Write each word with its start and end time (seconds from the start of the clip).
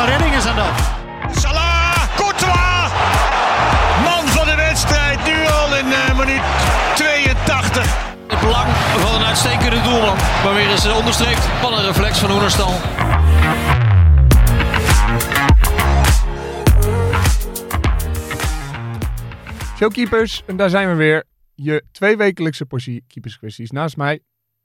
een 0.00 0.06
redding 0.06 0.34
is 0.34 0.46
aan 0.46 0.56
dat. 0.56 0.76
Salah, 1.42 2.16
Courtois! 2.16 2.92
Man 4.04 4.26
van 4.26 4.46
de 4.46 4.54
wedstrijd, 4.56 5.18
nu 5.24 5.46
al 5.46 5.76
in 5.76 5.86
uh, 5.86 6.18
minuut 6.18 6.42
82. 6.94 7.86
Het 8.28 8.40
belang 8.40 8.68
van 8.72 9.14
een 9.14 9.26
uitstekende 9.26 9.80
doelman. 9.80 10.16
Maar 10.44 10.54
weer 10.54 10.70
eens 10.70 10.92
onderstreept 10.92 11.44
van 11.60 11.72
een 11.72 11.84
reflex 11.84 12.18
van 12.18 12.30
Oenerstal. 12.30 12.74
Showkeepers, 19.76 20.42
en 20.46 20.56
daar 20.56 20.70
zijn 20.70 20.88
we 20.88 20.94
weer. 20.94 21.24
Je 21.54 21.84
tweewekelijkse 21.92 22.66
portie 22.66 23.04
keeperskwesties. 23.08 23.70
Naast 23.70 23.96
mij, 23.96 24.20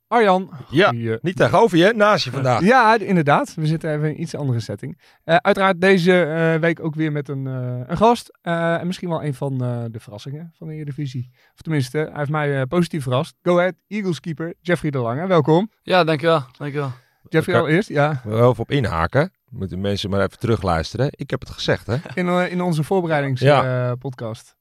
Arjan. 0.07 0.49
Ja, 0.69 0.87
Goeie- 0.89 1.17
niet 1.21 1.35
tegenover 1.35 1.77
je, 1.77 1.93
naast 1.95 2.23
je 2.25 2.31
vandaag. 2.31 2.61
Ja, 2.63 2.97
inderdaad. 2.99 3.53
We 3.55 3.65
zitten 3.65 3.91
even 3.93 4.03
in 4.09 4.15
een 4.15 4.21
iets 4.21 4.35
andere 4.35 4.59
setting. 4.59 5.01
Eh, 5.23 5.35
uiteraard 5.35 5.81
deze 5.81 6.21
eh, 6.23 6.59
week 6.59 6.79
ook 6.83 6.95
weer 6.95 7.11
met 7.11 7.29
een, 7.29 7.47
eh, 7.47 7.79
een 7.87 7.97
gast. 7.97 8.37
Eh, 8.41 8.73
en 8.79 8.85
misschien 8.87 9.09
wel 9.09 9.23
een 9.23 9.33
van 9.33 9.63
eh, 9.63 9.83
de 9.91 9.99
verrassingen 9.99 10.53
van 10.57 10.67
de 10.67 10.73
Eredivisie. 10.73 11.29
Of 11.53 11.61
tenminste, 11.61 11.97
hij 11.97 12.11
heeft 12.13 12.29
mij 12.29 12.55
eh, 12.59 12.67
positief 12.67 13.03
verrast. 13.03 13.35
Go 13.43 13.57
Ahead, 13.57 13.73
Eagles 13.87 14.19
keeper 14.19 14.53
Jeffrey 14.61 14.91
de 14.91 14.97
Lange. 14.97 15.27
Welkom. 15.27 15.69
Ja, 15.81 16.03
dankjewel. 16.03 16.43
dankjewel. 16.57 16.91
Jeffrey 17.29 17.59
al 17.59 17.67
eerst, 17.67 17.89
ja. 17.89 18.21
Wel 18.23 18.49
even 18.49 18.63
op 18.63 18.71
inhaken. 18.71 19.31
Moeten 19.49 19.81
mensen 19.81 20.09
maar 20.09 20.21
even 20.21 20.39
terugluisteren. 20.39 21.07
Ik 21.11 21.29
heb 21.29 21.39
het 21.39 21.49
gezegd, 21.49 21.87
hè? 21.87 21.95
In, 22.13 22.27
in 22.49 22.61
onze 22.61 22.83
voorbereidingspodcast. 22.83 24.47
Ja, 24.47 24.54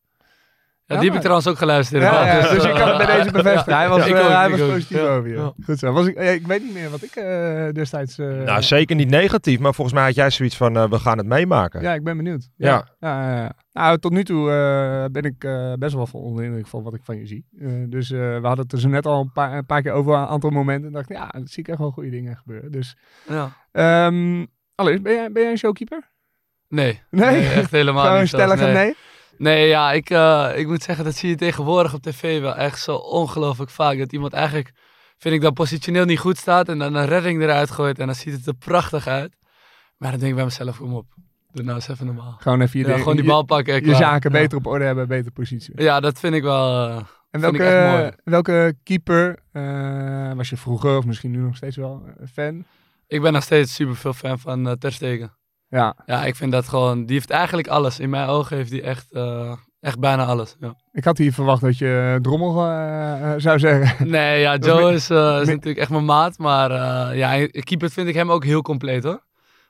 Ja, 0.86 0.96
die 0.96 1.04
heb 1.04 1.14
ik 1.14 1.20
trouwens 1.20 1.48
ook 1.48 1.58
geluisterd. 1.58 2.02
Ja, 2.02 2.26
ja, 2.26 2.40
dus 2.52 2.62
je 2.62 2.72
kan 2.72 2.88
het 2.88 2.96
bij 3.06 3.16
deze 3.16 3.30
bevestigen. 3.42 3.76
Hij 3.76 3.88
was, 3.88 4.06
ik 4.06 4.14
eh, 4.14 4.24
ook, 4.24 4.28
hij 4.30 4.44
ik 4.50 4.50
was 4.50 4.68
positief 4.68 4.96
Ja, 4.96 5.06
over 5.06 5.28
je. 5.30 5.52
Goed 5.64 5.78
zo. 5.78 5.92
Was 5.92 6.06
ik, 6.06 6.16
ik 6.18 6.46
weet 6.46 6.62
niet 6.62 6.72
meer 6.72 6.90
wat 6.90 7.02
ik 7.02 7.16
eh, 7.16 7.68
destijds... 7.72 8.18
eh, 8.18 8.26
Nou, 8.26 8.62
zeker 8.62 8.96
niet 8.96 9.08
negatief, 9.10 9.58
maar 9.58 9.74
volgens 9.74 9.96
mij 9.96 10.04
had 10.04 10.14
jij 10.14 10.30
zoiets 10.30 10.56
van, 10.56 10.88
we 10.90 10.98
gaan 10.98 11.18
het 11.18 11.26
meemaken. 11.26 11.82
Ja, 11.82 11.94
ik 11.94 12.04
ben 12.04 12.16
benieuwd. 12.16 12.50
Ja. 12.56 12.88
Ja, 12.98 13.30
ja, 13.30 13.36
ja. 13.42 13.52
Nou, 13.72 13.98
tot 13.98 14.12
nu 14.12 14.24
toe 14.24 14.50
eh, 14.50 15.04
ben 15.12 15.22
ik 15.22 15.44
eh, 15.44 15.72
best 15.72 15.94
wel 15.94 16.06
van 16.06 16.20
onder 16.20 16.42
de 16.42 16.48
indruk 16.48 16.66
van 16.66 16.82
wat 16.82 16.94
ik 16.94 17.00
van 17.04 17.16
je 17.18 17.26
zie. 17.26 17.46
Eh, 17.60 17.68
dus 17.88 18.10
eh, 18.10 18.18
we 18.18 18.46
hadden 18.46 18.64
het 18.64 18.72
er 18.72 18.80
zo 18.80 18.88
net 18.88 19.06
al 19.06 19.20
een 19.20 19.32
paar, 19.32 19.52
een 19.52 19.66
paar 19.66 19.82
keer 19.82 19.92
over 19.92 20.14
een 20.14 20.26
aantal 20.26 20.50
momenten. 20.50 20.86
En 20.86 20.92
dacht 20.92 21.10
ik, 21.10 21.16
ja, 21.16 21.26
dat 21.28 21.48
zie 21.50 21.62
ik 21.62 21.68
echt 21.68 21.78
wel 21.78 21.90
goede 21.90 22.10
dingen 22.10 22.36
gebeuren. 22.36 22.72
Dus, 22.72 22.96
Ja. 23.28 23.50
ehm 23.72 24.44
allereerst, 24.74 25.02
ben 25.04 25.14
jij, 25.14 25.32
ben 25.32 25.42
jij 25.42 25.50
een 25.50 25.58
showkeeper? 25.58 26.10
Nee. 26.68 27.02
Nee? 27.10 27.48
echt 27.48 27.70
helemaal 27.70 28.04
Gewoon 28.06 28.20
niet. 28.20 28.28
zelfs, 28.30 28.44
stellig 28.52 28.66
een 28.68 28.74
nee. 28.74 28.84
nee? 28.84 28.94
Nee, 29.38 29.68
ja, 29.68 29.92
ik, 29.92 30.10
eh, 30.10 30.50
ik 30.54 30.66
moet 30.66 30.82
zeggen, 30.82 31.04
dat 31.04 31.14
zie 31.14 31.28
je 31.28 31.36
tegenwoordig 31.36 31.94
op 31.94 32.02
tv 32.02 32.40
wel 32.40 32.54
echt 32.54 32.78
zo 32.82 32.94
ongelooflijk 32.96 33.70
vaak. 33.70 33.98
Dat 33.98 34.12
iemand 34.12 34.32
eigenlijk, 34.32 34.72
vind 35.18 35.34
ik, 35.34 35.40
dan 35.40 35.52
positioneel 35.52 36.04
niet 36.04 36.18
goed 36.18 36.36
staat 36.38 36.68
en 36.68 36.78
dan 36.78 36.94
een 36.94 37.06
redding 37.06 37.42
eruit 37.42 37.70
gooit 37.70 37.98
en 37.98 38.06
dan 38.06 38.14
ziet 38.14 38.32
het 38.34 38.46
er 38.46 38.54
prachtig 38.54 39.06
uit. 39.06 39.36
Maar 39.96 40.10
dan 40.10 40.18
denk 40.20 40.30
ik 40.30 40.36
bij 40.36 40.44
mezelf, 40.44 40.78
kom 40.78 40.94
op, 40.94 41.06
doe 41.52 41.64
nou 41.64 41.76
eens 41.76 41.88
even 41.88 42.06
normaal. 42.06 42.36
Gewoon 42.38 42.60
even 42.60 42.80
je, 42.80 42.86
Ja, 42.86 42.96
gewoon 42.98 43.16
die 43.16 43.24
bal 43.24 43.42
pakken. 43.44 43.74
en 43.74 43.84
je, 43.88 43.94
zaken 43.94 44.32
Ja. 44.32 44.38
beter 44.40 44.58
op 44.58 44.66
orde 44.66 44.84
hebben, 44.84 45.08
beter 45.08 45.32
positie. 45.32 45.82
Ja, 45.82 46.00
dat 46.00 46.18
vind 46.20 46.34
ik 46.34 46.42
wel... 46.42 46.88
eh, 46.88 47.02
En 47.30 47.40
welke, 47.40 48.18
welke 48.24 48.76
keeper 48.82 49.38
eh, 49.52 50.32
was 50.32 50.48
je 50.50 50.56
vroeger, 50.56 50.96
of 50.96 51.04
misschien 51.04 51.30
nu 51.30 51.38
nog 51.38 51.56
steeds 51.56 51.76
wel, 51.76 52.02
fan? 52.32 52.64
ik 53.06 53.22
ben 53.22 53.32
nog 53.32 53.42
steeds 53.42 53.74
super 53.74 53.96
veel 53.96 54.12
fan 54.12 54.38
van 54.38 54.78
Ter 54.78 54.92
Stegen. 54.92 55.32
Ja, 55.74 55.94
Ja, 56.06 56.24
ik 56.24 56.34
vind 56.36 56.52
dat 56.52 56.68
gewoon, 56.68 57.04
die 57.06 57.14
heeft 57.14 57.30
eigenlijk 57.30 57.68
alles. 57.68 58.00
In 58.00 58.10
mijn 58.10 58.28
ogen 58.28 58.56
heeft 58.56 58.70
hij 58.70 58.82
echt, 58.82 59.12
eh, 59.12 59.52
echt 59.80 59.98
bijna 59.98 60.24
alles. 60.24 60.56
Ja. 60.60 60.74
ik 60.92 61.04
had 61.04 61.18
hier 61.18 61.32
verwacht 61.32 61.60
dat 61.60 61.78
je 61.78 62.18
Drommel 62.22 62.64
eh, 62.66 63.32
eh, 63.32 63.40
zou 63.40 63.58
zeggen. 63.58 64.08
Nee, 64.10 64.40
ja, 64.40 64.56
Joe 64.56 64.92
is, 64.92 65.10
eh, 65.10 65.38
is 65.40 65.46
natuurlijk 65.46 65.78
echt 65.78 65.90
mijn 65.90 66.04
maat. 66.04 66.38
Maar 66.38 66.70
eh 66.70 67.16
ja, 67.18 67.46
keeper 67.50 67.90
vind 67.90 68.08
ik 68.08 68.14
hem 68.14 68.30
ook 68.30 68.44
heel 68.44 68.62
compleet 68.62 69.04
hoor. 69.04 69.22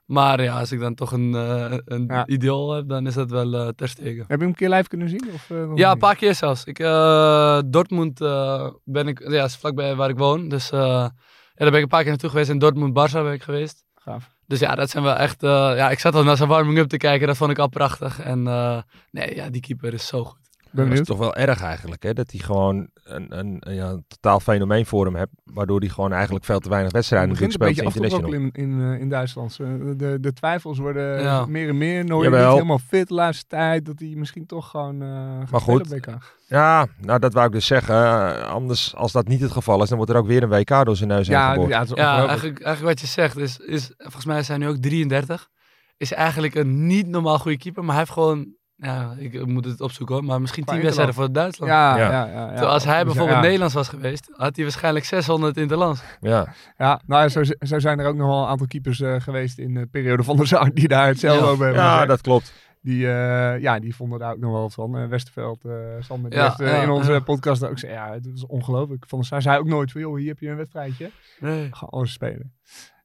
Maar 0.05 0.43
ja, 0.43 0.59
als 0.59 0.73
ik 0.73 0.81
dan 0.81 0.95
toch 0.95 1.13
een, 1.13 1.35
eh, 1.35 1.77
een 1.85 2.05
Ja. 2.09 2.27
idool 2.27 2.73
heb, 2.73 2.89
dan 2.89 3.07
is 3.07 3.15
dat 3.15 3.31
wel 3.31 3.55
eh 3.55 3.69
Ter 3.69 3.89
Stegen. 3.89 4.19
Heb 4.19 4.29
je 4.29 4.37
hem 4.37 4.47
een 4.47 4.55
keer 4.55 4.69
live 4.71 4.89
kunnen 4.89 5.09
zien? 5.09 5.25
Of, 5.35 5.51
eh, 5.51 5.71
Ja, 5.75 5.91
een 5.91 5.99
paar 5.99 6.17
keer 6.17 6.35
zelfs. 6.35 6.65
Ik, 6.65 6.79
eh, 6.79 7.59
Dortmund 7.67 8.21
eh, 8.21 8.67
ben 8.85 9.09
ik, 9.09 9.29
ja, 9.31 9.45
is 9.45 9.57
vlakbij 9.57 9.95
waar 9.95 10.09
ik 10.11 10.19
woon. 10.19 10.49
Dus 10.49 10.71
eh, 10.71 10.81
ja, 10.81 11.11
daar 11.55 11.71
ben 11.71 11.75
ik 11.75 11.83
een 11.83 11.89
paar 11.89 12.01
keer 12.01 12.09
naartoe 12.11 12.31
geweest. 12.31 12.51
In 12.51 12.59
Dortmund-Barça 12.59 13.13
ben 13.23 13.33
ik 13.33 13.43
geweest. 13.43 13.85
Gaaf. 13.95 14.33
Dus 14.47 14.59
ja, 14.61 14.75
dat 14.75 14.91
zijn 14.91 15.05
wel 15.05 15.15
echt... 15.17 15.43
eh, 15.43 15.51
ja, 15.51 15.91
ik 15.91 15.99
zat 15.99 16.15
al 16.15 16.25
naar 16.25 16.37
zijn 16.37 16.49
warming-up 16.49 16.89
te 16.89 16.97
kijken. 16.97 17.27
Dat 17.27 17.37
vond 17.37 17.51
ik 17.51 17.59
al 17.59 17.69
prachtig. 17.69 18.21
En 18.21 18.47
eh, 18.47 18.83
nee, 19.11 19.35
ja, 19.35 19.49
die 19.49 19.61
keeper 19.61 19.93
is 19.95 20.07
zo 20.07 20.25
goed. 20.25 20.44
Ben 20.75 20.89
dat 20.91 20.99
is 20.99 21.07
toch 21.07 21.19
wel 21.19 21.35
erg 21.35 21.63
eigenlijk, 21.63 22.03
hè? 22.03 22.13
Dat 22.13 22.31
hij 22.31 22.41
gewoon 22.41 22.89
een, 23.05 23.39
een, 23.39 23.57
een, 23.69 23.75
ja, 23.75 23.89
een 23.89 24.05
totaal 24.09 24.41
fenomeen 24.41 24.87
voor 24.87 25.05
hem 25.05 25.15
hebt. 25.15 25.33
Waardoor 25.45 25.81
hij 25.81 25.89
gewoon 25.89 26.13
eigenlijk 26.13 26.45
veel 26.45 26.59
te 26.59 26.69
weinig 26.69 26.87
Het 26.89 26.97
wedstrijden 26.97 27.29
begint 27.31 27.49
een 27.61 27.75
speelt 27.75 27.87
af 27.87 27.93
te 27.93 27.99
international. 28.01 28.31
brokkelen 28.31 28.71
in, 28.73 28.81
in, 28.83 28.93
eh, 28.95 29.01
in 29.01 29.09
Duitsland. 29.09 29.57
De, 29.57 30.17
de 30.21 30.33
twijfels 30.33 30.79
worden 30.79 31.23
Ja. 31.23 31.47
meer 31.47 31.69
en 31.69 31.79
meer. 31.79 32.05
Nooit 32.05 32.31
niet 32.31 32.39
helemaal 32.41 32.79
fit 32.79 33.09
de 33.09 33.15
laatste 33.15 33.45
tijd. 33.47 33.85
Dat 33.87 33.99
hij 33.99 34.13
misschien 34.17 34.47
toch 34.47 34.71
gewoon 34.71 35.03
eh 35.03 35.09
gaat 35.41 35.51
Maar 35.51 35.61
goed. 35.61 36.01
Ja, 36.47 36.87
nou 37.01 37.19
dat 37.19 37.33
wou 37.33 37.47
ik 37.47 37.53
dus 37.53 37.67
zeggen. 37.67 37.95
Eh, 37.95 38.49
anders, 38.49 38.95
als 38.95 39.13
dat 39.13 39.29
niet 39.29 39.41
het 39.41 39.53
geval 39.53 39.83
is, 39.83 39.89
dan 39.89 39.97
wordt 39.97 40.13
er 40.13 40.19
ook 40.19 40.27
weer 40.27 40.43
een 40.43 40.49
WK 40.49 40.85
door 40.85 40.97
zijn 40.97 41.09
neus 41.09 41.27
heen 41.29 41.37
Ja, 41.37 41.53
geboord. 41.53 41.69
ja, 41.71 41.81
het 41.81 41.91
is 41.91 41.97
Ja, 41.97 42.27
eigenlijk, 42.27 42.61
eigenlijk 42.63 42.97
wat 42.97 43.01
je 43.01 43.13
zegt 43.13 43.37
is, 43.37 43.59
is, 43.59 43.93
volgens 43.97 44.25
mij 44.25 44.43
zijn 44.43 44.61
nu 44.61 44.69
ook 44.69 44.77
33. 44.77 45.49
Is 45.97 46.13
eigenlijk 46.13 46.55
een 46.55 46.87
niet 46.87 47.07
normaal 47.07 47.39
goede 47.39 47.59
keeper, 47.59 47.83
maar 47.83 47.91
hij 47.91 48.01
heeft 48.01 48.13
gewoon, 48.13 48.55
ja, 48.77 49.15
ik 49.19 49.47
moet 49.47 49.65
het 49.65 49.81
opzoeken 49.81 50.15
hoor, 50.15 50.25
maar 50.25 50.41
misschien 50.41 50.65
10 50.65 50.81
wedstrijden 50.83 51.15
voor 51.15 51.33
Duitsland. 51.33 51.73
Ja, 51.73 51.97
ja. 51.97 52.11
Ja. 52.11 52.11
Ja, 52.27 52.33
ja, 52.33 52.47
Terwijl 52.49 52.73
als 52.73 52.85
hij 52.85 52.95
Dus, 52.95 53.05
bijvoorbeeld 53.05 53.37
ja. 53.37 53.43
Nederlands 53.45 53.75
was 53.75 53.89
geweest, 53.89 54.31
had 54.33 54.55
hij 54.57 54.65
waarschijnlijk 54.65 55.05
600 55.05 55.57
in 55.57 55.69
de 55.69 55.77
land. 55.77 56.05
Ja. 56.21 56.55
Ja, 56.77 57.01
nou 57.07 57.29
zo, 57.29 57.43
zo 57.59 57.79
zijn 57.79 57.99
er 57.99 58.07
ook 58.07 58.17
nog 58.17 58.27
wel 58.27 58.43
een 58.43 58.49
aantal 58.49 58.67
keepers 58.67 59.01
eh, 59.01 59.21
geweest 59.21 59.59
in 59.59 59.75
de 59.75 59.87
periode 59.87 60.23
van 60.23 60.37
de 60.37 60.47
Zaak 60.47 60.75
die 60.75 60.89
daar 60.89 61.07
hetzelfde 61.07 61.45
Ja. 61.45 61.51
over 61.51 61.65
hebben 61.65 61.83
ja, 61.83 61.91
gezegd. 61.91 62.09
dat 62.09 62.21
klopt. 62.21 62.53
Die, 62.81 63.07
eh, 63.07 63.61
ja, 63.61 63.79
die 63.79 63.95
vonden 63.97 64.19
daar 64.19 64.33
ook 64.33 64.39
nog 64.39 64.53
wel 64.53 64.61
wat 64.61 64.75
van. 64.75 64.97
Eh, 64.99 65.07
Westerveld, 65.09 65.65
eh 65.65 65.73
Sander, 66.01 66.33
Ja, 66.33 66.45
heeft 66.45 66.71
ja, 66.71 66.83
in 66.83 66.91
onze 66.91 67.13
ja. 67.13 67.21
podcast 67.21 67.65
ook 67.65 67.73
gezegd, 67.73 67.93
ja, 67.95 68.13
het 68.13 68.27
is 68.35 68.47
ongelooflijk. 68.47 69.05
Van 69.09 69.19
de 69.19 69.25
Sar 69.25 69.43
zei 69.43 69.59
ook 69.59 69.67
nooit 69.67 69.93
van, 69.93 70.01
joh, 70.01 70.17
hier 70.17 70.29
heb 70.29 70.39
je 70.39 70.49
een 70.49 70.57
wedstrijdje. 70.57 71.11
Nee. 71.41 71.69
Gewoon 71.71 71.91
alles 71.91 72.13
spelen. 72.13 72.55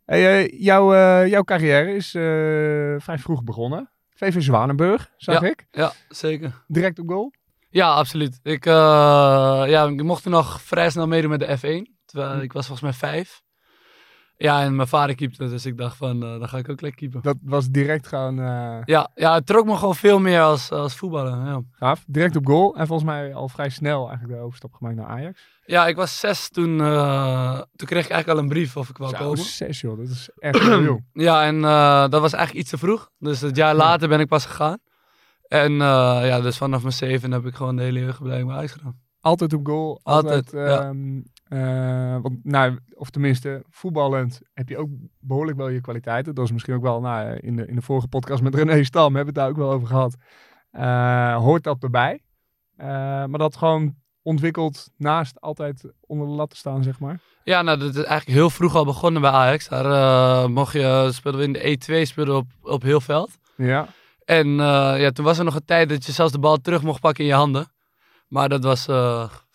Hey, 0.06 0.47
jouw, 0.47 0.94
eh, 0.94 1.28
jouw 1.28 1.44
carrière 1.44 1.96
is 1.96 2.16
eh, 2.16 2.22
vrij 2.97 3.18
vroeg 3.18 3.44
begonnen. 3.44 3.91
VV 4.19 4.41
Zwanenburg, 4.41 5.12
zag 5.18 5.41
ik. 5.41 5.66
Ja, 5.72 5.94
zeker. 6.09 6.63
Direct 6.68 7.00
op 7.00 7.07
goal. 7.09 7.34
Ja, 7.69 7.94
absoluut. 7.94 8.40
Ik, 8.44 8.66
eh, 8.66 8.74
ja, 9.68 9.88
ik 9.88 10.03
mocht 10.03 10.24
toen 10.24 10.31
nog 10.31 10.62
vrij 10.62 10.90
snel 10.90 11.07
meedoen 11.07 11.30
met 11.30 11.40
de 11.40 11.57
F1. 11.57 11.97
Terwijl 12.06 12.41
ik 12.41 12.53
was 12.53 12.68
volgens 12.68 13.00
mij 13.00 13.12
vijf. 13.12 13.41
Ja, 14.41 14.61
en 14.63 14.75
mijn 14.75 14.88
vader 14.88 15.16
keepte, 15.16 15.50
dus 15.50 15.66
ik 15.66 15.77
dacht 15.77 15.97
van, 15.97 16.23
eh, 16.23 16.39
dan 16.39 16.50
ga 16.50 16.57
ik 16.57 16.69
ook 16.69 16.81
lekker 16.81 17.00
keepen. 17.00 17.22
Dat 17.22 17.38
was 17.41 17.67
direct 17.69 18.07
gewoon 18.07 18.39
eh, 18.39 18.77
Ja, 18.85 19.09
ja, 19.16 19.33
het 19.33 19.45
trok 19.45 19.66
me 19.66 19.75
gewoon 19.75 19.95
veel 19.95 20.19
meer 20.19 20.41
als, 20.41 20.72
als 20.72 20.95
voetballen. 20.95 21.45
Ja. 21.45 21.61
gaaf. 21.72 22.03
Direct 22.07 22.35
op 22.35 22.45
goal. 22.45 22.75
En 22.75 22.88
volgens 22.88 23.09
mij 23.09 23.33
al 23.33 23.50
vrij 23.50 23.69
snel 23.69 24.07
eigenlijk 24.07 24.39
de 24.39 24.45
overstap 24.45 24.73
gemaakt 24.73 24.95
naar 24.95 25.05
Ajax. 25.05 25.41
Ja, 25.66 25.88
ik 25.88 25.95
was 25.95 26.19
zes 26.19 26.50
toen. 26.50 26.81
eh, 26.81 27.53
toen 27.75 27.88
kreeg 27.88 28.03
ik 28.05 28.11
eigenlijk 28.11 28.27
al 28.29 28.38
een 28.38 28.50
brief 28.50 28.77
of 28.77 28.89
ik 28.89 28.97
wou 28.97 29.11
Zo, 29.16 29.17
komen. 29.17 29.38
zes 29.38 29.81
joh, 29.81 29.97
dat 29.97 30.07
is 30.07 30.29
echt 30.38 30.59
heel 30.63 30.81
jong. 30.81 31.06
Ja, 31.13 31.44
en 31.45 31.61
dat 32.09 32.21
was 32.21 32.33
eigenlijk 32.33 32.61
iets 32.63 32.69
te 32.69 32.77
vroeg. 32.77 33.09
Dus 33.17 33.41
het 33.41 33.56
jaar 33.56 33.75
later 33.75 34.07
ben 34.07 34.19
ik 34.19 34.27
pas 34.27 34.45
gegaan. 34.45 34.77
En 35.47 35.71
ja, 35.73 36.41
dus 36.41 36.57
vanaf 36.57 36.81
mijn 36.81 36.94
zeven 36.94 37.31
heb 37.31 37.45
ik 37.45 37.56
gewoon 37.56 37.75
de 37.75 37.83
hele 37.83 38.00
jeugdopleiding 38.00 38.47
bij 38.50 38.57
Ajax 38.57 38.71
gedaan. 38.71 39.00
Altijd 39.21 39.53
op 39.53 39.66
goal. 39.67 40.00
Altijd, 40.03 40.53
Altijd, 40.53 40.69
ja. 40.69 40.94
Eh, 41.50 42.18
want, 42.22 42.44
nou, 42.44 42.80
of 42.94 43.10
tenminste, 43.10 43.64
voetballend 43.70 44.42
heb 44.54 44.70
je 44.70 44.78
ook 44.78 44.90
behoorlijk 45.20 45.58
wel 45.58 45.70
je 45.70 45.82
kwaliteiten. 45.82 46.36
Dat 46.36 46.46
is 46.46 46.52
misschien 46.52 46.76
ook 46.76 46.82
wel, 46.82 47.02
nou, 47.02 47.38
in, 47.38 47.56
de, 47.56 47.66
in 47.66 47.76
de 47.76 47.82
vorige 47.82 48.08
podcast 48.08 48.42
met 48.42 48.56
René 48.56 48.84
Stam 48.84 49.16
hebben 49.16 49.34
we 49.34 49.40
het 49.40 49.50
daar 49.50 49.50
ook 49.50 49.68
wel 49.68 49.72
over 49.72 49.88
gehad. 49.88 50.16
Eh, 50.72 51.36
hoort 51.36 51.64
dat 51.64 51.84
erbij? 51.84 52.20
Eh, 52.76 52.88
maar 53.26 53.38
dat 53.38 53.58
gewoon 53.58 53.96
ontwikkeld 54.22 54.90
naast 54.98 55.42
altijd 55.42 55.92
onder 56.00 56.28
de 56.28 56.34
lat 56.34 56.50
te 56.50 56.56
staan, 56.56 56.84
zeg 56.84 57.00
maar. 57.00 57.19
Ja, 57.44 57.62
nou, 57.62 57.80
dat 57.80 57.90
is 57.90 58.04
eigenlijk 58.04 58.38
heel 58.38 58.50
vroeg 58.50 58.75
al 58.75 58.86
begonnen 58.86 59.22
bij 59.22 59.31
Ajax. 59.31 59.68
Daar 59.68 60.50
mocht 60.50 60.74
je, 60.74 61.10
speelden 61.12 61.42
we 61.42 61.48
in 61.48 61.54
de 61.54 61.78
E2 61.78 62.07
speelden 62.07 62.34
we 62.34 62.40
op, 62.40 62.74
op 62.74 62.81
heel 62.81 63.02
veld. 63.02 63.38
Ja. 63.56 63.88
En 64.25 64.48
ja, 64.98 65.12
toen 65.12 65.25
was 65.25 65.38
er 65.38 65.44
nog 65.44 65.56
een 65.56 65.66
tijd 65.66 65.90
dat 65.90 66.06
je 66.06 66.12
zelfs 66.12 66.31
de 66.31 66.40
bal 66.40 66.57
terug 66.57 66.84
mocht 66.84 67.02
pakken 67.02 67.24
in 67.24 67.30
je 67.30 67.36
handen. 67.36 67.72
Maar 68.28 68.50
dat 68.50 68.63
was 68.63 68.88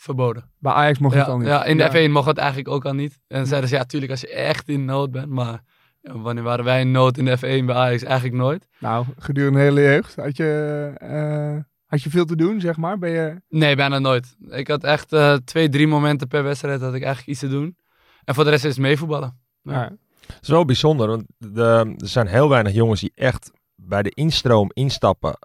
verboden. 0.04 0.50
Bij 0.58 0.72
Ajax 0.72 0.98
mocht 0.98 1.14
Ja, 1.14 1.20
het 1.20 1.28
al 1.28 1.38
niet. 1.38 1.46
ja, 1.46 1.64
in 1.64 1.76
de 1.76 1.82
Ja. 1.82 2.08
F1 2.08 2.10
mocht 2.10 2.26
het 2.26 2.38
eigenlijk 2.38 2.68
ook 2.68 2.84
al 2.84 2.94
niet. 2.94 3.18
En 3.26 3.46
zeiden 3.46 3.68
ze, 3.68 3.74
ja, 3.76 3.84
tuurlijk 3.84 4.10
als 4.10 4.20
je 4.20 4.28
echt 4.30 4.68
in 4.68 4.84
nood 4.84 5.10
bent. 5.10 5.28
Maar 5.28 5.62
ja, 6.00 6.18
wanneer 6.18 6.42
waren 6.42 6.64
wij 6.64 6.80
in 6.80 6.90
nood 6.90 7.18
in 7.18 7.24
de 7.24 7.36
F1 7.38 7.64
bij 7.64 7.74
Ajax? 7.74 8.02
Eigenlijk 8.02 8.36
nooit. 8.36 8.68
Nou, 8.78 9.06
gedurende 9.18 9.58
de 9.58 9.64
hele 9.64 9.80
jeugd 9.80 10.16
had 10.16 10.36
je, 10.36 10.92
eh, 10.98 11.56
had 11.86 12.02
je 12.02 12.10
veel 12.10 12.24
te 12.24 12.36
doen, 12.36 12.60
zeg 12.60 12.76
maar. 12.76 12.98
Ben 12.98 13.10
je... 13.10 13.40
Nee, 13.48 13.76
bijna 13.76 13.98
nooit. 13.98 14.36
Ik 14.48 14.68
had 14.68 14.84
echt 14.84 15.12
eh, 15.12 15.34
twee, 15.44 15.68
drie 15.68 15.86
momenten 15.86 16.28
per 16.28 16.42
wedstrijd 16.42 16.80
dat 16.80 16.94
ik 16.94 17.02
eigenlijk 17.02 17.30
iets 17.30 17.40
te 17.40 17.48
doen. 17.48 17.76
En 18.24 18.34
voor 18.34 18.44
de 18.44 18.50
rest 18.50 18.64
is 18.64 18.70
het 18.70 18.80
meevoetballen. 18.80 19.38
Ja. 19.62 19.72
Ja. 19.72 19.92
Het 20.26 20.38
is 20.42 20.48
wel 20.48 20.64
bijzonder, 20.64 21.08
want 21.08 21.24
de, 21.38 21.94
er 21.98 22.08
zijn 22.08 22.26
heel 22.26 22.48
weinig 22.48 22.72
jongens 22.72 23.00
die 23.00 23.12
echt 23.14 23.50
bij 23.74 24.02
de 24.02 24.10
instroom 24.10 24.70
instappen. 24.72 25.38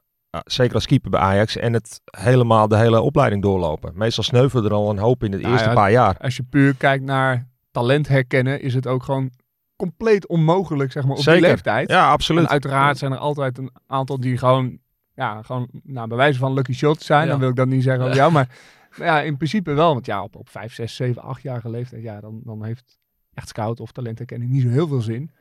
Zeker 0.46 0.76
als 0.76 0.86
keeper 0.86 1.10
bij 1.10 1.20
Ajax. 1.20 1.58
En 1.58 1.74
het 1.74 2.02
helemaal 2.06 2.68
de 2.68 2.78
hele 2.78 3.02
opleiding 3.02 3.42
doorlopen. 3.42 3.92
Meestal 3.96 4.24
sneuvelen 4.24 4.66
er 4.66 4.74
al 4.74 4.90
een 4.90 4.98
hoop 4.98 5.24
in 5.24 5.31
het 5.31 5.42
Nou 5.42 5.54
eerste 5.54 5.70
ja, 5.70 5.76
paar 5.76 5.92
jaar. 5.92 6.18
Als 6.18 6.36
je 6.36 6.44
puur 6.44 6.76
kijkt 6.76 7.04
naar 7.04 7.48
talent 7.72 8.08
herkennen, 8.08 8.62
is 8.62 8.74
het 8.74 8.88
ook 8.88 9.04
gewoon 9.04 9.31
compleet 9.76 10.28
onmogelijk, 10.28 10.92
zeg 10.92 11.04
maar, 11.04 11.16
op 11.16 11.22
Zeker. 11.22 11.42
die 11.42 11.50
leeftijd. 11.50 11.90
Ja, 11.90 12.06
En 12.06 12.12
absoluut. 12.12 12.48
uiteraard 12.48 12.98
zijn 12.98 13.12
er 13.12 13.18
altijd 13.18 13.58
een 13.58 13.72
aantal 13.88 14.20
die 14.20 14.38
gewoon, 14.38 14.80
ja, 15.14 15.42
gewoon 15.42 15.68
nou, 15.84 16.08
bij 16.08 16.18
wijze 16.18 16.40
van 16.40 16.54
lucky 16.54 16.74
shots 16.74 17.06
zijn. 17.06 17.24
Ja. 17.24 17.30
Dan 17.30 17.40
wil 17.40 17.50
ik 17.50 17.56
dat 17.56 17.68
niet 17.68 17.84
zeggen 17.84 18.04
over 18.04 18.16
jou. 18.24 18.31
Maar, 18.31 18.50
ja, 18.96 19.22
in 19.22 19.38
principe 19.38 19.74
wel. 19.74 19.94
Want 19.94 20.06
ja, 20.06 20.24
op, 20.24 20.36
op 20.36 20.50
5, 20.50 20.74
6, 20.74 20.96
7, 20.96 21.24
8-jarige 21.38 21.70
leeftijd, 21.70 22.04
ja, 22.04 22.20
dan, 22.20 22.42
dan 22.44 22.64
heeft 22.64 23.00
echt 23.34 23.48
scout 23.48 23.80
of 23.80 23.92
talentherkenning 23.92 24.52
niet 24.52 24.62
zo 24.62 24.70
heel 24.70 24.88
veel 24.88 25.02
zin. 25.02 25.31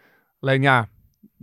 Alleen 0.41 0.63
ja, 0.63 0.89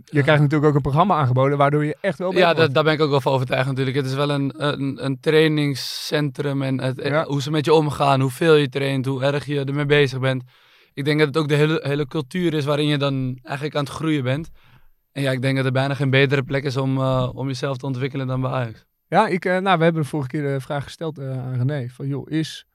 je 0.04 0.22
krijgt 0.22 0.42
natuurlijk 0.42 0.70
ook 0.70 0.74
een 0.74 0.82
programma 0.82 1.16
aangeboden 1.16 1.58
waardoor 1.58 1.84
je 1.84 1.96
echt 2.00 2.18
wel 2.18 2.32
Ja, 2.32 2.54
dat, 2.54 2.74
daar 2.74 2.84
ben 2.84 2.92
ik 2.92 3.00
ook 3.00 3.10
wel 3.10 3.20
van 3.20 3.32
overtuigd 3.32 3.66
natuurlijk. 3.66 3.96
Het 3.96 4.06
is 4.06 4.14
wel 4.14 4.30
een, 4.30 4.52
een, 4.56 5.04
een 5.04 5.20
trainingscentrum 5.20 6.62
en 6.62 6.80
het, 6.80 7.02
Ja. 7.02 7.24
hoe 7.24 7.42
ze 7.42 7.50
met 7.50 7.64
je 7.64 7.72
omgaan, 7.72 8.20
hoeveel 8.20 8.54
je 8.54 8.68
traint, 8.68 9.06
hoe 9.06 9.22
erg 9.22 9.46
je 9.46 9.64
ermee 9.64 9.86
bezig 9.86 10.20
bent. 10.20 10.42
Ik 10.94 11.04
denk 11.04 11.18
dat 11.18 11.28
het 11.28 11.36
ook 11.36 11.48
de 11.48 11.54
hele, 11.54 11.80
hele 11.82 12.06
cultuur 12.06 12.54
is 12.54 12.64
waarin 12.64 12.86
je 12.86 12.98
dan 12.98 13.38
eigenlijk 13.42 13.76
aan 13.76 13.84
het 13.84 13.92
groeien 13.92 14.22
bent. 14.22 14.50
En 15.12 15.22
ja, 15.22 15.30
ik 15.30 15.42
denk 15.42 15.56
dat 15.56 15.64
er 15.64 15.72
bijna 15.72 15.94
geen 15.94 16.10
betere 16.10 16.42
plek 16.42 16.64
is 16.64 16.76
om, 16.76 16.98
eh, 16.98 17.30
om 17.34 17.46
jezelf 17.46 17.76
te 17.76 17.86
ontwikkelen 17.86 18.26
dan 18.26 18.40
bij 18.40 18.50
Ajax. 18.50 18.84
Ja, 19.08 19.26
ik, 19.26 19.44
eh, 19.44 19.58
nou, 19.58 19.78
we 19.78 19.84
hebben 19.84 20.02
de 20.02 20.08
vorige 20.08 20.28
keer 20.28 20.42
de 20.42 20.60
vraag 20.60 20.84
gesteld 20.84 21.18
eh, 21.18 21.30
aan 21.30 21.54
René. 21.56 21.88
Van 21.88 22.06
joh, 22.06 22.30
is 22.30 22.66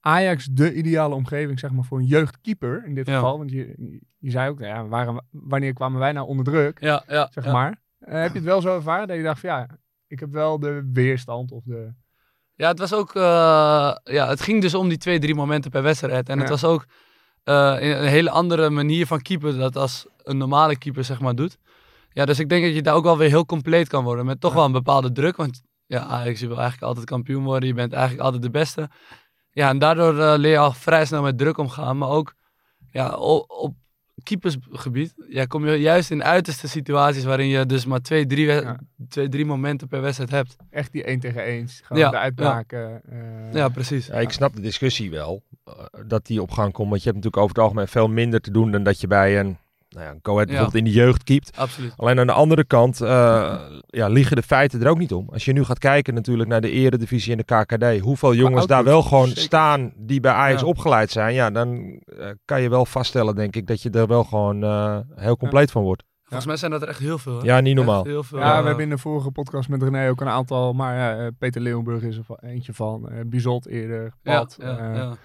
Ajax 0.00 0.44
de 0.44 0.74
ideale 0.74 1.14
omgeving 1.14 1.58
zeg 1.58 1.70
maar, 1.70 1.84
voor 1.84 1.98
een 1.98 2.04
jeugdkeeper 2.04 2.84
in 2.86 2.94
dit 2.94 3.06
Ja. 3.06 3.14
geval? 3.14 3.38
Want 3.38 3.50
je, 3.50 3.74
je 4.18 4.30
zei 4.30 4.50
ook, 4.50 4.58
nou 4.58 4.74
ja, 4.74 4.86
waren, 4.86 5.24
wanneer 5.30 5.72
kwamen 5.72 5.98
wij 5.98 6.12
nou 6.12 6.26
onder 6.26 6.44
druk? 6.44 6.80
Ja, 6.80 7.02
ja. 7.08 7.28
Zeg 7.30 7.44
maar. 7.52 7.80
Eh, 7.98 8.20
heb 8.20 8.28
je 8.32 8.36
het 8.38 8.44
wel 8.46 8.60
zo 8.60 8.74
ervaren 8.76 9.08
dat 9.08 9.16
je 9.16 9.22
dacht 9.22 9.40
van 9.40 9.50
ja, 9.50 9.66
ik 10.06 10.20
heb 10.20 10.32
wel 10.32 10.58
de 10.58 10.90
weerstand 10.92 11.52
of 11.52 11.62
de... 11.64 11.92
Ja, 12.54 12.68
het 12.68 12.78
was 12.78 12.92
ook. 12.94 13.14
eh, 13.14 13.22
ja, 14.04 14.28
het 14.28 14.40
ging 14.40 14.60
dus 14.62 14.74
om 14.74 14.88
die 14.88 14.98
twee, 14.98 15.18
drie 15.18 15.34
momenten 15.34 15.70
per 15.70 15.82
wedstrijd. 15.82 16.28
En 16.28 16.38
het 16.38 16.48
was 16.48 16.64
ook 16.64 16.84
eh, 17.44 17.76
een 17.80 18.06
hele 18.08 18.30
andere 18.30 18.70
manier 18.70 19.06
van 19.06 19.20
keeper 19.22 19.58
dat 19.58 19.76
als 19.76 20.06
een 20.22 20.36
normale 20.36 20.78
keeper 20.78 21.04
zeg 21.04 21.20
maar 21.20 21.34
doet. 21.34 21.58
Ja, 22.12 22.24
dus 22.24 22.38
ik 22.38 22.48
denk 22.48 22.64
dat 22.64 22.74
je 22.74 22.82
daar 22.82 22.94
ook 22.94 23.04
wel 23.04 23.18
weer 23.18 23.28
heel 23.28 23.46
compleet 23.46 23.88
kan 23.88 24.04
worden. 24.04 24.26
Met 24.26 24.40
toch 24.40 24.54
wel 24.54 24.64
een 24.64 24.72
bepaalde 24.72 25.12
druk. 25.12 25.36
Want 25.36 25.62
ja, 25.86 26.00
Ajax, 26.04 26.40
je 26.40 26.46
wil 26.46 26.56
eigenlijk 26.58 26.86
altijd 26.86 27.06
kampioen 27.06 27.44
worden. 27.44 27.68
Je 27.68 27.74
bent 27.74 27.92
eigenlijk 27.92 28.22
altijd 28.22 28.42
de 28.42 28.50
beste. 28.50 28.88
Ja, 29.52 29.68
en 29.68 29.78
daardoor 29.78 30.18
eh, 30.18 30.34
leer 30.38 30.50
je 30.50 30.58
al 30.58 30.72
vrij 30.72 31.04
snel 31.04 31.22
met 31.22 31.38
druk 31.38 31.58
omgaan. 31.58 31.98
Maar 31.98 32.08
ook 32.08 32.34
ja, 32.90 33.14
op, 33.16 33.44
op 33.50 33.74
keepersgebied 34.22 35.14
ja, 35.28 35.44
kom 35.44 35.66
je 35.66 35.76
juist 35.76 36.10
in 36.10 36.24
uiterste 36.24 36.68
situaties 36.68 37.24
waarin 37.24 37.46
je 37.46 37.66
dus 37.66 37.84
maar 37.84 38.00
twee, 38.00 38.26
drie, 38.26 38.46
we- 38.46 38.52
Ja. 38.52 38.78
twee, 39.08 39.28
drie 39.28 39.44
momenten 39.46 39.88
per 39.88 40.00
wedstrijd 40.00 40.30
hebt. 40.30 40.56
Echt 40.70 40.92
die 40.92 41.04
1 41.04 41.20
tegen 41.20 41.44
1. 41.44 41.68
Gewoon 41.68 42.02
Ja, 42.02 42.10
de 42.10 42.18
uitbraken. 42.18 43.02
eh, 43.10 43.52
Ja, 43.52 43.68
precies. 43.68 44.06
Ja, 44.06 44.14
ik 44.14 44.30
snap 44.30 44.54
de 44.54 44.60
discussie 44.60 45.10
wel, 45.10 45.42
eh, 45.64 45.72
dat 46.06 46.26
die 46.26 46.42
op 46.42 46.50
gang 46.50 46.72
komt. 46.72 46.88
Want 46.90 47.02
je 47.02 47.10
hebt 47.10 47.16
natuurlijk 47.24 47.42
over 47.42 47.54
het 47.56 47.64
algemeen 47.64 47.88
veel 47.88 48.08
minder 48.08 48.40
te 48.40 48.50
doen 48.50 48.70
dan 48.70 48.82
dat 48.82 49.00
je 49.00 49.06
bij 49.06 49.40
een, 49.40 49.58
nou 49.90 50.04
ja, 50.04 50.10
een 50.10 50.18
Go 50.22 50.32
Ahead 50.32 50.48
Ja. 50.48 50.54
bijvoorbeeld 50.54 50.86
in 50.86 50.92
de 50.92 50.98
jeugd 50.98 51.24
keept. 51.24 51.56
Absoluut. 51.56 51.92
Alleen 51.96 52.18
aan 52.18 52.26
de 52.26 52.32
andere 52.32 52.64
kant 52.64 53.00
eh, 53.00 53.60
ja, 53.86 54.08
liggen 54.08 54.36
de 54.36 54.42
feiten 54.42 54.82
er 54.82 54.88
ook 54.88 54.98
niet 54.98 55.12
om. 55.12 55.28
Als 55.32 55.44
je 55.44 55.52
nu 55.52 55.64
gaat 55.64 55.78
kijken 55.78 56.14
natuurlijk 56.14 56.48
naar 56.48 56.60
de 56.60 56.70
eredivisie 56.70 57.32
en 57.36 57.42
de 57.46 57.64
KKD. 57.64 58.00
Hoeveel 58.00 58.34
jongens 58.34 58.66
daar 58.66 58.84
wel 58.84 59.02
gewoon 59.02 59.26
zeker. 59.26 59.42
staan 59.42 59.92
die 59.96 60.20
bij 60.20 60.32
Ajax 60.32 60.60
Ja. 60.60 60.66
opgeleid 60.66 61.10
zijn. 61.10 61.34
Ja, 61.34 61.50
dan 61.50 62.00
eh, 62.18 62.26
kan 62.44 62.62
je 62.62 62.68
wel 62.68 62.84
vaststellen 62.86 63.34
denk 63.34 63.56
ik 63.56 63.66
dat 63.66 63.82
je 63.82 63.90
er 63.90 64.06
wel 64.06 64.24
gewoon 64.24 64.62
eh, 64.62 64.98
heel 65.14 65.36
compleet 65.36 65.70
van 65.70 65.82
wordt. 65.82 66.02
Volgens 66.22 66.46
mij 66.48 66.56
zijn 66.56 66.70
dat 66.70 66.82
er 66.82 66.88
echt 66.88 66.98
heel 66.98 67.18
veel. 67.18 67.38
hè? 67.38 67.44
Ja, 67.44 67.60
niet 67.60 67.74
normaal. 67.76 67.98
Echt 68.00 68.06
heel 68.06 68.22
veel. 68.22 68.38
Ja, 68.38 68.60
we 68.60 68.66
hebben 68.66 68.84
in 68.84 68.90
de 68.90 68.98
vorige 68.98 69.30
podcast 69.30 69.68
met 69.68 69.82
René 69.82 70.08
ook 70.08 70.20
een 70.20 70.28
aantal, 70.28 70.72
maar 70.72 70.96
ja, 70.96 71.30
Peter 71.38 71.60
Leeuwenburg 71.60 72.02
is 72.02 72.16
er 72.16 72.24
eentje 72.40 72.72
van, 72.74 73.08
eh 73.10 73.20
Bizot 73.26 73.66
eerder, 73.66 74.12
ja, 74.22 74.38
Pat. 74.38 74.56
ja, 74.60 75.16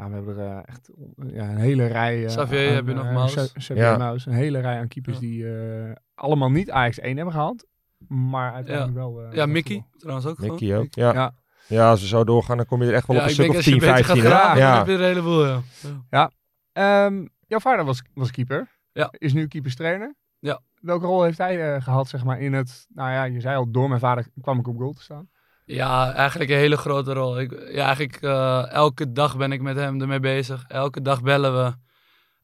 ja. 0.00 0.04
Ja, 0.04 0.08
we 0.08 0.14
hebben 0.14 0.38
er 0.38 0.56
eh, 0.56 0.62
echt 0.64 0.90
ja, 1.32 1.50
een 1.50 1.56
hele 1.56 1.86
rij. 1.86 2.20
eh, 2.22 2.26
Xavier 2.26 2.68
aan, 2.68 2.74
heb 2.74 2.86
je 2.86 2.94
nog, 2.94 3.04
eh, 3.06 3.14
Maus. 3.14 3.34
Xa- 3.34 3.46
Xavier 3.58 3.84
Ja. 3.84 3.96
Maus, 3.96 4.26
een 4.26 4.32
hele 4.32 4.58
rij 4.60 4.78
aan 4.78 4.88
keepers 4.88 5.14
Ja. 5.14 5.20
die 5.20 5.54
eh, 5.54 5.92
allemaal 6.14 6.50
niet 6.50 6.70
Ajax 6.70 6.98
1 7.00 7.16
hebben 7.16 7.34
gehaald. 7.34 7.66
Maar 8.08 8.52
uiteindelijk 8.52 8.96
wel. 8.96 9.32
Ja, 9.34 9.46
Mickey 9.46 9.84
trouwens 9.96 10.26
ook 10.26 10.36
gewoon. 10.38 10.50
Mickey 10.50 10.76
ook. 10.78 10.94
Ja. 10.94 11.12
Ja. 11.12 11.34
Ja. 11.66 11.90
als 11.90 12.00
we 12.00 12.06
zo 12.06 12.24
doorgaan, 12.24 12.56
dan 12.56 12.66
kom 12.66 12.82
je 12.82 12.88
er 12.88 12.94
echt 12.94 13.06
wel 13.06 13.16
Ja, 13.16 13.22
op 13.22 13.28
een 13.28 13.34
stuk 13.34 13.48
of 13.48 13.56
als 13.56 13.64
je 13.64 13.70
10, 13.70 13.80
een 13.82 13.86
beetje 13.88 14.04
15. 14.04 14.22
gaat 14.22 14.32
hè? 14.32 14.38
graven, 14.38 14.60
dan 14.60 14.68
Ja. 14.70 14.78
heb 14.78 14.86
je 14.86 14.92
er 14.92 15.00
een 15.00 15.06
heleboel, 15.06 15.46
ja. 15.46 15.60
Ja. 16.10 16.30
Ehm, 16.72 17.26
jouw 17.46 17.58
vader 17.60 17.84
was, 17.84 18.02
was 18.14 18.30
keeper. 18.30 18.68
Ja. 18.92 19.08
Is 19.18 19.32
nu 19.32 19.46
keeperstrainer. 19.46 20.14
Ja. 20.38 20.60
Welke 20.80 21.06
rol 21.06 21.22
heeft 21.22 21.38
hij 21.38 21.74
eh, 21.74 21.82
gehad, 21.82 22.08
zeg 22.08 22.24
maar, 22.24 22.40
in 22.40 22.52
het... 22.52 22.86
Nou 22.88 23.10
ja, 23.10 23.24
je 23.24 23.40
zei 23.40 23.56
al, 23.56 23.70
door 23.70 23.88
mijn 23.88 24.00
vader 24.00 24.26
kwam 24.40 24.58
ik 24.58 24.68
op 24.68 24.76
goal 24.76 24.92
te 24.92 25.02
staan. 25.02 25.28
Ja, 25.70 26.12
eigenlijk 26.12 26.50
een 26.50 26.56
hele 26.56 26.76
grote 26.76 27.12
rol. 27.12 27.40
Ik, 27.40 27.50
ja, 27.72 27.84
eigenlijk 27.84 28.22
eh, 28.22 28.72
elke 28.72 29.12
dag 29.12 29.36
ben 29.36 29.52
ik 29.52 29.62
met 29.62 29.76
hem 29.76 30.00
ermee 30.00 30.20
bezig. 30.20 30.64
Elke 30.68 31.02
dag 31.02 31.22
bellen 31.22 31.64
we. 31.64 31.74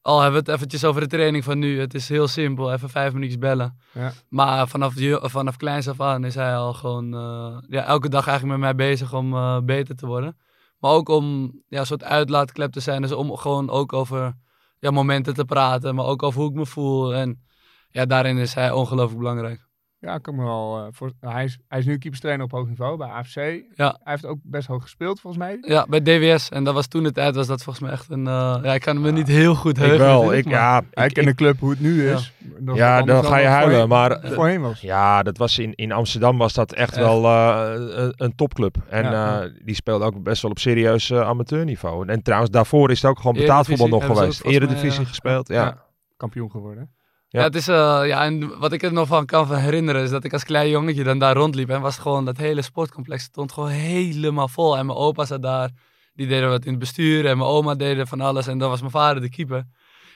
Al 0.02 0.20
hebben 0.20 0.44
we 0.44 0.50
het 0.50 0.56
eventjes 0.56 0.84
over 0.84 1.00
de 1.00 1.06
training 1.06 1.44
van 1.44 1.58
nu. 1.58 1.80
Het 1.80 1.94
is 1.94 2.08
heel 2.08 2.28
simpel, 2.28 2.72
even 2.72 2.88
vijf 2.88 3.12
minuutjes 3.12 3.38
bellen. 3.38 3.78
Ja. 3.92 4.12
Maar 4.28 4.68
vanaf, 4.68 4.94
vanaf 5.20 5.56
kleins 5.56 5.88
af 5.88 6.00
aan 6.00 6.24
is 6.24 6.34
hij 6.34 6.56
al 6.56 6.72
gewoon 6.72 7.14
eh, 7.14 7.58
ja, 7.68 7.84
elke 7.84 8.08
dag 8.08 8.26
eigenlijk 8.26 8.58
met 8.58 8.76
mij 8.76 8.86
bezig 8.88 9.14
om 9.14 9.34
eh, 9.34 9.60
beter 9.60 9.96
te 9.96 10.06
worden. 10.06 10.36
Maar 10.78 10.90
ook 10.90 11.08
om 11.08 11.52
ja, 11.68 11.78
een 11.78 11.86
soort 11.86 12.04
uitlaatklep 12.04 12.72
te 12.72 12.80
zijn. 12.80 13.02
Dus 13.02 13.12
om 13.12 13.36
gewoon 13.36 13.70
ook 13.70 13.92
over 13.92 14.34
ja, 14.78 14.90
momenten 14.90 15.34
te 15.34 15.44
praten, 15.44 15.94
maar 15.94 16.04
ook 16.04 16.22
over 16.22 16.40
hoe 16.40 16.50
ik 16.50 16.56
me 16.56 16.66
voel. 16.66 17.14
En 17.14 17.42
ja, 17.90 18.06
daarin 18.06 18.36
is 18.36 18.54
hij 18.54 18.70
ongelooflijk 18.70 19.18
belangrijk. 19.18 19.65
Ja, 20.06 20.14
ik 20.14 20.22
kan 20.22 20.34
me 20.34 20.44
wel... 20.44 20.78
eh, 20.78 20.86
voor, 20.90 21.12
hij, 21.20 21.44
is, 21.44 21.58
hij 21.68 21.78
is 21.78 21.84
nu 21.86 21.98
keeperstrainer 21.98 22.44
op 22.44 22.50
hoog 22.50 22.66
niveau 22.68 22.96
bij 22.96 23.08
AFC. 23.08 23.34
Ja. 23.34 23.60
Hij 23.74 24.12
heeft 24.12 24.26
ook 24.26 24.38
best 24.42 24.66
hoog 24.68 24.82
gespeeld, 24.82 25.20
volgens 25.20 25.42
mij. 25.42 25.58
Ja, 25.60 25.86
bij 25.88 26.02
DWS. 26.02 26.48
En 26.48 26.64
dat 26.64 26.74
was 26.74 26.86
toen 26.86 27.02
de 27.02 27.12
tijd, 27.12 27.34
was 27.34 27.46
dat 27.46 27.62
volgens 27.62 27.84
mij 27.84 27.94
echt 27.94 28.10
een... 28.10 28.26
eh, 28.26 28.58
ja, 28.62 28.74
ik 28.74 28.80
kan 28.80 29.00
me 29.00 29.10
niet 29.12 29.28
heel 29.28 29.54
goed 29.54 29.76
Ik 29.76 29.82
heugen. 29.82 29.98
wel. 29.98 30.18
natuurlijk, 30.20 30.46
Ik, 30.46 30.52
ja, 30.52 30.82
Hij 30.90 31.06
ik, 31.06 31.12
kent 31.14 31.26
de 31.26 31.32
ik- 31.32 31.36
club 31.38 31.60
hoe 31.60 31.70
het 31.70 31.80
nu 31.80 32.08
Ja. 32.08 32.14
is. 32.14 32.32
Ja 32.74 32.96
wat 32.98 33.06
dan 33.06 33.24
ga 33.24 33.36
je 33.38 33.46
huilen. 33.46 33.88
voorheen- 33.88 33.88
Maar 34.22 34.32
Voorheen 34.34 34.60
was. 34.60 34.80
Ja, 34.80 35.22
dat 35.22 35.38
was 35.38 35.58
in, 35.58 35.74
in 35.74 35.92
Amsterdam 35.92 36.38
was 36.38 36.52
dat 36.54 36.72
echt 36.72 36.88
Echt. 36.96 36.98
wel 36.98 37.24
eh, 37.24 37.72
een, 37.96 38.12
een 38.16 38.34
topclub. 38.34 38.76
En 38.88 39.02
Ja. 39.04 39.42
eh, 39.42 39.50
die 39.64 39.74
speelde 39.74 40.04
ook 40.04 40.22
best 40.22 40.42
wel 40.42 40.50
op 40.50 40.58
serieus 40.58 41.10
eh, 41.10 41.20
amateurniveau. 41.20 42.02
En, 42.02 42.08
en 42.14 42.22
trouwens, 42.22 42.50
daarvoor 42.50 42.90
is 42.90 43.02
het 43.02 43.10
ook 43.10 43.16
gewoon 43.18 43.34
betaald 43.36 43.66
voetbal 43.66 43.88
nog 43.88 44.04
geweest. 44.04 44.40
Eredivisie 44.44 45.00
ja. 45.00 45.06
gespeeld, 45.06 45.48
ja. 45.48 45.54
Ja. 45.64 45.84
Kampioen 46.16 46.50
geworden. 46.50 46.90
Ja. 47.28 47.42
Het 47.42 47.54
is, 47.54 47.68
eh, 47.68 48.00
ja, 48.04 48.24
en 48.24 48.58
wat 48.58 48.72
ik 48.72 48.82
er 48.82 48.92
nog 48.92 49.08
van 49.08 49.26
kan 49.26 49.46
van 49.46 49.56
herinneren 49.56 50.02
is 50.02 50.10
dat 50.10 50.24
ik 50.24 50.32
als 50.32 50.44
klein 50.44 50.68
jongetje 50.68 51.04
dan 51.04 51.18
daar 51.18 51.36
rondliep 51.36 51.70
en 51.70 51.80
was 51.80 51.98
gewoon 51.98 52.24
dat 52.24 52.36
hele 52.36 52.62
sportcomplex 52.62 53.22
stond 53.22 53.52
gewoon 53.52 53.68
helemaal 53.68 54.48
vol. 54.48 54.76
En 54.76 54.86
mijn 54.86 54.98
opa 54.98 55.24
zat 55.24 55.42
daar, 55.42 55.70
die 56.14 56.26
deden 56.26 56.48
wat 56.48 56.64
in 56.64 56.70
het 56.70 56.78
bestuur 56.78 57.26
en 57.26 57.38
mijn 57.38 57.50
oma 57.50 57.74
deden 57.74 58.06
van 58.06 58.20
alles 58.20 58.46
en 58.46 58.58
dan 58.58 58.70
was 58.70 58.80
mijn 58.80 58.92
vader 58.92 59.22
de 59.22 59.28
keeper. 59.28 59.66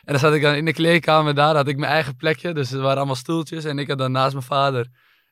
En 0.05 0.13
dan 0.13 0.19
zat 0.19 0.35
ik 0.35 0.43
dan 0.43 0.55
in 0.55 0.65
de 0.65 0.73
kleedkamer 0.73 1.35
daar, 1.35 1.55
had 1.55 1.69
ik 1.69 1.77
mijn 1.77 1.93
eigen 1.93 2.17
plekje, 2.17 2.53
dus 2.53 2.73
er 2.73 2.81
waren 2.81 2.97
allemaal 2.97 3.15
stoeltjes 3.15 3.65
en 3.65 3.79
ik 3.79 3.89
had 3.89 3.99
dan 3.99 4.13
naast 4.13 4.33
mijn 4.33 4.45
vader, 4.45 4.87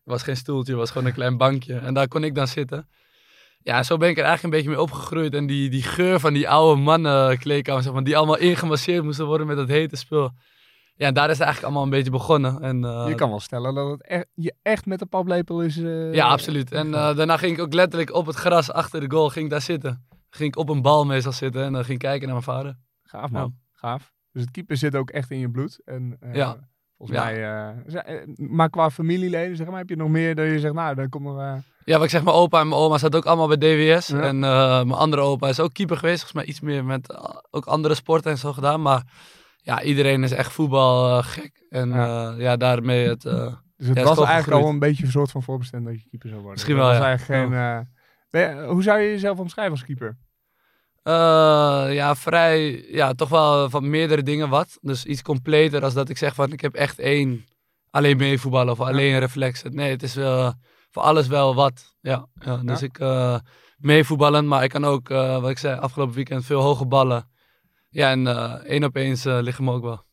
was 0.05 0.23
geen 0.23 0.37
stoeltje, 0.37 0.75
was 0.75 0.91
gewoon 0.91 1.07
een 1.07 1.15
klein 1.15 1.37
bankje 1.37 1.75
en 1.75 1.95
daar 1.95 2.09
kon 2.09 2.25
ik 2.25 2.35
dan 2.35 2.47
zitten. 2.47 2.89
Ja, 3.63 3.83
zo 3.83 3.97
ben 3.97 4.09
ik 4.09 4.19
er 4.19 4.25
eigenlijk 4.25 4.55
een 4.55 4.61
beetje 4.61 4.77
mee 4.77 4.87
opgegroeid 4.87 5.35
en 5.35 5.47
die, 5.47 5.71
die 5.71 5.83
geur 5.83 6.21
van 6.21 6.33
die 6.33 6.49
oude 6.49 6.81
mannen 6.81 7.39
kleedkamer, 7.39 7.83
zeg 7.83 7.93
maar, 7.93 8.05
die 8.05 8.17
allemaal 8.17 8.39
ingemasseerd 8.39 9.05
moesten 9.05 9.27
worden 9.27 9.47
met 9.47 9.57
dat 9.57 9.69
hete 9.69 9.97
spul. 9.97 10.31
Ja, 10.99 11.13
daar 11.13 11.25
is 11.31 11.39
het 11.39 11.47
eigenlijk 11.47 11.63
allemaal 11.65 11.83
een 11.83 11.91
beetje 11.99 12.11
begonnen. 12.11 12.61
En, 12.63 12.85
eh, 12.85 13.05
je 13.09 13.15
kan 13.15 13.29
wel 13.29 13.41
stellen 13.41 13.75
dat 13.75 13.91
het 13.91 14.03
echt, 14.07 14.27
je 14.35 14.55
echt 14.63 14.87
met 14.87 14.99
de 14.99 15.07
paplepel 15.07 15.63
is... 15.63 15.77
eh, 15.79 16.15
Ja, 16.15 16.27
absoluut. 16.29 16.73
En 16.73 16.95
eh, 16.95 17.17
daarna 17.17 17.37
ging 17.37 17.57
ik 17.57 17.63
ook 17.63 17.73
letterlijk 17.75 18.13
op 18.15 18.27
het 18.27 18.37
gras 18.37 18.73
achter 18.73 19.01
de 19.01 19.11
goal 19.11 19.29
ging 19.29 19.45
ik 19.45 19.51
daar 19.51 19.61
zitten. 19.61 20.07
Ging 20.31 20.49
ik 20.53 20.59
op 20.59 20.69
een 20.69 20.83
bal 20.83 21.07
meestal 21.07 21.33
zitten 21.33 21.63
en 21.65 21.73
dan 21.73 21.83
ging 21.85 21.93
ik 22.03 22.09
kijken 22.09 22.29
naar 22.29 22.43
mijn 22.45 22.57
vader. 22.57 22.77
Gaaf 23.03 23.31
man, 23.31 23.55
gaaf. 23.73 24.13
Dus 24.33 24.43
het 24.43 24.51
keeper 24.51 24.77
zit 24.77 24.97
ook 24.97 25.11
echt 25.11 25.31
in 25.31 25.39
je 25.39 25.51
bloed. 25.51 25.81
En, 25.85 26.19
Ja. 26.33 26.57
Volgens 26.97 27.19
Ja. 27.19 27.25
mij, 27.25 28.25
maar 28.37 28.71
qua 28.71 28.91
familieleden, 28.91 29.57
zeg 29.57 29.67
maar, 29.67 29.79
heb 29.79 29.89
je 29.89 29.97
nog 29.97 30.09
meer 30.09 30.35
dat 30.35 30.47
je 30.47 30.61
zegt, 30.61 30.75
nou, 30.75 30.95
dan 30.95 31.09
komt 31.09 31.27
er... 31.39 31.63
Ja, 31.85 31.95
wat 31.95 32.05
ik 32.05 32.11
zeg, 32.11 32.25
mijn 32.25 32.37
opa 32.37 32.61
en 32.61 32.69
mijn 32.69 32.81
oma 32.81 32.99
zaten 32.99 33.19
ook 33.19 33.27
allemaal 33.27 33.49
bij 33.49 33.57
DWS. 33.57 34.11
En 34.11 34.39
mijn 34.39 34.93
andere 34.93 35.23
opa 35.23 35.49
is 35.49 35.61
ook 35.61 35.73
keeper 35.73 35.97
geweest. 35.97 36.17
Volgens 36.23 36.41
mij 36.43 36.51
iets 36.51 36.61
meer 36.61 36.85
met 36.85 37.15
ook 37.51 37.65
andere 37.67 37.95
sporten 37.95 38.31
en 38.31 38.39
zo 38.39 38.53
gedaan. 38.53 38.83
Maar 38.83 39.03
ja, 39.69 39.83
iedereen 39.83 40.23
is 40.23 40.33
echt 40.33 40.53
voetbal 40.53 41.19
eh, 41.19 41.25
gek. 41.25 41.67
En 41.69 41.89
Ja. 41.89 42.07
ja, 42.07 42.35
ja 42.39 42.57
daarmee 42.57 43.09
het... 43.09 43.25
eh, 43.25 43.55
dus 43.77 43.87
het 43.89 43.97
was 44.03 44.07
eigenlijk 44.17 44.37
gegroeid. 44.45 44.65
al 44.65 44.71
een 44.71 44.79
beetje 44.79 45.05
een 45.05 45.11
soort 45.11 45.31
van 45.31 45.43
voorbestemd 45.43 45.85
dat 45.87 45.95
je 45.95 46.09
keeper 46.09 46.29
zou 46.29 46.41
worden. 46.41 46.53
Misschien 46.59 46.77
Dat 46.77 46.85
wel, 46.85 46.95
was 46.95 47.03
ja. 47.03 47.09
eigenlijk 47.09 47.41
geen... 47.43 47.53
eh, 48.33 48.57
je- 48.57 48.67
hoe 48.67 48.83
zou 48.83 49.01
je 49.01 49.09
jezelf 49.11 49.39
omschrijven 49.39 49.73
als 49.75 49.85
keeper? 49.85 50.19
Eh, 51.03 51.87
ja, 51.95 52.15
vrij, 52.15 52.85
ja, 52.91 53.13
toch 53.13 53.29
wel 53.29 53.71
van 53.71 53.91
meerdere 53.91 54.23
dingen 54.23 54.49
wat. 54.49 54.79
Dus 54.81 55.05
iets 55.05 55.23
completer 55.23 55.83
als 55.85 55.95
dat 55.95 56.09
ik 56.09 56.19
zeg 56.19 56.35
van 56.35 56.53
ik 56.53 56.61
heb 56.61 56.75
echt 56.75 56.99
één 56.99 57.45
alleen 57.91 58.17
meevoetballen 58.17 58.73
of 58.73 58.81
alleen 58.81 59.19
reflexen. 59.19 59.75
Nee, 59.75 59.91
het 59.91 60.03
is 60.03 60.13
voor 60.91 61.03
alles 61.03 61.27
wel 61.27 61.55
wat. 61.55 61.97
Ja, 62.01 62.27
ja 62.35 62.57
dus 62.57 62.81
Ja. 62.81 62.87
ik 62.87 62.99
eh 62.99 63.39
meevoetballen, 63.79 64.49
maar 64.49 64.63
ik 64.65 64.71
kan 64.71 64.85
ook, 64.85 65.11
eh, 65.11 65.41
wat 65.41 65.51
ik 65.51 65.59
zei, 65.59 65.79
afgelopen 65.81 66.15
weekend 66.15 66.45
veel 66.45 66.61
hoge 66.61 66.87
ballen. 66.87 67.29
Ja, 67.89 68.11
en 68.11 68.27
eh 68.27 68.53
één 68.53 68.85
op 68.85 68.97
eens 68.97 69.25
eh, 69.25 69.39
liggen 69.41 69.65
me 69.65 69.73
ook 69.73 69.83
wel. 69.83 70.05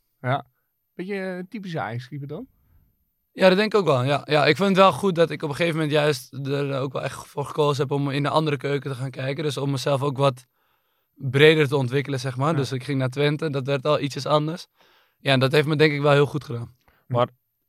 Beetje 0.93 1.19
eh, 1.19 1.43
typische 1.49 1.79
Ajax-keeper 1.79 2.27
dan? 2.27 2.47
Ja, 3.31 3.47
dat 3.47 3.57
denk 3.57 3.73
ik 3.73 3.79
ook 3.79 3.85
wel. 3.85 4.03
Ja, 4.03 4.21
ja, 4.25 4.45
ik 4.45 4.55
vind 4.55 4.69
het 4.69 4.77
wel 4.77 4.91
goed 4.91 5.15
dat 5.15 5.29
ik 5.29 5.43
op 5.43 5.49
een 5.49 5.55
gegeven 5.55 5.75
moment 5.79 5.93
juist 5.93 6.33
er 6.33 6.79
ook 6.79 6.93
wel 6.93 7.03
echt 7.03 7.27
voor 7.27 7.45
gekozen 7.45 7.81
heb 7.81 7.91
om 7.91 8.09
in 8.09 8.23
de 8.23 8.29
andere 8.29 8.57
keuken 8.57 8.91
te 8.91 8.97
gaan 8.97 9.09
kijken. 9.11 9.43
Dus 9.43 9.57
om 9.57 9.71
mezelf 9.71 10.01
ook 10.01 10.17
wat 10.17 10.45
breder 11.13 11.67
te 11.67 11.77
ontwikkelen, 11.77 12.19
zeg 12.19 12.37
maar. 12.37 12.51
Ja. 12.51 12.57
Dus 12.57 12.71
ik 12.71 12.83
ging 12.83 12.99
naar 12.99 13.09
Twente, 13.09 13.49
dat 13.49 13.65
werd 13.65 13.85
al 13.85 13.99
ietsjes 13.99 14.25
anders. 14.25 14.67
Ja, 15.19 15.31
en 15.31 15.39
dat 15.39 15.51
heeft 15.51 15.67
me 15.67 15.75
denk 15.75 15.93
ik 15.93 16.01
wel 16.01 16.11
heel 16.11 16.25
goed 16.25 16.43
gedaan. 16.43 16.75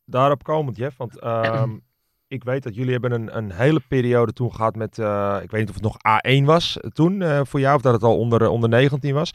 Daarop 0.04 0.42
komend, 0.42 0.76
Jeff. 0.76 0.96
Want 0.96 1.18
ehm, 1.18 1.76
ik 2.36 2.44
weet 2.44 2.62
dat 2.62 2.74
jullie 2.74 2.92
hebben 2.92 3.12
een, 3.12 3.36
een 3.36 3.52
hele 3.52 3.80
periode 3.88 4.32
toen 4.32 4.54
gehad 4.54 4.76
met... 4.76 4.98
eh, 4.98 5.38
ik 5.42 5.50
weet 5.50 5.60
niet 5.60 5.68
of 5.68 5.74
het 5.74 5.84
nog 5.84 5.96
A1 5.96 6.44
was 6.44 6.78
toen 6.92 7.22
eh, 7.22 7.40
voor 7.44 7.60
jou. 7.60 7.76
Of 7.76 7.82
dat 7.82 7.92
het 7.92 8.02
al 8.02 8.18
onder, 8.18 8.48
onder 8.48 8.68
19 8.68 9.14
was. 9.14 9.30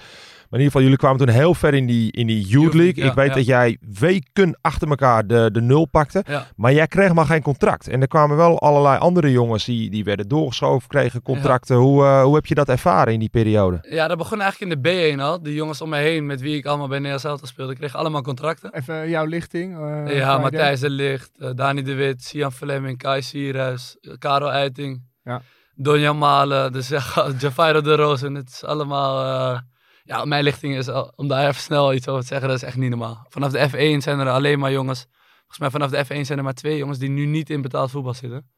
Maar 0.51 0.59
in 0.59 0.65
ieder 0.65 0.81
geval, 0.81 0.81
jullie 0.81 0.97
kwamen 0.97 1.17
toen 1.25 1.35
heel 1.35 1.53
ver 1.53 1.73
in 1.73 1.85
die, 1.85 2.11
in 2.11 2.27
die 2.27 2.45
Youth 2.47 2.73
League. 2.73 3.03
Ja, 3.03 3.09
ik 3.09 3.15
weet 3.15 3.27
ja. 3.27 3.33
dat 3.33 3.45
jij 3.45 3.77
weken 3.99 4.57
achter 4.61 4.89
elkaar 4.89 5.27
de, 5.27 5.49
de 5.51 5.61
nul 5.61 5.85
pakte. 5.85 6.23
Ja. 6.27 6.47
Maar 6.55 6.73
jij 6.73 6.87
kreeg 6.87 7.13
maar 7.13 7.25
geen 7.25 7.41
contract. 7.41 7.87
En 7.87 8.01
er 8.01 8.07
kwamen 8.07 8.37
wel 8.37 8.59
allerlei 8.59 8.99
andere 8.99 9.31
jongens 9.31 9.65
die, 9.65 9.89
die 9.89 10.03
werden 10.03 10.27
doorgeschoven, 10.27 10.87
kregen 10.87 11.21
contracten. 11.21 11.75
Hoe, 11.75 12.03
eh, 12.03 12.23
hoe 12.23 12.35
heb 12.35 12.45
je 12.45 12.55
dat 12.55 12.69
ervaren 12.69 13.13
in 13.13 13.19
die 13.19 13.29
periode? 13.29 13.77
Ja, 13.89 14.07
dat 14.07 14.17
begon 14.17 14.41
eigenlijk 14.41 14.71
in 14.71 14.81
de 14.81 15.13
B1 15.15 15.19
al. 15.21 15.41
De 15.43 15.53
jongens 15.53 15.81
om 15.81 15.89
me 15.89 15.97
heen 15.97 16.25
met 16.25 16.41
wie 16.41 16.55
ik 16.57 16.65
allemaal 16.65 16.87
bij 16.87 16.97
Nederlands 16.97 17.25
Elftal 17.25 17.47
speelde, 17.47 17.75
kregen 17.75 17.99
allemaal 17.99 18.21
contracten. 18.21 18.73
Even 18.73 19.09
jouw 19.09 19.25
lichting. 19.25 19.77
eh, 20.05 20.17
ja. 20.17 20.37
Matthijs 20.37 20.79
de 20.79 20.89
Licht, 20.89 21.31
eh, 21.39 21.49
Dani 21.55 21.83
de 21.83 21.93
Wit, 21.93 22.23
Sian 22.23 22.51
Fleming, 22.51 22.97
Kai 22.97 23.21
Sierhuis, 23.21 23.97
Karel 24.19 24.51
Eiting, 24.51 25.03
Ja. 25.23 25.41
Donjan 25.75 26.17
Malen, 26.17 26.71
dus 26.71 26.87
ja, 26.97 27.01
Javairo 27.39 27.81
de 27.81 27.95
Rozen. 27.95 28.35
Het 28.35 28.49
is 28.49 28.63
allemaal... 28.63 29.61
ja, 30.11 30.25
mijn 30.25 30.43
lichting 30.43 30.75
is, 30.75 30.87
al- 30.87 31.13
om 31.15 31.27
daar 31.27 31.47
even 31.47 31.61
snel 31.61 31.93
iets 31.93 32.07
over 32.07 32.21
te 32.21 32.27
zeggen, 32.27 32.47
dat 32.47 32.57
is 32.57 32.63
echt 32.63 32.77
niet 32.77 32.89
normaal. 32.89 33.25
Vanaf 33.29 33.51
de 33.51 33.69
F1 33.69 33.97
zijn 33.97 34.19
er 34.19 34.29
alleen 34.29 34.59
maar 34.59 34.71
jongens. 34.71 35.05
Volgens 35.37 35.59
mij 35.59 35.69
vanaf 35.69 35.89
de 35.89 36.05
F1 36.05 36.21
zijn 36.25 36.37
er 36.37 36.43
maar 36.43 36.53
twee 36.53 36.77
jongens 36.77 36.99
die 36.99 37.09
nu 37.09 37.25
niet 37.25 37.49
in 37.49 37.61
betaald 37.61 37.91
voetbal 37.91 38.13
zitten. 38.13 38.49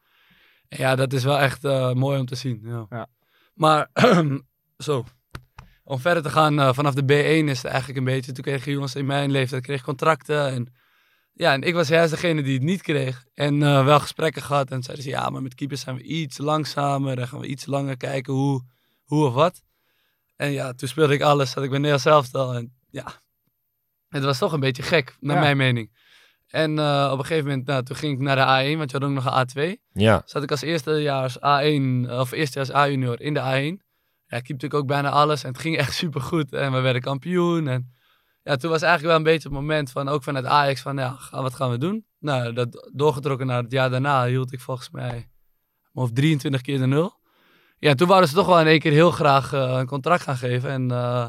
En 0.68 0.78
ja, 0.78 0.96
dat 0.96 1.14
is 1.14 1.24
wel 1.24 1.40
echt 1.40 1.64
eh, 1.64 1.92
mooi 1.94 2.20
om 2.20 2.26
te 2.26 2.36
zien. 2.36 2.62
Ja. 2.64 2.86
Ja. 2.90 3.08
Maar, 3.54 3.90
zo. 4.88 5.06
Om 5.84 6.00
verder 6.00 6.24
te 6.24 6.30
gaan, 6.30 6.60
eh, 6.60 6.74
vanaf 6.74 6.94
de 6.94 7.04
B1 7.04 7.50
is 7.50 7.62
het 7.62 7.72
eigenlijk 7.72 7.98
een 7.98 8.04
beetje. 8.14 8.32
Toen 8.32 8.44
kregen 8.44 8.72
jongens 8.72 8.96
in 8.96 9.06
mijn 9.06 9.32
leeftijd 9.32 9.64
kreeg 9.64 9.84
contracten. 9.84 10.48
En, 10.52 10.74
ja, 11.34 11.54
en 11.54 11.62
ik 11.62 11.74
was 11.74 11.88
juist 11.88 12.12
degene 12.12 12.44
die 12.44 12.54
het 12.54 12.64
niet 12.64 12.82
kreeg. 12.82 13.26
En 13.34 13.64
eh, 13.64 13.86
wel 13.86 14.00
gesprekken 14.00 14.42
gehad. 14.42 14.72
En 14.72 14.84
zeiden 14.84 15.06
ze, 15.06 15.12
ja, 15.12 15.30
maar 15.30 15.42
met 15.42 15.56
keepers 15.56 15.82
zijn 15.82 15.96
we 15.96 16.04
iets 16.04 16.38
langzamer. 16.38 17.16
Dan 17.16 17.28
gaan 17.28 17.40
we 17.40 17.48
iets 17.48 17.66
langer 17.66 17.98
kijken 17.98 18.34
hoe, 18.34 18.64
hoe 19.04 19.26
of 19.26 19.34
wat. 19.34 19.62
En 20.36 20.52
ja, 20.52 20.74
toen 20.74 20.88
speelde 20.88 21.14
ik 21.14 21.22
alles. 21.22 21.52
Zat 21.52 21.64
ik 21.64 21.70
bij 21.70 21.80
Nederlands 21.80 22.06
elftal. 22.06 22.54
En 22.54 22.74
ja, 22.90 23.06
het 24.10 24.24
was 24.24 24.38
toch 24.38 24.52
een 24.54 24.60
beetje 24.60 24.84
gek, 24.84 25.16
naar 25.20 25.36
Ja. 25.36 25.42
mijn 25.42 25.58
mening. 25.58 26.02
En 26.48 26.80
eh, 26.80 27.10
op 27.12 27.20
een 27.20 27.26
gegeven 27.26 27.50
moment, 27.50 27.68
nou, 27.68 27.84
toen 27.84 27.96
ging 27.96 28.14
ik 28.14 28.20
naar 28.20 28.36
de 28.36 28.42
A1, 28.74 28.78
want 28.78 28.92
je 28.92 28.98
had 28.98 29.08
ook 29.08 29.14
nog 29.14 29.26
een 29.26 29.48
A2 29.78 29.82
Ja, 29.92 30.22
zat 30.26 30.44
ik 30.44 30.52
als 30.52 30.62
eerstejaars 30.62 31.38
A1 31.38 32.10
of 32.12 32.32
eerstejaars 32.32 32.74
A-junior 32.74 33.22
in 33.22 33.34
de 33.34 33.40
A1. 33.40 33.82
Ja, 34.26 34.38
ik 34.40 34.44
keep 34.44 34.62
natuurlijk 34.62 34.74
ook 34.74 34.88
bijna 34.88 35.10
alles 35.10 35.44
en 35.44 35.52
het 35.52 35.60
ging 35.62 35.78
echt 35.78 35.94
super 36.04 36.22
goed 36.22 36.54
en 36.54 36.72
we 36.72 36.80
werden 36.80 37.02
kampioen. 37.02 37.68
En 37.68 37.94
ja, 38.44 38.56
toen 38.56 38.70
was 38.70 38.82
eigenlijk 38.82 39.10
wel 39.14 39.16
een 39.26 39.34
beetje 39.34 39.50
het 39.50 39.58
moment 39.58 39.92
van, 39.92 40.08
ook 40.10 40.24
vanuit 40.24 40.46
Ajax, 40.46 40.82
van 40.82 40.98
ja, 40.98 41.18
wat 41.32 41.54
gaan 41.54 41.70
we 41.70 41.78
doen? 41.78 42.06
Nou, 42.20 42.54
dat 42.54 42.90
doorgetrokken 42.94 43.48
naar 43.48 43.64
het 43.64 43.72
jaar 43.72 43.90
daarna 43.90 44.26
hield 44.26 44.54
ik 44.54 44.60
volgens 44.60 44.90
mij 44.90 45.30
of 45.94 46.12
23 46.12 46.62
keer 46.62 46.78
de 46.80 46.88
nul. 46.88 47.22
Ja, 47.84 47.90
en 47.90 47.98
toen 47.98 48.08
wouden 48.08 48.30
ze 48.30 48.36
toch 48.36 48.48
wel 48.48 48.60
in 48.60 48.68
één 48.68 48.80
keer 48.80 48.92
heel 48.92 49.12
graag 49.12 49.54
eh, 49.54 49.76
een 49.80 49.86
contract 49.86 50.24
gaan 50.24 50.38
geven. 50.38 50.70
En, 50.70 50.92
eh, 50.92 51.26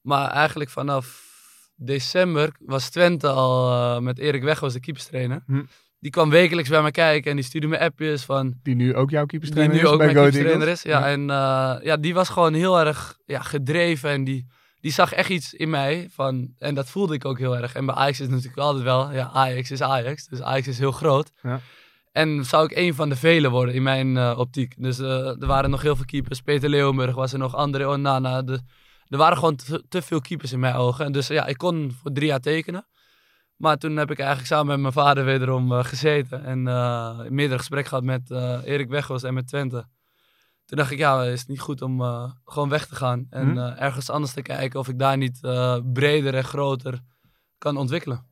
maar 0.00 0.30
eigenlijk 0.30 0.70
vanaf 0.70 1.28
december 1.76 2.52
was 2.58 2.90
Twente 2.90 3.28
al 3.28 3.70
eh, 3.70 4.02
met 4.02 4.18
Erik 4.18 4.42
Weg 4.42 4.60
was 4.60 4.72
de 4.72 4.80
keeperstrainer. 4.80 5.42
Hm. 5.46 5.62
Die 5.98 6.10
kwam 6.10 6.30
wekelijks 6.30 6.68
bij 6.68 6.82
me 6.82 6.90
kijken 6.90 7.30
en 7.30 7.36
die 7.36 7.44
stuurde 7.44 7.66
me 7.66 7.78
appjes 7.78 8.24
van 8.24 8.54
Die 8.62 8.74
nu 8.74 8.94
ook 8.94 9.10
jouw 9.10 9.20
die 9.20 9.28
keeperstrainer 9.28 9.74
nu 9.74 9.82
is 9.82 9.86
ook 9.86 9.98
bij 9.98 10.06
mijn 10.06 10.16
Go 10.18 10.22
keeperstrainer 10.22 10.68
is. 10.68 10.82
Ja, 10.82 11.06
en 11.06 11.26
ja, 11.84 11.96
die 11.96 12.14
was 12.14 12.28
gewoon 12.28 12.54
heel 12.54 12.80
erg 12.80 13.18
ja, 13.24 13.40
gedreven 13.40 14.10
en 14.10 14.24
die, 14.24 14.46
die 14.80 14.92
zag 14.92 15.12
echt 15.12 15.28
iets 15.28 15.54
in 15.54 15.70
mij. 15.70 16.08
Van, 16.12 16.54
en 16.58 16.74
dat 16.74 16.88
voelde 16.88 17.14
ik 17.14 17.24
ook 17.24 17.38
heel 17.38 17.56
erg. 17.56 17.74
En 17.74 17.86
bij 17.86 17.94
Ajax 17.94 18.20
is 18.20 18.28
natuurlijk 18.28 18.58
altijd 18.58 18.84
wel, 18.84 19.12
ja, 19.12 19.30
Ajax 19.32 19.70
is 19.70 19.82
Ajax. 19.82 20.26
Dus 20.26 20.42
Ajax 20.42 20.68
is 20.68 20.78
heel 20.78 20.92
groot. 20.92 21.30
Ja. 21.42 21.60
En 22.12 22.44
zou 22.44 22.64
ik 22.64 22.76
een 22.76 22.94
van 22.94 23.08
de 23.08 23.16
velen 23.16 23.50
worden 23.50 23.74
in 23.74 23.82
mijn 23.82 24.16
eh, 24.16 24.34
optiek. 24.38 24.74
Dus 24.78 24.98
eh, 24.98 25.26
er 25.40 25.46
waren 25.46 25.70
nog 25.70 25.82
heel 25.82 25.96
veel 25.96 26.04
keepers. 26.04 26.40
Peter 26.40 26.68
Leeuwenburg 26.68 27.14
was 27.14 27.32
er 27.32 27.38
nog, 27.38 27.54
André 27.54 27.86
Onana. 27.86 28.42
De, 28.42 28.60
er 29.08 29.18
waren 29.18 29.36
gewoon 29.36 29.56
te, 29.56 29.84
te 29.88 30.02
veel 30.02 30.20
keepers 30.20 30.52
in 30.52 30.60
mijn 30.60 30.74
ogen. 30.74 31.04
En 31.04 31.12
dus 31.12 31.26
ja, 31.26 31.46
ik 31.46 31.56
kon 31.56 31.92
voor 32.02 32.12
drie 32.12 32.26
jaar 32.26 32.40
tekenen. 32.40 32.86
Maar 33.56 33.76
toen 33.76 33.96
heb 33.96 34.10
ik 34.10 34.18
eigenlijk 34.18 34.48
samen 34.48 34.66
met 34.66 34.80
mijn 34.80 34.92
vader 34.92 35.24
wederom 35.24 35.72
eh, 35.72 35.84
gezeten. 35.84 36.44
En 36.44 36.68
eh 36.68 37.18
meerdere 37.28 37.58
gesprekken 37.58 37.88
gehad 37.88 38.04
met 38.04 38.30
eh, 38.30 38.58
Erik 38.64 38.88
Weghorst 38.88 39.24
en 39.24 39.34
met 39.34 39.46
Twente. 39.48 39.86
Toen 40.64 40.78
dacht 40.78 40.90
ik, 40.90 40.98
ja, 40.98 41.24
is 41.24 41.38
het 41.40 41.48
niet 41.48 41.60
goed 41.60 41.82
om 41.82 42.00
eh, 42.00 42.30
gewoon 42.44 42.68
weg 42.68 42.86
te 42.86 42.94
gaan. 42.94 43.26
En 43.30 43.50
Hm. 43.50 43.58
eh, 43.58 43.80
ergens 43.82 44.10
anders 44.10 44.32
te 44.32 44.42
kijken 44.42 44.80
of 44.80 44.88
ik 44.88 44.98
daar 44.98 45.16
niet 45.16 45.38
eh, 45.44 45.78
breder 45.92 46.34
en 46.34 46.44
groter 46.44 47.00
kan 47.58 47.76
ontwikkelen. 47.76 48.26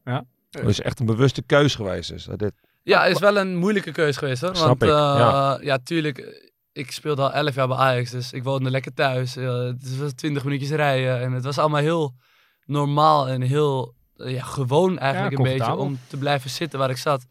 dat 0.50 0.68
is 0.68 0.80
echt 0.80 1.00
een 1.00 1.06
bewuste 1.06 1.42
keus 1.42 1.74
geweest. 1.74 2.10
Dus. 2.10 2.24
Dat 2.24 2.38
dit, 2.38 2.52
Ja, 2.88 3.04
is 3.06 3.18
wel 3.18 3.36
een 3.36 3.56
moeilijke 3.56 3.92
keuze 3.92 4.18
geweest 4.18 4.40
hoor. 4.40 4.56
Snap 4.56 4.68
Want 4.68 4.82
ik, 4.82 4.88
eh, 4.88 4.94
ja. 4.94 5.58
ja. 5.60 5.78
tuurlijk, 5.78 6.48
ik 6.72 6.90
speelde 6.92 7.22
al 7.22 7.32
11 7.32 7.54
jaar 7.54 7.68
bij 7.68 7.76
Ajax, 7.76 8.10
dus 8.10 8.32
ik 8.32 8.42
woonde 8.42 8.70
lekker 8.70 8.94
thuis. 8.94 9.36
Eh, 9.36 9.58
het 9.64 9.98
was 9.98 10.12
20 10.12 10.44
minuutjes 10.44 10.70
rijden 10.70 11.20
en 11.20 11.32
het 11.32 11.44
was 11.44 11.58
allemaal 11.58 11.80
heel 11.80 12.14
normaal 12.64 13.28
en 13.28 13.40
heel 13.40 13.94
eh, 14.16 14.32
ja, 14.32 14.42
gewoon 14.42 14.98
eigenlijk 14.98 15.32
Ja, 15.32 15.38
een 15.38 15.58
beetje 15.58 15.76
om 15.76 15.98
te 16.06 16.16
blijven 16.16 16.50
zitten 16.50 16.78
waar 16.78 16.90
ik 16.90 16.96
zat. 16.96 17.26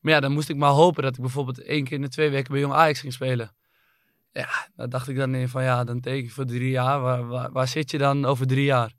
Maar 0.00 0.12
ja, 0.12 0.20
dan 0.20 0.32
moest 0.32 0.48
ik 0.48 0.56
maar 0.56 0.70
hopen 0.70 1.02
dat 1.02 1.14
ik 1.14 1.20
bijvoorbeeld 1.20 1.62
één 1.62 1.84
keer 1.84 1.96
in 1.96 2.02
de 2.02 2.08
twee 2.08 2.30
weken 2.30 2.52
bij 2.52 2.60
Jong 2.60 2.74
Ajax 2.74 3.00
ging 3.00 3.12
spelen. 3.12 3.54
Ja, 4.32 4.48
daar 4.76 4.88
dacht 4.88 5.08
ik 5.08 5.16
dan 5.16 5.34
in 5.34 5.48
van 5.48 5.62
ja, 5.62 5.84
dan 5.84 6.00
teken 6.00 6.24
ik 6.24 6.32
voor 6.32 6.46
drie 6.46 6.70
jaar. 6.70 7.00
Waar, 7.00 7.26
waar, 7.26 7.52
waar 7.52 7.68
zit 7.68 7.90
je 7.90 7.98
dan 7.98 8.24
over 8.24 8.46
drie 8.46 8.64
jaar? 8.64 8.92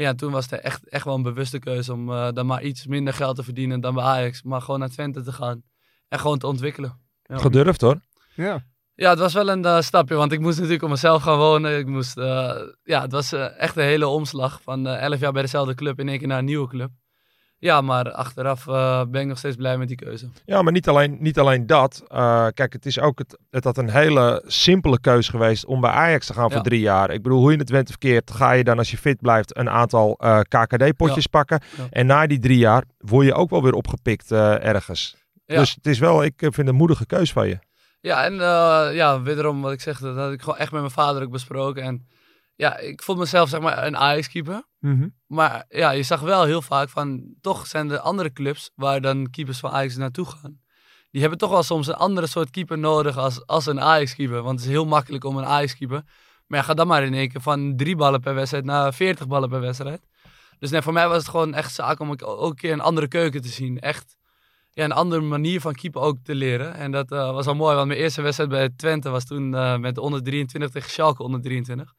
Ja, 0.00 0.14
toen 0.14 0.32
was 0.32 0.50
het 0.50 0.60
echt, 0.60 0.88
echt 0.88 1.04
wel 1.04 1.14
een 1.14 1.22
bewuste 1.22 1.58
keuze 1.58 1.92
om 1.92 2.12
eh, 2.12 2.28
dan 2.32 2.46
maar 2.46 2.62
iets 2.62 2.86
minder 2.86 3.14
geld 3.14 3.36
te 3.36 3.42
verdienen 3.42 3.80
dan 3.80 3.94
bij 3.94 4.04
Ajax. 4.04 4.42
Maar 4.42 4.60
gewoon 4.60 4.80
naar 4.80 4.88
Twente 4.88 5.22
te 5.22 5.32
gaan 5.32 5.62
en 6.08 6.18
gewoon 6.18 6.38
te 6.38 6.46
ontwikkelen. 6.46 6.98
Ja. 7.22 7.38
Gedurfd 7.38 7.80
hoor. 7.80 8.00
Ja. 8.34 8.64
Ja, 9.00 9.10
het 9.10 9.18
was 9.18 9.32
wel 9.32 9.48
een 9.48 9.64
eh, 9.64 9.80
stapje, 9.80 10.14
want 10.14 10.32
ik 10.32 10.40
moest 10.40 10.56
natuurlijk 10.56 10.82
op 10.82 10.88
mezelf 10.88 11.22
gaan 11.22 11.38
wonen. 11.38 11.78
Ik 11.78 11.86
moest, 11.86 12.18
eh, 12.18 12.56
ja, 12.82 13.00
het 13.00 13.12
was 13.12 13.32
eh, 13.32 13.58
echt 13.58 13.76
een 13.76 13.82
hele 13.82 14.06
omslag 14.06 14.62
van 14.62 14.86
eh 14.86 15.02
11 15.02 15.20
jaar 15.20 15.32
bij 15.32 15.42
dezelfde 15.42 15.74
club 15.74 15.98
in 15.98 16.08
één 16.08 16.18
keer 16.18 16.28
naar 16.28 16.38
een 16.38 16.44
nieuwe 16.44 16.68
club. 16.68 16.90
Ja, 17.60 17.80
maar 17.80 18.12
achteraf 18.12 18.66
eh, 18.66 19.02
ben 19.08 19.20
ik 19.20 19.26
nog 19.26 19.38
steeds 19.38 19.56
blij 19.56 19.78
met 19.78 19.88
die 19.88 19.96
keuze. 19.96 20.28
Ja, 20.44 20.62
maar 20.62 20.72
niet 20.72 20.88
alleen, 20.88 21.16
niet 21.20 21.38
alleen 21.38 21.66
dat. 21.66 22.02
Eh, 22.08 22.46
kijk, 22.54 22.72
het 22.72 22.86
is 22.86 23.00
ook 23.00 23.18
het, 23.18 23.38
het 23.50 23.64
had 23.64 23.78
een 23.78 23.90
hele 23.90 24.42
simpele 24.46 25.00
keus 25.00 25.28
geweest 25.28 25.64
om 25.64 25.80
bij 25.80 25.90
Ajax 25.90 26.26
te 26.26 26.32
gaan 26.32 26.50
voor 26.50 26.62
drie 26.62 26.80
jaar. 26.80 27.10
Ik 27.10 27.22
bedoel, 27.22 27.40
hoe 27.40 27.52
je 27.52 27.58
het 27.58 27.70
went 27.70 27.84
of 27.84 27.90
verkeerd, 27.90 28.30
ga 28.30 28.52
je 28.52 28.64
dan 28.64 28.78
als 28.78 28.90
je 28.90 28.96
fit 28.96 29.20
blijft 29.20 29.56
een 29.56 29.70
aantal 29.70 30.16
eh, 30.18 30.40
KKD-potjes 30.40 31.26
pakken. 31.26 31.60
Ja. 31.76 31.86
En 31.90 32.06
na 32.06 32.26
die 32.26 32.38
drie 32.38 32.58
jaar 32.58 32.84
word 32.98 33.26
je 33.26 33.34
ook 33.34 33.50
wel 33.50 33.62
weer 33.62 33.74
opgepikt 33.74 34.32
ergens. 34.32 35.16
Dus 35.46 35.74
het 35.74 35.86
is 35.86 35.98
wel, 35.98 36.24
ik 36.24 36.34
vind 36.38 36.56
het 36.56 36.68
een 36.68 36.74
moedige 36.74 37.06
keus 37.06 37.32
van 37.32 37.48
je. 37.48 37.58
Ja, 38.00 38.24
en 38.24 38.34
ja, 38.94 39.22
wederom 39.22 39.62
wat 39.62 39.72
ik 39.72 39.80
zeg, 39.80 39.98
dat 39.98 40.16
had 40.16 40.32
ik 40.32 40.40
gewoon 40.40 40.58
echt 40.58 40.72
met 40.72 40.80
mijn 40.80 40.92
vader 40.92 41.22
ook 41.22 41.30
besproken. 41.30 41.82
En 41.82 42.06
ja, 42.60 42.78
ik 42.78 43.02
vond 43.02 43.18
mezelf 43.18 43.48
zeg 43.48 43.60
maar 43.60 43.86
een 43.86 43.96
Ajax-keeper. 43.96 44.62
Mhm. 44.78 45.08
Maar 45.26 45.64
ja, 45.68 45.90
je 45.90 46.02
zag 46.02 46.20
wel 46.20 46.44
heel 46.44 46.62
vaak 46.62 46.88
van, 46.88 47.34
toch 47.40 47.66
zijn 47.66 47.90
er 47.90 47.98
andere 47.98 48.32
clubs 48.32 48.70
waar 48.74 49.00
dan 49.00 49.30
keepers 49.30 49.58
van 49.58 49.70
Ajax 49.70 49.96
naartoe 49.96 50.26
gaan. 50.26 50.60
Die 51.10 51.20
hebben 51.20 51.38
toch 51.38 51.50
wel 51.50 51.62
soms 51.62 51.86
een 51.86 51.94
andere 51.94 52.26
soort 52.26 52.50
keeper 52.50 52.78
nodig 52.78 53.16
als, 53.16 53.46
als 53.46 53.66
een 53.66 53.80
Ajax-keeper. 53.80 54.42
Want 54.42 54.58
het 54.58 54.68
is 54.68 54.74
heel 54.74 54.86
makkelijk 54.86 55.24
om 55.24 55.36
een 55.36 55.44
Ajax-keeper. 55.44 56.02
Maar 56.46 56.58
ja, 56.58 56.64
ga 56.64 56.74
dan 56.74 56.86
maar 56.86 57.02
in 57.04 57.14
één 57.14 57.28
keer 57.28 57.40
van 57.40 57.76
drie 57.76 57.96
ballen 57.96 58.20
per 58.20 58.34
wedstrijd 58.34 58.64
naar 58.64 58.94
40 58.94 59.26
ballen 59.26 59.48
per 59.48 59.60
wedstrijd. 59.60 60.06
Dus 60.58 60.70
nee, 60.70 60.82
voor 60.82 60.92
mij 60.92 61.08
was 61.08 61.16
het 61.16 61.28
gewoon 61.28 61.54
echt 61.54 61.74
zaak 61.74 62.00
om 62.00 62.10
ook 62.10 62.50
een 62.50 62.54
keer 62.54 62.72
een 62.72 62.80
andere 62.80 63.08
keuken 63.08 63.40
te 63.40 63.48
zien. 63.48 63.78
Echt 63.78 64.16
ja, 64.70 64.84
een 64.84 64.92
andere 64.92 65.22
manier 65.22 65.60
van 65.60 65.74
keeper 65.74 66.00
ook 66.00 66.16
te 66.22 66.34
leren. 66.34 66.74
En 66.74 66.90
dat 66.90 67.12
eh, 67.12 67.32
was 67.32 67.44
wel 67.44 67.54
mooi, 67.54 67.74
want 67.74 67.88
mijn 67.88 68.00
eerste 68.00 68.22
wedstrijd 68.22 68.50
bij 68.50 68.70
Twente 68.76 69.10
was 69.10 69.24
toen 69.24 69.54
eh, 69.54 69.76
met 69.76 69.94
de 69.94 70.00
onder 70.00 70.22
23 70.22 70.70
tegen 70.70 70.90
Schalke 70.90 71.22
onder 71.22 71.40
23. 71.40 71.94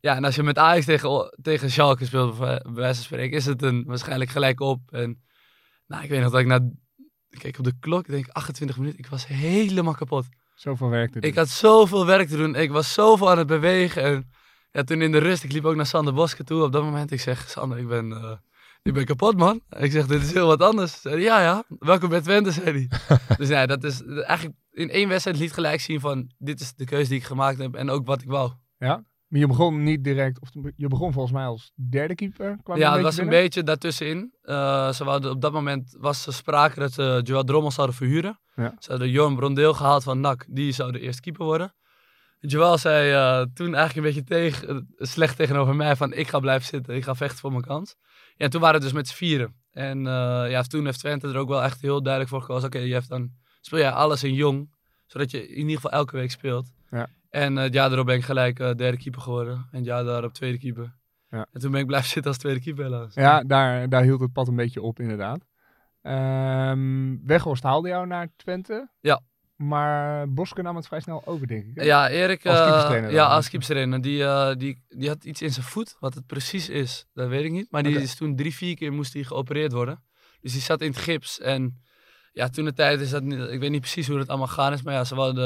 Ja, 0.00 0.16
en 0.16 0.24
als 0.24 0.34
je 0.34 0.42
met 0.42 0.58
Ajax 0.58 0.84
tegen, 0.84 1.38
tegen 1.42 1.70
Schalke 1.70 2.04
speelt, 2.04 2.38
bij 2.38 2.60
bij 2.62 2.72
wijze 2.72 2.94
van 2.94 3.04
spreken, 3.04 3.36
is 3.36 3.46
het 3.46 3.62
een, 3.62 3.84
waarschijnlijk 3.86 4.30
gelijk 4.30 4.60
op. 4.60 4.80
En 4.90 5.22
nou, 5.86 6.02
ik 6.02 6.10
weet 6.10 6.20
nog 6.20 6.30
dat 6.30 6.40
ik 6.40 6.46
na, 6.46 6.70
ik 7.28 7.38
keek 7.38 7.58
op 7.58 7.64
de 7.64 7.78
klok, 7.80 8.04
ik 8.04 8.10
denk 8.10 8.28
28 8.28 8.76
minuten, 8.76 8.98
ik 8.98 9.06
was 9.06 9.26
helemaal 9.26 9.94
kapot. 9.94 10.26
Zoveel 10.54 10.88
werk 10.88 11.12
te 11.12 11.20
doen. 11.20 11.30
Ik 11.30 11.36
had 11.36 11.48
zoveel 11.48 12.06
werk 12.06 12.28
te 12.28 12.36
doen, 12.36 12.54
ik 12.54 12.70
was 12.70 12.92
zoveel 12.92 13.30
aan 13.30 13.38
het 13.38 13.46
bewegen. 13.46 14.02
En 14.02 14.30
ja, 14.70 14.82
toen 14.82 15.02
in 15.02 15.12
de 15.12 15.18
rust, 15.18 15.44
ik 15.44 15.52
liep 15.52 15.64
ook 15.64 15.74
naar 15.74 15.86
Sander 15.86 16.14
Boske 16.14 16.44
toe 16.44 16.62
op 16.62 16.72
dat 16.72 16.82
moment. 16.82 17.10
Ik 17.10 17.20
zeg, 17.20 17.48
Sander, 17.48 17.78
ik 17.78 17.88
ben, 17.88 18.12
eh, 18.12 18.36
ik 18.82 18.92
ben 18.92 19.04
kapot, 19.04 19.36
man. 19.36 19.60
Ik 19.68 19.90
zeg, 19.90 20.06
dit 20.06 20.22
is 20.22 20.32
heel 20.32 20.46
wat 20.46 20.62
anders. 20.62 21.00
Zei 21.00 21.14
hij, 21.14 21.24
ja, 21.24 21.40
ja, 21.40 21.64
welkom 21.78 22.08
bij 22.08 22.20
Twente, 22.20 22.50
zei 22.50 22.88
hij. 22.88 23.16
dus 23.38 23.48
ja, 23.48 23.66
dat 23.66 23.84
is 23.84 24.02
eigenlijk 24.04 24.56
in 24.72 24.90
één 24.90 25.08
wedstrijd 25.08 25.38
liet 25.38 25.52
gelijk 25.52 25.80
zien 25.80 26.00
van, 26.00 26.32
dit 26.38 26.60
is 26.60 26.74
de 26.74 26.84
keuze 26.84 27.08
die 27.08 27.18
ik 27.18 27.24
gemaakt 27.24 27.58
heb 27.58 27.74
en 27.74 27.90
ook 27.90 28.06
wat 28.06 28.22
ik 28.22 28.28
wou. 28.28 28.52
Maar 29.30 29.40
je 29.40 29.46
begon 29.46 29.82
niet 29.82 30.04
direct, 30.04 30.40
of 30.40 30.48
je 30.76 30.88
begon 30.88 31.12
volgens 31.12 31.34
mij 31.34 31.44
als 31.44 31.72
derde 31.74 32.14
keeper. 32.14 32.58
kwam 32.62 32.78
Ja, 32.78 32.92
het 32.92 33.02
was 33.02 33.16
een 33.16 33.28
beetje 33.28 33.62
daartussenin. 33.62 34.34
Eh 34.42 34.92
ze 34.92 35.04
wouden, 35.04 35.30
op 35.30 35.40
dat 35.40 35.52
moment 35.52 35.96
was 35.98 36.26
er 36.26 36.32
sprake 36.32 36.80
dat 36.80 36.92
ze 36.92 37.20
Joël 37.24 37.44
Drommel 37.44 37.70
zouden 37.70 37.96
verhuren. 37.96 38.40
Ja. 38.54 38.74
Ze 38.78 38.90
hadden 38.90 39.10
Jorn 39.10 39.36
Brondeel 39.36 39.74
gehaald 39.74 40.02
van 40.02 40.20
NAC. 40.20 40.44
Die 40.48 40.72
zou 40.72 40.92
de 40.92 41.00
eerste 41.00 41.20
keeper 41.20 41.44
worden. 41.44 41.74
Joël 42.40 42.78
zei 42.78 43.12
eh, 43.12 43.46
toen 43.54 43.74
eigenlijk 43.74 43.96
een 43.96 44.14
beetje 44.14 44.34
tegen, 44.34 44.68
eh, 44.68 45.06
slecht 45.06 45.36
tegenover 45.36 45.76
mij 45.76 45.96
van 45.96 46.12
ik 46.12 46.28
ga 46.28 46.38
blijven 46.38 46.68
zitten, 46.68 46.94
ik 46.94 47.04
ga 47.04 47.14
vechten 47.14 47.38
voor 47.38 47.50
mijn 47.50 47.64
kans. 47.64 47.96
Ja, 48.36 48.44
en 48.44 48.50
toen 48.50 48.60
waren 48.60 48.78
we 48.78 48.84
dus 48.84 48.94
met 48.94 49.08
z'n 49.08 49.14
vieren. 49.14 49.54
En 49.70 50.06
eh, 50.06 50.50
ja, 50.50 50.62
toen 50.62 50.84
heeft 50.84 50.98
Twente 50.98 51.28
er 51.28 51.36
ook 51.36 51.48
wel 51.48 51.62
echt 51.62 51.80
heel 51.80 52.02
duidelijk 52.02 52.32
voor 52.32 52.40
gekozen. 52.40 52.66
Oké, 52.66 52.78
je 52.78 52.92
hebt 52.92 53.08
dan 53.08 53.30
speel 53.60 53.78
jij 53.78 53.90
alles 53.90 54.22
in 54.24 54.34
jong, 54.34 54.70
zodat 55.06 55.30
je 55.30 55.48
in 55.48 55.56
ieder 55.56 55.74
geval 55.74 55.90
elke 55.90 56.16
week 56.16 56.30
speelt. 56.30 56.72
Ja. 56.90 57.08
En 57.30 57.56
eh, 57.58 57.64
het 57.64 57.74
jaar 57.74 57.92
erop 57.92 58.06
ben 58.06 58.16
ik 58.16 58.24
gelijk 58.24 58.58
eh, 58.58 58.74
derde 58.74 58.96
keeper 58.96 59.20
geworden. 59.20 59.54
En 59.54 59.76
het 59.78 59.84
jaar 59.84 60.04
daarop 60.04 60.32
tweede 60.32 60.58
keeper. 60.58 60.92
Ja. 61.30 61.46
En 61.52 61.60
toen 61.60 61.70
ben 61.70 61.80
ik 61.80 61.86
blijven 61.86 62.10
zitten 62.16 62.30
als 62.30 62.40
tweede 62.40 62.60
keeper 62.60 62.84
helaas. 62.84 63.14
Ja, 63.14 63.42
daar, 63.42 63.88
daar 63.88 64.02
hield 64.02 64.20
het 64.20 64.32
pad 64.32 64.48
een 64.48 64.56
beetje 64.56 64.82
op, 64.82 65.00
inderdaad. 65.00 65.46
Ehm 66.02 67.16
Weghorst 67.26 67.62
haalde 67.62 67.88
jou 67.88 68.06
naar 68.06 68.28
Twente. 68.36 68.88
Ja. 69.00 69.20
Maar 69.56 70.32
Boske 70.32 70.62
nam 70.62 70.76
het 70.76 70.86
vrij 70.86 71.00
snel 71.00 71.22
over, 71.24 71.46
denk 71.46 71.64
ik. 71.66 71.74
hè? 71.74 71.82
Ja, 71.82 72.08
Erik. 72.08 72.46
Als 72.46 72.58
eh, 72.58 73.10
ja, 73.10 73.26
als 73.26 73.48
keeperstrainer. 73.48 74.00
Die, 74.00 74.56
die, 74.56 74.82
die 74.88 75.08
had 75.08 75.24
iets 75.24 75.42
in 75.42 75.50
zijn 75.50 75.66
voet. 75.66 75.96
Wat 76.00 76.14
het 76.14 76.26
precies 76.26 76.68
is, 76.68 77.06
dat 77.14 77.28
weet 77.28 77.44
ik 77.44 77.50
niet. 77.50 77.70
Maar 77.70 77.82
die 77.82 78.00
is 78.00 78.14
toen 78.14 78.36
drie, 78.36 78.54
vier 78.54 78.76
keer 78.76 78.92
moest 78.92 79.12
hij 79.12 79.22
geopereerd 79.22 79.72
worden. 79.72 80.02
Dus 80.40 80.52
die 80.52 80.60
zat 80.60 80.80
in 80.80 80.90
het 80.90 80.98
gips. 80.98 81.40
En 81.40 81.82
ja, 82.32 82.48
toen 82.48 82.64
de 82.64 82.72
tijd 82.72 83.00
is 83.00 83.10
dat 83.10 83.22
niet. 83.22 83.38
Ik 83.38 83.60
weet 83.60 83.70
niet 83.70 83.80
precies 83.80 84.08
hoe 84.08 84.18
het 84.18 84.28
allemaal 84.28 84.46
gaan 84.46 84.72
is. 84.72 84.82
Maar 84.82 84.94
ja, 84.94 85.04
ze 85.04 85.14
wilden. 85.14 85.44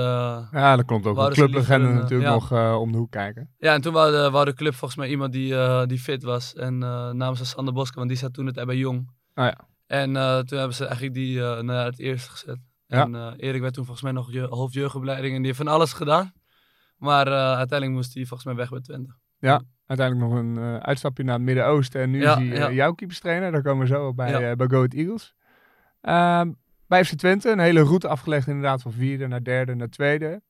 Ja, 0.53 0.77
dat 0.77 0.85
klopt 0.85 1.07
ook. 1.07 1.17
De 1.17 1.31
clublegende 1.31 1.89
een, 1.89 1.95
natuurlijk 1.95 2.29
ja. 2.29 2.35
nog 2.35 2.53
eh, 2.53 2.77
om 2.81 2.93
de 2.93 2.99
hoek 2.99 3.11
kijken. 3.11 3.51
Ja, 3.59 3.73
en 3.73 3.81
toen 3.81 3.93
wou 3.93 4.45
de, 4.45 4.55
club 4.55 4.75
volgens 4.75 5.01
mij 5.01 5.09
iemand 5.09 5.33
die, 5.33 5.55
eh, 5.57 5.85
die 5.87 5.99
fit 5.99 6.23
was. 6.23 6.55
En 6.55 6.75
uh, 6.75 7.11
namen 7.11 7.37
ze 7.37 7.47
Sander 7.47 7.75
Boske, 7.75 7.97
want 7.97 8.09
die 8.09 8.19
zat 8.19 8.35
toen 8.35 8.47
het 8.47 8.65
bij 8.67 8.77
Jong. 8.77 9.11
Ah 9.35 9.45
ja. 9.45 9.69
En 9.87 10.17
eh, 10.17 10.39
toen 10.39 10.59
hebben 10.59 10.77
ze 10.77 10.85
eigenlijk 10.85 11.15
die 11.15 11.43
eh, 11.45 11.61
naar 11.61 11.85
het 11.85 11.99
eerste 11.99 12.31
gezet. 12.31 12.59
Ja. 12.87 13.03
En 13.03 13.15
eh, 13.15 13.33
Erik 13.37 13.61
werd 13.61 13.75
toen 13.75 13.85
volgens 13.85 14.05
mij 14.05 14.13
nog 14.15 14.33
je, 14.33 14.41
hoofdjeugdopleiding 14.41 15.31
en 15.35 15.39
die 15.39 15.47
heeft 15.47 15.63
van 15.63 15.69
alles 15.73 15.93
gedaan. 15.93 16.33
Maar 16.97 17.27
eh, 17.27 17.33
uiteindelijk 17.33 17.91
moest 17.93 18.15
hij 18.15 18.25
volgens 18.25 18.45
mij 18.45 18.55
weg 18.55 18.71
bij 18.71 18.81
Twente. 18.81 19.15
Uiteindelijk 19.87 20.31
nog 20.31 20.39
een 20.39 20.59
eh, 20.59 20.77
uitstapje 20.77 21.25
naar 21.25 21.35
het 21.35 21.43
Midden-Oosten. 21.43 22.01
En 22.01 22.11
nu 22.11 22.21
Ja, 22.21 22.31
is 22.31 22.37
hij 22.37 22.53
eh, 22.53 22.59
ja. 22.59 22.71
jouw 22.73 22.93
keeperstrainer. 22.93 23.53
Daar 23.53 23.63
komen 23.63 23.81
we 23.87 23.95
zo 23.95 24.07
op 24.07 24.17
bij, 24.17 24.31
Ja. 24.31 24.51
eh, 24.51 24.57
bij 24.57 24.67
Go 24.67 24.77
Ahead 24.77 24.95
Eagles. 24.95 25.35
Ehm, 26.01 26.53
bij 26.87 27.05
FC 27.05 27.15
Twente 27.15 27.51
een 27.51 27.59
hele 27.59 27.83
route 27.83 28.09
afgelegd 28.09 28.47
inderdaad 28.47 28.83
van 28.83 28.93
vierde 28.93 29.27
naar 29.27 29.43
derde 29.45 29.75
naar 29.75 29.89
tweede. 29.89 30.43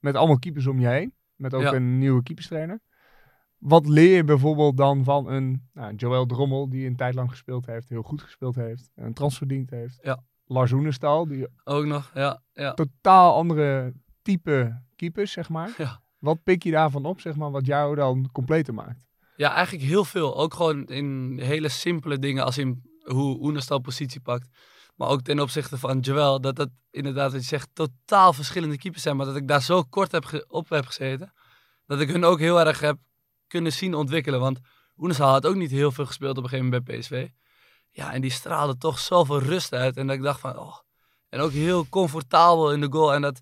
Met 0.00 0.14
allemaal 0.14 0.38
keepers 0.38 0.66
om 0.66 0.80
je 0.80 0.86
heen. 0.86 1.14
Met 1.36 1.54
ook 1.54 1.62
Ja. 1.62 1.72
een 1.72 1.98
nieuwe 1.98 2.22
keeperstrainer. 2.22 2.80
Wat 3.58 3.86
leer 3.88 4.16
je 4.16 4.24
bijvoorbeeld 4.24 4.76
dan 4.76 5.04
van 5.04 5.28
een 5.28 5.68
nou, 5.72 5.94
Joël 5.94 6.26
Drommel, 6.26 6.68
die 6.68 6.86
een 6.86 6.96
tijd 6.96 7.14
lang 7.14 7.30
gespeeld 7.30 7.66
heeft, 7.66 7.88
heel 7.88 8.02
goed 8.02 8.22
gespeeld 8.22 8.54
heeft, 8.54 8.90
een 8.94 9.12
transverdiend 9.14 9.70
heeft. 9.70 9.98
Ja. 10.02 10.22
Lars 10.46 10.72
Oenestal, 10.72 11.26
die 11.26 11.46
Ook 11.64 11.84
nog, 11.84 12.10
ja. 12.14 12.42
ja. 12.52 12.74
totaal 12.74 13.34
andere 13.34 13.92
type 14.22 14.82
keepers, 14.96 15.32
zeg 15.32 15.48
maar. 15.48 15.74
Ja. 15.78 16.00
Wat 16.18 16.42
pik 16.42 16.62
je 16.62 16.70
daarvan 16.70 17.04
op, 17.04 17.20
zeg 17.20 17.36
maar, 17.36 17.50
wat 17.50 17.66
jou 17.66 17.94
dan 17.94 18.28
completer 18.32 18.74
maakt? 18.74 19.06
Ja, 19.36 19.54
eigenlijk 19.54 19.84
heel 19.84 20.04
veel. 20.04 20.36
Ook 20.36 20.54
gewoon 20.54 20.86
in 20.86 21.38
hele 21.38 21.68
simpele 21.68 22.18
dingen 22.18 22.44
als 22.44 22.58
in 22.58 22.82
hoe 23.02 23.40
Oenestal 23.40 23.78
positie 23.78 24.20
pakt. 24.20 24.48
Maar 24.94 25.08
ook 25.08 25.22
ten 25.22 25.40
opzichte 25.40 25.78
van 25.78 26.00
Joel, 26.00 26.40
dat 26.40 26.56
dat 26.56 26.68
inderdaad, 26.90 27.32
wat 27.32 27.40
je 27.40 27.46
zegt, 27.46 27.68
totaal 27.72 28.32
verschillende 28.32 28.78
keepers 28.78 29.02
zijn. 29.02 29.16
Maar 29.16 29.26
dat 29.26 29.36
ik 29.36 29.48
daar 29.48 29.62
zo 29.62 29.82
kort 29.82 30.12
heb 30.12 30.44
op 30.48 30.68
heb 30.68 30.86
gezeten, 30.86 31.32
dat 31.86 32.00
ik 32.00 32.08
hun 32.08 32.24
ook 32.24 32.38
heel 32.38 32.60
erg 32.60 32.80
heb 32.80 32.98
kunnen 33.46 33.72
zien 33.72 33.94
ontwikkelen. 33.94 34.40
Want 34.40 34.60
Oenestal 34.96 35.30
had 35.30 35.46
ook 35.46 35.54
niet 35.54 35.70
heel 35.70 35.92
veel 35.92 36.06
gespeeld 36.06 36.36
op 36.36 36.42
een 36.42 36.48
gegeven 36.48 36.70
moment 36.70 36.84
bij 36.84 36.98
PSV. 36.98 37.28
Ja, 37.90 38.12
en 38.12 38.20
die 38.20 38.30
straalde 38.30 38.76
toch 38.76 38.98
zoveel 38.98 39.38
rust 39.38 39.72
uit. 39.72 39.96
En 39.96 40.06
dat 40.06 40.16
ik 40.16 40.22
dacht 40.22 40.40
van, 40.40 40.58
oh. 40.58 40.76
En 41.28 41.40
ook 41.40 41.50
heel 41.50 41.88
comfortabel 41.88 42.72
in 42.72 42.80
de 42.80 42.92
goal. 42.92 43.14
En 43.14 43.22
dat, 43.22 43.40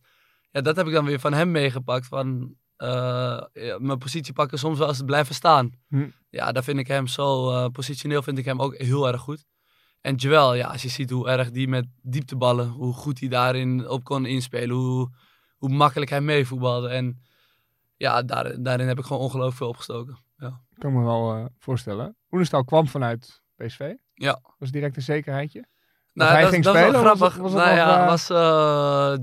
ja, 0.51 0.61
dat 0.61 0.77
heb 0.77 0.87
ik 0.87 0.93
dan 0.93 1.05
weer 1.05 1.21
van 1.21 1.33
hem 1.33 1.51
meegepakt. 1.51 2.07
Van 2.07 2.55
eh, 2.77 3.43
ja, 3.53 3.79
mijn 3.79 3.99
positie 3.99 4.33
pakken, 4.33 4.59
soms 4.59 4.79
wel 4.79 4.89
eens 4.89 5.03
blijven 5.05 5.35
staan. 5.35 5.71
Hm. 5.89 6.09
Ja, 6.31 6.53
daar 6.53 6.65
vind 6.65 6.79
ik 6.79 6.87
hem 6.87 7.07
zo 7.07 7.51
eh, 7.51 7.67
positioneel 7.71 8.23
vind 8.23 8.39
ik 8.39 8.45
hem 8.45 8.61
ook 8.61 8.77
heel 8.77 9.09
erg 9.09 9.21
goed. 9.21 9.45
En 10.01 10.15
Joel, 10.15 10.55
ja, 10.55 10.69
als 10.69 10.83
je 10.83 10.89
ziet 10.89 11.11
hoe 11.11 11.29
erg 11.29 11.51
die 11.51 11.69
met 11.69 11.87
diepteballen, 12.03 12.69
hoe 12.69 12.93
goed 12.93 13.21
hij 13.21 13.29
daarin 13.29 13.89
op 13.89 14.05
kon 14.05 14.27
inspelen, 14.27 14.77
hoe, 14.77 15.11
hoe 15.57 15.69
makkelijk 15.69 16.11
hij 16.11 16.21
meevoetbalde. 16.21 16.89
En 16.89 17.23
ja, 17.97 18.23
daar, 18.23 18.63
daarin 18.63 18.89
heb 18.89 18.99
ik 18.99 19.05
gewoon 19.05 19.23
ongelooflijk 19.23 19.57
veel 19.57 19.69
opgestoken. 19.69 20.19
Ja. 20.37 20.61
kan 20.79 20.93
me 20.93 21.05
wel 21.05 21.35
eh, 21.35 21.45
voorstellen. 21.59 22.17
Oenestal 22.31 22.65
kwam 22.65 22.87
vanuit 22.87 23.43
PSV. 23.57 23.95
Ja. 24.15 24.41
Was 24.59 24.71
direct 24.71 24.97
een 24.97 25.03
zekerheidje. 25.03 25.67
Nou, 26.13 26.31
hij 26.31 26.43
dat, 26.43 26.51
ging 26.51 26.65
dat 26.65 26.77
spelen, 26.77 27.03
was 27.03 27.17
grappig. 27.19 27.37
was 27.37 27.53
nou 27.53 27.77
ja, 27.77 28.07
was, 28.07 28.29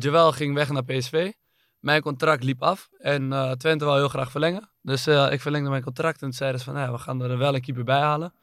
Joel 0.04 0.32
ging 0.32 0.54
weg 0.54 0.70
naar 0.70 0.84
PSV. 0.84 1.32
Mijn 1.80 2.02
contract 2.02 2.44
liep 2.44 2.62
af 2.62 2.90
en 2.98 3.34
eh, 3.34 3.52
Twente 3.52 3.86
wou 3.86 3.98
heel 3.98 4.10
graag 4.10 4.32
verlengen. 4.32 4.70
Dus 4.82 5.08
eh, 5.08 5.32
ik 5.32 5.42
verlengde 5.42 5.70
mijn 5.70 5.84
contract 5.84 6.22
en 6.22 6.28
toen 6.28 6.34
zeiden 6.34 6.60
ze 6.60 6.66
van, 6.66 6.74
nou 6.74 6.86
ja, 6.86 6.92
we 6.94 7.00
gaan 7.00 7.22
er 7.22 7.38
wel 7.38 7.56
een 7.56 7.62
keeper 7.62 7.84
bij 7.84 8.00
halen. 8.00 8.34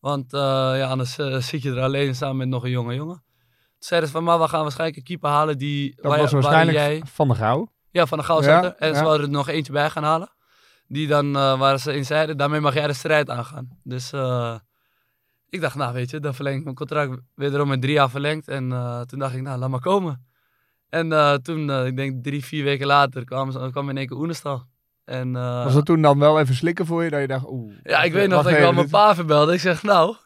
Want 0.00 0.32
eh, 0.32 0.40
ja, 0.76 0.86
anders 0.88 1.18
eh, 1.18 1.36
zit 1.36 1.62
je 1.62 1.70
er 1.70 1.80
alleen 1.82 2.14
samen 2.14 2.36
met 2.36 2.48
nog 2.48 2.64
een 2.64 2.70
jonge 2.70 2.94
jongen. 2.94 3.14
Toen 3.16 3.88
zeiden 3.88 4.08
ze 4.08 4.14
van, 4.16 4.24
maar 4.24 4.38
we 4.40 4.48
gaan 4.48 4.62
waarschijnlijk 4.62 4.98
een 4.98 5.04
keeper 5.04 5.30
halen 5.30 5.58
die... 5.58 5.94
Dat 5.96 6.04
waar- 6.04 6.20
was 6.20 6.32
waarschijnlijk 6.32 6.78
jij, 6.78 7.02
Van 7.04 7.28
de 7.28 7.34
Gouw. 7.34 7.72
ja, 7.90 8.06
van 8.06 8.18
de 8.18 8.24
Gauw 8.24 8.42
Ja. 8.42 8.74
En 8.76 8.88
ja. 8.88 8.94
ze 8.94 9.00
wilden 9.02 9.20
er 9.20 9.28
nog 9.28 9.48
eentje 9.48 9.72
bij 9.72 9.90
gaan 9.90 10.02
halen. 10.02 10.30
Die 10.88 11.06
dan, 11.06 11.36
eh, 11.36 11.58
waar 11.58 11.78
ze 11.78 11.94
in 11.94 12.04
zeiden, 12.04 12.36
daarmee 12.36 12.60
mag 12.60 12.74
jij 12.74 12.86
de 12.86 12.92
strijd 12.92 13.30
aangaan. 13.30 13.78
Dus 13.82 14.12
ik 15.48 15.60
dacht, 15.60 15.74
nou 15.74 15.92
weet 15.94 16.10
je, 16.10 16.20
dan 16.20 16.34
verleng 16.34 16.56
ik 16.58 16.64
mijn 16.64 16.76
contract 16.76 17.20
wederom 17.34 17.68
met 17.68 17.80
drie 17.80 17.92
jaar 17.94 18.10
verlengd. 18.10 18.48
En 18.48 18.68
toen 19.06 19.18
dacht 19.18 19.34
ik, 19.34 19.42
nou 19.42 19.58
laat 19.58 19.70
maar 19.70 19.80
komen. 19.80 20.26
En 20.88 21.08
toen, 21.42 21.70
ik 21.86 21.96
denk 21.96 22.24
drie, 22.24 22.44
vier 22.44 22.64
weken 22.64 22.86
later, 22.86 23.24
kwam, 23.24 23.50
ze- 23.50 23.68
kwam 23.70 23.88
in 23.88 23.96
één 23.96 24.06
keer 24.06 24.16
Oenestal. 24.16 24.64
En, 25.06 25.36
eh, 25.36 25.64
Was 25.64 25.74
dat 25.74 25.86
toen 25.86 26.02
dan 26.02 26.18
wel 26.18 26.40
even 26.40 26.54
slikken 26.54 26.86
voor 26.86 27.04
je? 27.04 27.10
Dat 27.10 27.20
je 27.20 27.26
dacht, 27.26 27.44
oeh. 27.48 27.72
ja, 27.82 28.02
ik 28.02 28.12
weet 28.12 28.28
nog 28.28 28.42
dat 28.42 28.52
ik 28.52 28.58
wel 28.58 28.72
mijn 28.72 28.88
pa 28.88 29.14
verbelde. 29.14 29.52
Ik 29.52 29.60
zeg, 29.60 29.82
nou, 29.82 30.16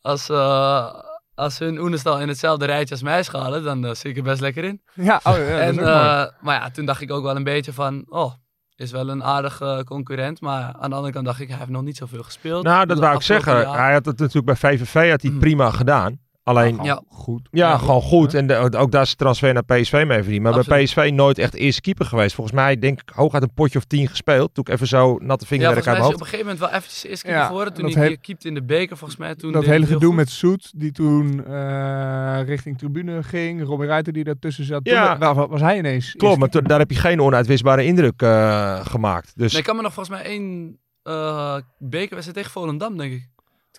als, 0.00 0.28
eh, 0.28 0.94
als 1.34 1.58
hun 1.58 1.78
Oenestal 1.78 2.20
in 2.20 2.28
hetzelfde 2.28 2.64
rijtje 2.66 2.94
als 2.94 3.02
mij 3.02 3.22
schalen, 3.22 3.62
dan 3.64 3.84
eh, 3.84 3.90
zit 3.94 4.04
ik 4.04 4.16
er 4.16 4.22
best 4.22 4.40
lekker 4.40 4.64
in. 4.64 4.82
Ja, 4.94 5.20
oh, 5.22 5.36
ja, 5.36 5.38
dat 5.38 5.58
en, 5.60 5.70
is 5.72 5.78
ook 5.78 5.84
mooi. 5.84 5.96
eh, 5.96 6.24
maar 6.40 6.60
ja, 6.60 6.70
toen 6.70 6.84
dacht 6.86 7.00
ik 7.00 7.10
ook 7.12 7.22
wel 7.22 7.36
een 7.36 7.44
beetje 7.44 7.72
van, 7.72 8.04
oh, 8.08 8.32
is 8.76 8.90
wel 8.90 9.08
een 9.08 9.24
aardige 9.24 9.82
concurrent. 9.86 10.40
Maar 10.40 10.74
aan 10.78 10.90
de 10.90 10.96
andere 10.96 11.12
kant 11.14 11.26
dacht 11.26 11.40
ik, 11.40 11.48
hij 11.48 11.58
heeft 11.58 11.70
nog 11.70 11.82
niet 11.82 11.96
zoveel 11.96 12.22
gespeeld. 12.22 12.64
Nou, 12.64 12.86
dat 12.86 12.98
wou 12.98 13.14
ik 13.16 13.22
zeggen. 13.22 13.52
jaar. 13.60 13.78
Hij 13.78 13.92
had 13.92 14.04
het 14.04 14.18
natuurlijk 14.18 14.46
bij 14.46 14.56
VVV 14.56 15.10
had 15.10 15.22
hij 15.22 15.30
Mm. 15.30 15.38
prima 15.38 15.70
gedaan. 15.70 16.20
Alleen, 16.44 16.70
Gewoon 16.70 16.84
ja. 16.86 17.02
goed. 17.08 17.48
ja, 17.50 17.68
Ja. 17.70 17.78
gewoon 17.78 18.00
goed. 18.02 18.34
En 18.34 18.46
de- 18.46 18.78
ook 18.78 18.90
daar 18.92 19.02
is 19.02 19.10
de 19.10 19.16
transfer 19.16 19.52
naar 19.52 19.64
PSV 19.64 20.04
mee 20.06 20.22
verdiend. 20.22 20.42
Maar 20.42 20.52
bij. 20.66 20.84
PSV 20.84 21.10
nooit 21.14 21.38
echt 21.38 21.54
eerste 21.54 21.80
keeper 21.80 22.06
geweest. 22.06 22.34
Volgens 22.34 22.56
mij 22.56 22.78
denk 22.78 23.00
ik 23.00 23.10
hooguit 23.14 23.42
een 23.42 23.54
potje 23.54 23.78
of 23.78 23.84
tien 23.84 24.08
gespeeld. 24.08 24.54
Toen 24.54 24.64
ik 24.66 24.72
even 24.72 24.86
zo 24.86 25.18
natte 25.18 25.44
Ja, 25.44 25.48
vingerwerk 25.50 25.84
mij 25.84 25.94
uit 25.94 26.02
is 26.02 26.02
mijn 26.02 26.02
hij 26.02 26.14
op 26.14 26.20
een 26.20 26.26
gegeven 26.26 26.44
moment 26.46 26.58
wel 26.58 26.68
eventjes 26.78 27.04
eerst 27.04 27.22
keeper 27.22 27.40
Ja, 27.40 27.46
geworden. 27.46 27.74
Toen 27.74 27.92
hij 27.92 28.16
keepte 28.16 28.48
in 28.48 28.54
de 28.54 28.62
beker, 28.62 28.96
volgens 28.96 29.18
mij. 29.18 29.34
Toen 29.34 29.52
dat 29.52 29.64
hele 29.64 29.84
hij 29.84 29.92
gedoe 29.94 30.14
met 30.14 30.30
Soet, 30.30 30.72
die 30.76 30.92
toen 30.92 31.44
eh, 31.46 32.40
richting 32.44 32.78
tribune 32.78 33.22
ging. 33.22 33.64
Robin 33.64 33.86
Ruiter 33.88 34.12
die 34.12 34.24
daartussen 34.24 34.64
zat. 34.64 34.80
Ja. 34.82 35.18
wa- 35.18 35.34
wa- 35.34 35.48
was 35.48 35.60
hij 35.60 35.78
ineens. 35.78 36.12
Klopt, 36.12 36.38
maar 36.38 36.42
eerste 36.42 36.58
toen- 36.60 36.64
daar 36.64 36.78
heb 36.78 36.90
je 36.90 36.96
geen 36.96 37.20
onuitwisbare 37.20 37.84
indruk 37.84 38.22
eh, 38.22 38.86
gemaakt. 38.86 39.32
Dus 39.36 39.50
Nee, 39.50 39.60
ik 39.60 39.66
kan 39.66 39.76
me 39.76 39.82
nog 39.82 39.92
volgens 39.92 40.16
mij 40.16 40.24
één 40.26 40.76
uh, 41.08 41.56
bekerwedstrijd 41.78 42.34
tegen 42.36 42.50
Volendam, 42.50 42.96
denk 42.96 43.12
ik. 43.12 43.28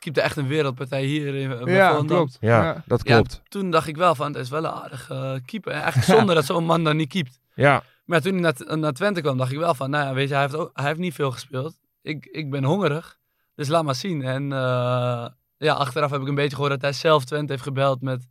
Keepte 0.03 0.21
echt 0.21 0.37
een 0.37 0.47
wereldpartij 0.47 1.03
hier 1.03 1.35
in, 1.35 1.49
bij 1.63 1.73
Ja, 1.73 1.89
Volendam. 1.89 2.17
klopt. 2.17 2.37
ja, 2.41 2.83
dat 2.85 3.01
Ja, 3.07 3.13
klopt. 3.13 3.41
toen 3.49 3.71
dacht 3.71 3.87
ik 3.87 3.97
wel 3.97 4.15
van, 4.15 4.27
het 4.27 4.35
is 4.41 4.49
wel 4.49 4.63
een 4.63 4.71
aardige 4.71 5.13
eh, 5.13 5.33
keeper. 5.45 5.71
Eigenlijk 5.71 6.05
zonder 6.17 6.35
dat 6.35 6.45
zo'n 6.45 6.65
man 6.65 6.83
dan 6.83 6.95
niet 6.95 7.09
keept. 7.09 7.39
Ja, 7.55 7.83
Maar 8.05 8.21
toen 8.21 8.31
hij 8.33 8.41
naar, 8.41 8.77
naar 8.77 8.93
Twente 8.93 9.21
kwam, 9.21 9.37
dacht 9.37 9.51
ik 9.51 9.57
wel 9.57 9.73
van, 9.75 9.89
nou 9.89 10.05
ja, 10.07 10.13
weet 10.13 10.27
je, 10.27 10.33
hij 10.33 10.43
heeft, 10.43 10.55
ook, 10.55 10.69
hij 10.73 10.85
heeft 10.85 10.99
niet 10.99 11.13
veel 11.13 11.31
gespeeld. 11.31 11.77
Ik, 12.01 12.25
ik 12.25 12.49
ben 12.49 12.63
hongerig, 12.63 13.17
dus 13.55 13.67
laat 13.67 13.83
maar 13.83 13.95
zien. 13.95 14.21
En 14.23 14.43
eh, 14.51 15.25
ja, 15.57 15.73
achteraf 15.73 16.11
heb 16.11 16.21
ik 16.21 16.27
een 16.27 16.35
beetje 16.35 16.55
gehoord 16.55 16.71
dat 16.71 16.81
hij 16.81 16.93
zelf 16.93 17.25
Twente 17.25 17.51
heeft 17.51 17.63
gebeld 17.63 18.01
met, 18.01 18.27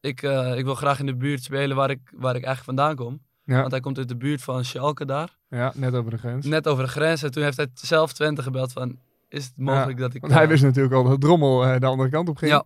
ik, 0.00 0.22
eh, 0.22 0.56
ik 0.56 0.64
wil 0.64 0.74
graag 0.74 0.98
in 0.98 1.06
de 1.06 1.16
buurt 1.16 1.42
spelen 1.42 1.76
waar 1.76 1.90
ik, 1.90 2.00
waar 2.14 2.36
ik 2.36 2.44
eigenlijk 2.44 2.64
vandaan 2.78 2.96
kom. 2.96 3.20
Ja, 3.44 3.58
Want 3.60 3.70
hij 3.70 3.80
komt 3.80 3.98
uit 3.98 4.08
de 4.08 4.16
buurt 4.16 4.42
van 4.42 4.64
Schalke 4.64 5.04
daar, 5.04 5.36
ja, 5.48 5.72
net 5.74 5.94
over 5.94 6.10
de 6.10 6.18
grens. 6.18 6.46
net 6.46 6.68
over 6.68 6.84
de 6.84 6.90
grens. 6.90 7.22
En 7.22 7.30
toen 7.30 7.42
heeft 7.42 7.56
hij 7.56 7.68
zelf 7.74 8.12
Twente 8.12 8.42
gebeld 8.42 8.72
van, 8.72 8.98
is 9.28 9.44
het 9.44 9.52
mogelijk 9.56 9.98
dat 9.98 10.14
ik... 10.14 10.20
Want 10.20 10.32
hij 10.32 10.42
eh, 10.42 10.48
wist 10.48 10.62
natuurlijk 10.62 10.94
al 10.94 11.04
dat 11.04 11.20
Drommel 11.20 11.64
eh, 11.64 11.80
de 11.80 11.86
andere 11.86 12.10
kant 12.10 12.28
op 12.28 12.36
ging. 12.36 12.50
Ja. 12.50 12.64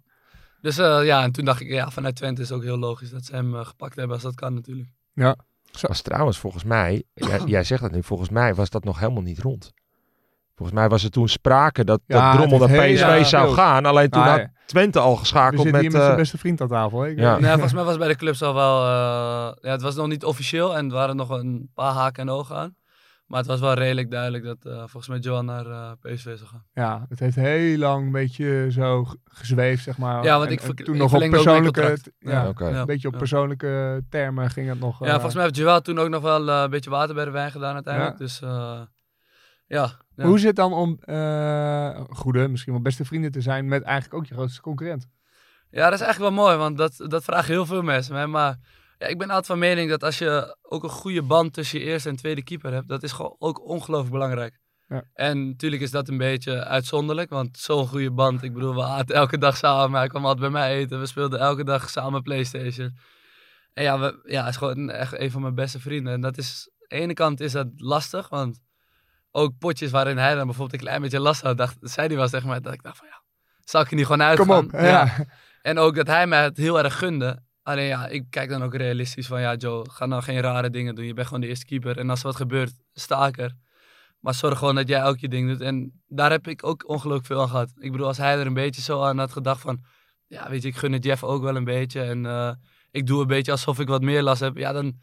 Dus 0.60 0.78
eh, 0.78 1.04
ja, 1.04 1.22
en 1.22 1.32
toen 1.32 1.44
dacht 1.44 1.60
ik, 1.60 1.68
ja, 1.68 1.90
vanuit 1.90 2.16
Twente 2.16 2.42
is 2.42 2.48
het 2.48 2.56
ook 2.58 2.64
heel 2.64 2.78
logisch 2.78 3.10
dat 3.10 3.24
ze 3.24 3.34
hem 3.34 3.54
gepakt 3.54 3.96
hebben 3.96 4.14
als 4.14 4.22
dat 4.24 4.34
kan 4.34 4.54
natuurlijk. 4.54 4.88
was 5.80 6.00
trouwens 6.02 6.38
volgens 6.38 6.64
mij, 6.64 7.02
jij, 7.14 7.40
jij 7.44 7.64
zegt 7.64 7.82
dat 7.82 7.90
nu, 7.90 8.02
volgens 8.02 8.28
mij 8.28 8.54
was 8.54 8.70
dat 8.70 8.84
nog 8.84 8.98
helemaal 8.98 9.22
niet 9.22 9.38
rond. 9.38 9.72
Volgens 10.54 10.78
mij 10.78 10.88
was 10.88 11.04
er 11.04 11.10
toen 11.10 11.28
sprake 11.28 11.84
dat, 11.84 12.00
Ja, 12.06 12.30
dat 12.30 12.36
Drommel 12.38 12.68
naar 12.68 12.86
PSV 12.86 13.24
zou 13.24 13.54
gaan. 13.54 13.84
Alleen 13.86 14.10
toen 14.10 14.22
Ah, 14.22 14.28
had 14.28 14.38
ja. 14.38 14.52
Twente 14.66 14.98
al 14.98 15.16
geschakeld 15.16 15.70
met... 15.70 15.82
met 15.82 15.92
zijn 15.92 16.16
beste 16.16 16.38
vriend 16.38 16.60
aan 16.60 16.68
tafel. 16.68 17.06
Ik- 17.06 17.18
Ja. 17.18 17.38
Nee, 17.38 17.50
volgens 17.50 17.72
mij 17.72 17.84
was 17.84 17.96
bij 17.98 18.08
de 18.08 18.16
clubs 18.16 18.42
al 18.42 18.54
wel, 18.54 18.82
eh, 18.82 19.56
ja, 19.60 19.70
het 19.70 19.82
was 19.82 19.94
nog 19.94 20.06
niet 20.06 20.24
officieel 20.24 20.76
en 20.76 20.86
er 20.86 20.92
waren 20.92 21.16
nog 21.16 21.28
een 21.30 21.70
paar 21.74 21.92
haken 21.92 22.22
en 22.22 22.28
ogen 22.34 22.56
aan. 22.56 22.74
Maar 23.32 23.40
het 23.40 23.50
was 23.50 23.60
wel 23.60 23.74
redelijk 23.74 24.10
duidelijk 24.10 24.44
dat 24.44 24.64
eh, 24.64 24.78
volgens 24.78 25.08
mij 25.08 25.18
Johan 25.18 25.44
naar 25.44 25.66
eh, 25.66 25.92
PSV 26.00 26.22
zou 26.22 26.46
gaan. 26.48 26.64
Ja, 26.72 27.06
het 27.08 27.18
heeft 27.18 27.36
heel 27.36 27.78
lang 27.78 28.06
een 28.06 28.12
beetje 28.12 28.66
zo 28.70 29.06
gezweefd, 29.24 29.82
zeg 29.82 29.98
maar. 29.98 30.24
Ja, 30.24 30.36
want 30.36 30.46
En- 30.46 30.52
ik 30.52 30.60
en 30.60 30.74
toen 30.74 30.94
ik 30.94 31.00
nog 31.00 31.14
op 31.14 31.30
persoonlijke, 31.30 31.98
ja, 32.18 32.48
Oké. 32.48 32.68
Ja. 32.68 32.80
een 32.80 32.86
beetje 32.86 33.06
op 33.06 33.12
Ja. 33.12 33.18
persoonlijke 33.18 34.04
termen 34.08 34.50
ging 34.50 34.68
het 34.68 34.80
nog. 34.80 34.98
ja, 34.98 35.04
eh, 35.06 35.12
volgens 35.12 35.34
mij 35.34 35.42
heeft 35.44 35.56
Joel 35.56 35.80
toen 35.80 35.98
ook 35.98 36.08
nog 36.08 36.22
wel 36.22 36.48
eh, 36.50 36.62
een 36.62 36.70
beetje 36.70 36.90
water 36.90 37.14
bij 37.14 37.24
de 37.24 37.30
wijn 37.30 37.50
gedaan 37.50 37.74
uiteindelijk. 37.74 38.18
Ja. 38.18 38.24
Dus 38.24 38.40
eh, 38.40 38.80
ja. 39.66 39.90
ja. 40.16 40.24
Hoe 40.24 40.38
zit 40.38 40.46
het 40.46 40.56
dan 40.56 40.72
om 40.72 40.98
eh, 41.00 42.00
goede, 42.08 42.48
misschien 42.48 42.72
wel 42.72 42.82
beste 42.82 43.04
vrienden 43.04 43.30
te 43.32 43.40
zijn 43.40 43.68
met 43.68 43.82
eigenlijk 43.82 44.14
ook 44.14 44.26
je 44.26 44.34
grootste 44.34 44.60
concurrent? 44.60 45.08
Ja, 45.70 45.84
dat 45.84 46.00
is 46.00 46.04
eigenlijk 46.04 46.34
wel 46.34 46.44
mooi, 46.44 46.56
want 46.56 46.76
dat, 46.78 47.04
dat 47.10 47.24
vragen 47.24 47.52
heel 47.52 47.66
veel 47.66 47.82
mensen. 47.82 48.30
Maar 48.30 48.56
ja, 49.02 49.08
ik 49.08 49.18
ben 49.18 49.28
altijd 49.28 49.46
van 49.46 49.58
mening 49.58 49.90
dat 49.90 50.04
als 50.04 50.18
je 50.18 50.56
ook 50.62 50.82
een 50.82 50.90
goede 50.90 51.22
band 51.22 51.52
tussen 51.52 51.78
je 51.78 51.84
eerste 51.84 52.08
en 52.08 52.16
tweede 52.16 52.42
keeper 52.42 52.72
hebt, 52.72 52.88
dat 52.88 53.02
is 53.02 53.12
gewoon 53.12 53.36
ook 53.38 53.66
ongelooflijk 53.66 54.12
belangrijk. 54.12 54.60
Ja. 54.88 55.04
En 55.14 55.48
natuurlijk 55.48 55.82
is 55.82 55.90
dat 55.90 56.08
een 56.08 56.18
beetje 56.18 56.64
uitzonderlijk, 56.64 57.30
want 57.30 57.58
zo'n 57.58 57.86
goede 57.86 58.10
band, 58.10 58.42
ik 58.42 58.52
bedoel, 58.52 58.74
we 58.74 58.82
aten 58.82 59.14
elke 59.14 59.38
dag 59.38 59.56
samen. 59.56 59.98
Hij 59.98 60.08
kwam 60.08 60.22
altijd 60.22 60.40
bij 60.40 60.60
mij 60.60 60.76
eten, 60.76 61.00
we 61.00 61.06
speelden 61.06 61.38
elke 61.38 61.64
dag 61.64 61.90
samen 61.90 62.22
Playstation. 62.22 62.96
En 63.72 63.82
ja, 63.82 63.98
we, 63.98 64.20
ja, 64.24 64.40
hij 64.40 64.48
is 64.48 64.56
gewoon 64.56 64.90
echt 64.90 65.18
een 65.18 65.30
van 65.30 65.42
mijn 65.42 65.54
beste 65.54 65.80
vrienden. 65.80 66.12
En 66.12 66.20
dat 66.20 66.38
is, 66.38 66.70
aan 66.70 66.86
de 66.88 67.04
ene 67.04 67.14
kant 67.14 67.40
is 67.40 67.52
dat 67.52 67.66
lastig, 67.76 68.28
want 68.28 68.60
ook 69.30 69.58
potjes 69.58 69.90
waarin 69.90 70.18
hij 70.18 70.34
dan 70.34 70.46
bijvoorbeeld 70.46 70.80
een 70.80 70.86
klein 70.86 71.02
beetje 71.02 71.20
last 71.20 71.42
had, 71.42 71.56
dacht, 71.56 71.76
zei 71.80 72.06
hij 72.06 72.16
wel 72.16 72.28
tegen 72.28 72.48
mij, 72.48 72.60
dat 72.60 72.72
ik 72.72 72.82
dacht 72.82 72.96
van 72.96 73.06
ja, 73.06 73.22
zal 73.60 73.80
ik 73.80 73.90
er 73.90 73.96
niet 73.96 74.06
gewoon 74.06 74.22
uitgaan? 74.22 74.46
Kom 74.46 74.56
op. 74.56 74.80
Ja. 74.80 75.26
En 75.62 75.78
ook 75.78 75.94
dat 75.94 76.06
hij 76.06 76.26
mij 76.26 76.42
het 76.42 76.56
heel 76.56 76.78
erg 76.78 76.98
gunde. 76.98 77.42
Alleen 77.62 77.86
ja, 77.86 78.06
ik 78.06 78.24
kijk 78.30 78.48
dan 78.50 78.62
ook 78.62 78.74
realistisch 78.74 79.26
van 79.26 79.40
ja, 79.40 79.54
Joe, 79.54 79.90
ga 79.90 80.06
nou 80.06 80.22
geen 80.22 80.40
rare 80.40 80.70
dingen 80.70 80.94
doen. 80.94 81.04
Je 81.04 81.14
bent 81.14 81.26
gewoon 81.26 81.42
de 81.42 81.48
eerste 81.48 81.64
keeper. 81.66 81.98
En 81.98 82.10
als 82.10 82.20
er 82.20 82.26
wat 82.26 82.36
gebeurt, 82.36 82.72
sta 82.92 83.26
ik 83.26 83.38
er. 83.38 83.54
Maar 84.20 84.34
zorg 84.34 84.58
gewoon 84.58 84.74
dat 84.74 84.88
jij 84.88 85.04
ook 85.04 85.18
je 85.18 85.28
ding 85.28 85.48
doet. 85.48 85.60
En 85.60 86.02
daar 86.08 86.30
heb 86.30 86.46
ik 86.48 86.64
ook 86.64 86.88
ongelooflijk 86.88 87.26
veel 87.26 87.40
aan 87.40 87.48
gehad. 87.48 87.72
Ik 87.78 87.92
bedoel, 87.92 88.06
als 88.06 88.16
hij 88.16 88.38
er 88.38 88.46
een 88.46 88.54
beetje 88.54 88.82
zo 88.82 89.02
aan 89.02 89.18
had 89.18 89.32
gedacht 89.32 89.60
van... 89.60 89.84
Ja, 90.26 90.50
weet 90.50 90.62
je, 90.62 90.68
ik 90.68 90.76
gun 90.76 90.92
het 90.92 91.04
Jeff 91.04 91.24
ook 91.24 91.42
wel 91.42 91.56
een 91.56 91.64
beetje. 91.64 92.02
En 92.02 92.26
eh, 92.26 92.52
ik 92.90 93.06
doe 93.06 93.20
een 93.20 93.26
beetje 93.26 93.52
alsof 93.52 93.80
ik 93.80 93.88
wat 93.88 94.02
meer 94.02 94.22
last 94.22 94.40
heb. 94.40 94.56
Ja, 94.56 94.72
dan, 94.72 95.00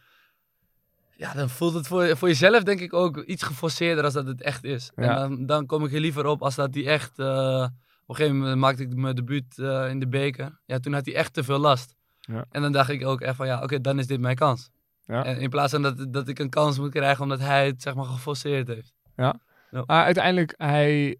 ja, 1.15 1.34
dan 1.34 1.50
voelt 1.50 1.74
het 1.74 1.88
voor, 1.88 2.17
voor 2.17 2.28
jezelf 2.28 2.63
denk 2.63 2.80
ik 2.80 2.93
ook 2.93 3.17
iets 3.17 3.43
geforceerder 3.43 4.04
als 4.04 4.13
dat 4.13 4.28
het 4.28 4.41
echt 4.41 4.63
is. 4.63 4.91
Ja. 4.95 5.04
En 5.04 5.15
dan, 5.15 5.45
dan 5.45 5.65
kom 5.65 5.86
ik 5.86 5.93
er 5.93 6.00
liever 6.00 6.26
op 6.26 6.41
als 6.41 6.56
dat 6.56 6.74
die 6.74 6.86
echt... 6.89 7.19
eh, 7.19 7.67
op 8.10 8.15
een 8.15 8.22
gegeven 8.22 8.39
moment 8.39 8.60
maakte 8.60 8.84
ik 8.84 8.95
mijn 8.95 9.15
debuut 9.15 9.58
eh, 9.60 9.89
in 9.89 10.00
de 10.00 10.08
beker. 10.08 10.60
Ja, 10.65 10.80
toen 10.80 10.93
had 10.93 11.06
hij 11.06 11.15
echt 11.15 11.34
te 11.34 11.43
veel 11.43 11.60
last. 11.60 11.95
Ja. 12.32 12.46
En 12.50 12.62
dan 12.62 12.72
dacht 12.72 12.89
ik 12.89 13.06
ook 13.06 13.22
echt 13.22 13.36
van 13.36 13.48
ja, 13.48 13.63
oké, 13.63 13.82
dan 13.82 14.00
is 14.00 14.08
dit 14.08 14.20
mijn 14.20 14.36
kans. 14.36 14.70
Ja. 15.06 15.26
En 15.26 15.39
in 15.39 15.50
plaats 15.50 15.72
van 15.72 15.82
dat, 15.82 16.13
dat 16.13 16.28
ik 16.28 16.39
een 16.39 16.50
kans 16.50 16.80
moet 16.80 16.92
krijgen 16.92 17.24
omdat 17.24 17.39
hij 17.39 17.65
het 17.65 17.82
zeg 17.82 17.96
maar 17.96 18.06
geforceerd 18.06 18.68
heeft. 18.68 18.94
Maar 19.15 20.04
uiteindelijk, 20.04 20.54
hij 20.58 21.18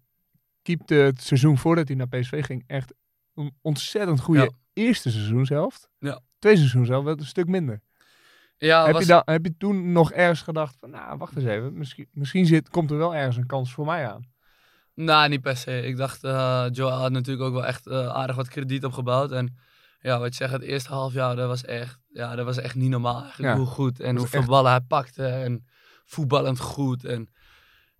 keepte 0.62 0.94
het 0.94 1.22
seizoen 1.22 1.58
voordat 1.58 1.88
hij 1.88 1.96
naar 1.96 2.08
PSV 2.08 2.44
ging 2.44 2.64
echt 2.66 2.94
een 3.34 3.54
ontzettend 3.60 4.20
goede 4.20 4.40
Ja. 4.40 4.50
eerste 4.72 5.10
seizoenshelft. 5.10 5.88
Ja. 5.98 6.20
Tweede 6.38 6.58
seizoenshelft 6.58 7.04
werd 7.04 7.20
een 7.20 7.26
stuk 7.26 7.46
minder. 7.46 7.80
Ja, 8.56 8.84
heb, 8.84 8.92
was, 8.92 9.02
je 9.02 9.08
dan, 9.08 9.22
heb 9.24 9.44
je 9.44 9.56
toen 9.56 9.92
nog 9.92 10.12
ergens 10.12 10.42
gedacht 10.42 10.76
van, 10.78 10.90
nou, 10.90 11.18
wacht 11.18 11.36
eens 11.36 11.44
even, 11.44 11.78
misschien, 11.78 12.08
misschien 12.12 12.46
zit, 12.46 12.68
komt 12.68 12.90
er 12.90 12.96
wel 12.96 13.14
ergens 13.14 13.36
een 13.36 13.46
kans 13.46 13.72
voor 13.72 13.86
mij 13.86 14.08
aan. 14.08 14.28
Nou, 14.94 15.28
niet 15.28 15.40
per 15.40 15.56
se. 15.56 15.82
Ik 15.82 15.96
dacht, 15.96 16.24
eh 16.24 16.66
Joel 16.70 16.90
had 16.90 17.10
natuurlijk 17.10 17.46
ook 17.46 17.52
wel 17.54 17.66
echt 17.66 17.86
eh, 17.86 18.06
aardig 18.08 18.36
wat 18.36 18.48
krediet 18.48 18.84
opgebouwd. 18.84 19.32
En 19.32 19.56
ja, 20.00 20.18
wat 20.18 20.28
je 20.28 20.34
zegt, 20.34 20.52
het 20.52 20.62
eerste 20.62 20.92
half 20.92 21.12
jaar, 21.12 21.36
dat 21.36 21.48
was 21.48 21.64
echt, 21.64 21.98
ja, 22.08 22.36
dat 22.36 22.44
was 22.44 22.58
echt 22.58 22.74
niet 22.74 22.90
normaal. 22.90 23.24
Ja. 23.36 23.56
Hoe 23.56 23.66
goed 23.66 24.00
en 24.00 24.16
hoeveel 24.16 24.40
echt- 24.40 24.48
ballen 24.48 24.70
hij 24.70 24.80
pakte 24.80 25.26
en 25.26 25.66
voetballend 26.04 26.60
goed. 26.60 27.04
En 27.04 27.28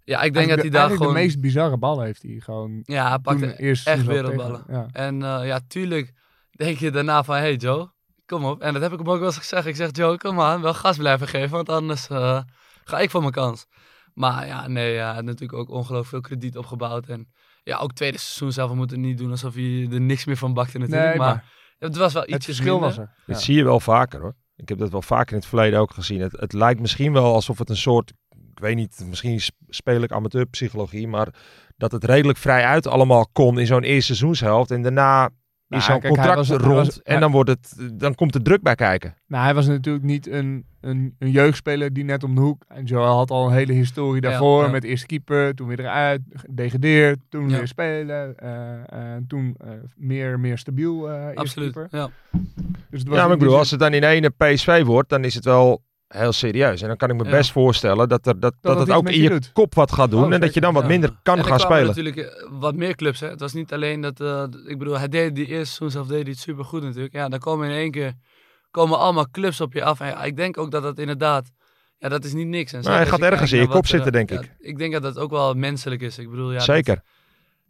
ja, 0.04 0.22
ik 0.22 0.32
denk 0.32 0.48
dat 0.48 0.60
hij 0.60 0.70
daar 0.70 0.88
de, 0.88 0.96
gewoon... 0.96 1.14
de 1.14 1.20
meest 1.20 1.40
bizarre 1.40 1.78
ballen 1.78 2.04
heeft 2.04 2.22
hij 2.22 2.40
gewoon 2.40 2.82
Ja, 2.84 3.08
hij 3.08 3.18
pakte 3.18 3.54
echt 3.84 4.04
wereldballen. 4.04 4.64
Ja. 4.68 4.86
En 4.92 5.22
eh, 5.22 5.46
ja, 5.46 5.60
tuurlijk 5.68 6.12
denk 6.50 6.78
je 6.78 6.90
daarna 6.90 7.24
van, 7.24 7.36
hey 7.36 7.54
Joe, 7.54 7.90
kom 8.26 8.44
op. 8.44 8.60
En 8.60 8.72
dat 8.72 8.82
heb 8.82 8.92
ik 8.92 8.98
hem 8.98 9.08
ook 9.08 9.18
wel 9.18 9.26
eens 9.26 9.36
gezegd. 9.36 9.66
Ik 9.66 9.76
zeg, 9.76 9.88
Joe, 9.92 10.16
kom 10.16 10.40
aan, 10.40 10.60
wel 10.60 10.74
gas 10.74 10.96
blijven 10.96 11.28
geven, 11.28 11.50
want 11.50 11.68
anders 11.68 12.08
eh, 12.08 12.40
ga 12.84 12.98
ik 12.98 13.10
voor 13.10 13.20
mijn 13.20 13.32
kans. 13.32 13.66
Maar 14.14 14.46
ja, 14.46 14.68
nee, 14.68 14.94
ja, 14.94 15.12
hij 15.12 15.22
natuurlijk 15.22 15.58
ook 15.58 15.68
ongelooflijk 15.68 16.08
veel 16.08 16.20
krediet 16.20 16.56
opgebouwd. 16.56 17.06
En 17.06 17.32
ja, 17.62 17.78
ook 17.78 17.92
tweede 17.92 18.18
seizoen 18.18 18.52
zelf, 18.52 18.70
we 18.70 18.76
moeten 18.76 19.00
niet 19.00 19.18
doen 19.18 19.30
alsof 19.30 19.54
hij 19.54 19.88
er 19.90 20.00
niks 20.00 20.24
meer 20.24 20.36
van 20.36 20.54
bakte 20.54 20.78
natuurlijk. 20.78 21.08
Nee, 21.08 21.18
maar, 21.18 21.34
maar 21.34 21.44
het 21.80 21.96
was 21.96 22.12
wel 22.12 22.22
het 22.22 22.30
ietsjes 22.30 22.56
verschil 22.56 22.78
minder. 22.80 22.96
was 22.98 23.06
er. 23.06 23.14
Dat 23.26 23.42
zie 23.42 23.56
je 23.56 23.64
wel 23.64 23.80
vaker 23.80 24.20
hoor. 24.20 24.34
Ik 24.56 24.68
heb 24.68 24.78
dat 24.78 24.90
wel 24.90 25.02
vaker 25.02 25.32
in 25.32 25.38
het 25.38 25.46
verleden 25.46 25.78
ook 25.80 25.92
gezien. 25.92 26.20
Het, 26.20 26.32
het 26.32 26.52
lijkt 26.52 26.80
misschien 26.80 27.12
wel 27.12 27.34
alsof 27.34 27.58
het 27.58 27.68
een 27.70 27.76
soort, 27.76 28.12
ik 28.52 28.58
weet 28.60 28.76
niet, 28.76 29.04
misschien 29.08 29.40
sp- 29.40 29.54
speel 29.68 30.02
ik 30.02 30.12
amateurpsychologie, 30.12 31.08
maar 31.08 31.28
dat 31.76 31.92
het 31.92 32.04
redelijk 32.04 32.38
vrij 32.38 32.64
uit 32.64 32.86
allemaal 32.86 33.28
kon 33.32 33.58
in 33.58 33.66
zo'n 33.66 33.82
eerste 33.82 34.14
seizoenshelft. 34.14 34.70
En 34.70 34.82
daarna 34.82 35.30
Nou, 35.70 35.82
is 35.82 35.88
zo'n 35.88 36.00
contract 36.00 36.36
was- 36.36 36.48
rond 36.48 36.86
was- 36.86 37.02
en 37.02 37.20
dan, 37.20 37.30
wordt 37.30 37.50
het, 37.50 37.74
dan 37.92 38.14
komt 38.14 38.34
er 38.34 38.42
druk 38.42 38.62
bij 38.62 38.74
kijken. 38.74 39.14
Nou, 39.26 39.44
hij 39.44 39.54
was 39.54 39.66
natuurlijk 39.66 40.04
niet 40.04 40.26
een, 40.28 40.64
een, 40.80 41.14
een 41.18 41.30
jeugdspeler 41.30 41.92
die 41.92 42.04
net 42.04 42.24
om 42.24 42.34
de 42.34 42.40
hoek. 42.40 42.64
En 42.68 42.84
Joel 42.84 43.16
had 43.16 43.30
al 43.30 43.46
een 43.46 43.52
hele 43.52 43.72
historie 43.72 44.20
daarvoor. 44.20 44.62
ja. 44.64 44.70
met 44.70 44.84
eerst 44.84 45.06
keeper, 45.06 45.54
toen 45.54 45.66
weer 45.68 45.80
eruit, 45.80 46.20
gedegradeerd, 46.32 47.18
toen 47.28 47.48
Ja. 47.50 47.56
weer 47.56 47.66
spelen. 47.68 48.36
eh, 48.36 48.92
en 49.14 49.24
toen 49.28 49.54
eh, 49.58 49.68
meer, 49.96 50.40
meer 50.40 50.58
stabiel 50.58 51.10
eh 51.10 51.24
eerste 51.24 51.38
Absoluut, 51.40 51.72
keeper. 51.72 51.98
ja. 51.98 52.10
Dus 52.90 53.00
het 53.00 53.08
was 53.08 53.16
Ja, 53.18 53.24
maar 53.24 53.32
ik 53.32 53.38
bedoel, 53.38 53.56
als 53.58 53.70
het 53.70 53.80
dan 53.80 53.92
in 53.94 54.04
ene 54.04 54.30
PSV 54.30 54.82
wordt, 54.84 55.08
dan 55.08 55.24
is 55.24 55.34
het 55.34 55.44
wel 55.44 55.82
heel 56.18 56.32
serieus. 56.32 56.82
En 56.82 56.88
dan 56.88 56.96
kan 56.96 57.10
ik 57.10 57.16
me 57.16 57.24
Ja. 57.24 57.30
best 57.30 57.52
voorstellen 57.52 58.08
dat, 58.08 58.26
er, 58.26 58.40
dat, 58.40 58.54
dat, 58.60 58.78
het 58.78 58.88
het 58.88 58.96
ook 58.96 59.08
in 59.08 59.22
je 59.22 59.28
doet. 59.28 59.52
kop 59.52 59.74
wat 59.74 59.92
gaat 59.92 60.10
doen. 60.10 60.24
Oh, 60.24 60.32
en 60.34 60.40
dat 60.40 60.54
je 60.54 60.60
dan 60.60 60.72
wat 60.74 60.82
Ja. 60.82 60.88
minder 60.88 61.10
kan 61.22 61.34
en 61.36 61.42
er 61.42 61.48
gaan 61.48 61.60
spelen. 61.60 61.86
natuurlijk 61.86 62.16
eh, 62.16 62.46
wat 62.50 62.74
meer 62.74 62.94
clubs. 62.94 63.20
Hè. 63.20 63.28
Het 63.28 63.40
was 63.40 63.52
niet 63.52 63.72
alleen 63.72 64.00
dat, 64.00 64.20
eh, 64.20 64.44
ik 64.66 64.78
bedoel, 64.78 64.98
hij 64.98 65.08
deed 65.08 65.34
die 65.34 65.46
eerste 65.46 65.64
seizoen 65.74 65.90
zelf 65.90 66.06
deed 66.06 66.22
hij 66.22 66.30
het 66.30 66.40
super 66.40 66.64
goed 66.64 66.82
natuurlijk. 66.82 67.14
Ja, 67.14 67.28
dan 67.28 67.38
komen 67.38 67.68
in 67.68 67.74
één 67.76 67.90
keer 67.90 68.12
komen 68.70 68.98
allemaal 68.98 69.30
clubs 69.30 69.60
op 69.60 69.72
je 69.72 69.84
af. 69.84 70.00
En 70.00 70.06
ja, 70.06 70.24
ik 70.24 70.36
denk 70.36 70.58
ook 70.58 70.70
dat 70.70 70.82
dat 70.82 70.98
inderdaad, 70.98 71.50
ja, 71.98 72.08
dat 72.08 72.24
is 72.24 72.32
niet 72.32 72.46
niks. 72.46 72.72
En 72.72 72.80
Maar 72.82 72.92
hij 72.92 73.06
gaat 73.06 73.18
kijkt 73.18 73.32
ergens 73.32 73.52
in 73.52 73.58
je 73.58 73.64
kop 73.64 73.72
wat 73.74 73.82
er- 73.82 73.88
zitten, 73.88 74.12
denk 74.12 74.30
ja, 74.30 74.40
ik. 74.40 74.50
Ik 74.58 74.78
denk 74.78 74.92
dat 74.92 75.02
dat 75.02 75.18
ook 75.18 75.30
wel 75.30 75.54
menselijk 75.54 76.02
is. 76.02 76.18
Ik 76.18 76.30
bedoel, 76.30 76.48
ja, 76.50 76.56
dat- 76.56 76.64
Zeker. 76.64 77.00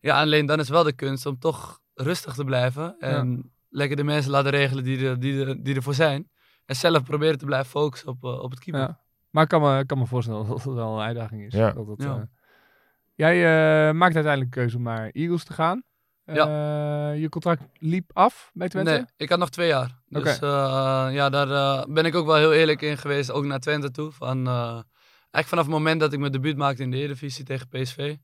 ja, 0.00 0.20
alleen 0.20 0.46
dan 0.46 0.59
is 0.61 0.68
wel 0.68 0.83
de 0.83 0.92
kunst 0.92 1.26
om 1.26 1.38
toch 1.38 1.79
rustig 1.94 2.35
te 2.35 2.44
blijven. 2.44 2.96
En 2.98 3.50
lekker 3.68 3.96
de 3.96 4.05
mensen 4.05 4.31
laten 4.31 4.50
regelen 4.50 4.85
die, 4.85 5.07
er, 5.07 5.20
die, 5.20 5.44
er, 5.44 5.62
die 5.62 5.74
ervoor 5.74 5.94
zijn. 5.94 6.31
En 6.70 6.76
zelf 6.76 7.02
proberen 7.04 7.38
te 7.38 7.44
blijven 7.44 7.70
focussen 7.70 8.09
op, 8.09 8.24
eh, 8.24 8.42
op 8.42 8.50
het 8.50 8.59
keeper. 8.61 8.83
Ja. 8.83 9.00
Maar 9.30 9.42
ik 9.42 9.48
kan 9.48 9.61
me, 9.62 9.87
kan 9.87 9.98
me 9.98 10.06
voorstellen 10.06 10.46
dat 10.46 10.64
het 10.64 10.74
wel 10.74 10.94
een 10.94 11.04
uitdaging 11.06 11.42
is. 11.46 11.52
Ja. 11.54 11.70
Dat 11.72 11.87
het, 11.87 12.02
Ja. 12.02 12.14
eh, 12.16 12.22
jij 13.14 13.35
eh, 13.88 13.94
maakt 13.94 14.14
uiteindelijk 14.14 14.52
de 14.54 14.61
keuze 14.61 14.76
om 14.76 14.83
naar 14.83 15.11
Eagles 15.12 15.44
te 15.44 15.52
gaan. 15.52 15.83
Eh, 16.24 16.37
je 17.20 17.26
contract 17.28 17.62
liep 17.78 18.11
af 18.12 18.50
bij 18.54 18.68
Twente? 18.68 18.90
Nee, 18.90 19.04
ik 19.16 19.28
had 19.28 19.38
nog 19.38 19.50
twee 19.50 19.68
jaar. 19.68 19.98
Dus 20.09 20.37
Oké. 20.37 20.46
eh, 20.46 21.09
ja, 21.14 21.28
daar 21.30 21.87
ben 21.88 22.04
ik 22.04 22.14
ook 22.14 22.26
wel 22.26 22.37
heel 22.37 22.52
eerlijk 22.52 22.83
in 22.83 22.98
geweest, 22.98 23.30
ook 23.33 23.44
naar 23.44 23.59
Twente 23.61 23.90
toe. 23.90 24.11
Van, 24.12 24.46
eh, 24.46 24.54
eigenlijk 24.62 25.46
vanaf 25.48 25.64
het 25.64 25.74
moment 25.74 26.00
dat 26.00 26.12
ik 26.12 26.18
mijn 26.18 26.33
debuut 26.33 26.56
maakte 26.56 26.83
in 26.83 26.90
de 26.90 26.96
Eredivisie 26.96 27.44
tegen 27.44 27.68
PSV. 27.68 28.16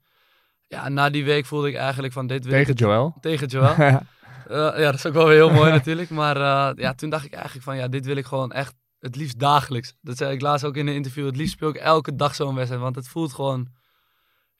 Ja, 0.68 0.88
na 0.88 1.10
die 1.10 1.24
week 1.24 1.46
voelde 1.46 1.68
ik 1.68 1.74
eigenlijk 1.74 2.12
van 2.12 2.26
dit 2.26 2.42
Tegen. 2.42 2.74
Joel. 2.74 3.14
Tegen 3.20 3.46
Joel. 3.46 3.74
Ja, 4.48 4.70
dat 4.70 4.94
is 4.94 5.06
ook 5.06 5.12
wel 5.12 5.26
weer 5.26 5.36
heel 5.36 5.52
mooi 5.52 5.70
natuurlijk. 5.80 6.10
Maar 6.10 6.36
eh, 6.36 6.70
ja, 6.76 6.94
toen 6.94 7.10
dacht 7.10 7.24
ik 7.24 7.32
eigenlijk 7.32 7.64
van 7.64 7.76
ja, 7.76 7.88
dit 7.88 8.06
wil 8.06 8.16
ik 8.16 8.26
gewoon 8.26 8.52
echt 8.52 8.74
het 8.98 9.16
liefst 9.16 9.38
dagelijks. 9.38 9.94
Dat 10.00 10.16
zei 10.16 10.34
ik 10.34 10.40
laatst 10.40 10.64
ook 10.64 10.76
in 10.76 10.86
een 10.86 10.94
interview. 10.94 11.26
Het 11.26 11.36
liefst 11.36 11.52
speel 11.52 11.68
ik 11.68 11.76
elke 11.76 12.16
dag 12.16 12.34
zo'n 12.34 12.54
wedstrijd. 12.54 12.82
Want 12.82 12.96
het 12.96 13.08
voelt 13.08 13.32
gewoon 13.32 13.68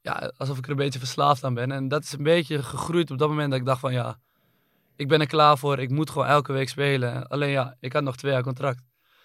ja, 0.01 0.33
alsof 0.37 0.59
ik 0.59 0.64
er 0.64 0.70
een 0.70 0.77
beetje 0.77 0.99
verslaafd 0.99 1.44
aan 1.44 1.55
ben. 1.55 1.72
En 1.72 1.88
dat 1.88 2.03
is 2.03 2.12
een 2.12 2.22
beetje 2.22 2.62
gegroeid 2.62 3.11
op 3.11 3.18
dat 3.18 3.29
moment 3.29 3.51
dat 3.51 3.61
ik 3.61 3.66
dacht 3.66 3.81
van 3.81 3.92
ja, 3.92 4.18
ik 4.96 5.09
ben 5.09 5.20
er 5.20 5.27
klaar 5.27 5.59
voor. 5.59 5.79
Ik 5.79 5.90
moet 5.90 6.11
gewoon 6.11 6.27
elke 6.27 6.53
week 6.53 6.68
spelen. 6.68 7.29
Alleen 7.29 7.51
ja, 7.51 7.77
ik 7.81 7.92
had 7.92 8.03
nog 8.03 8.16
twee 8.16 8.33
jaar 8.33 8.42
contract. 8.42 8.83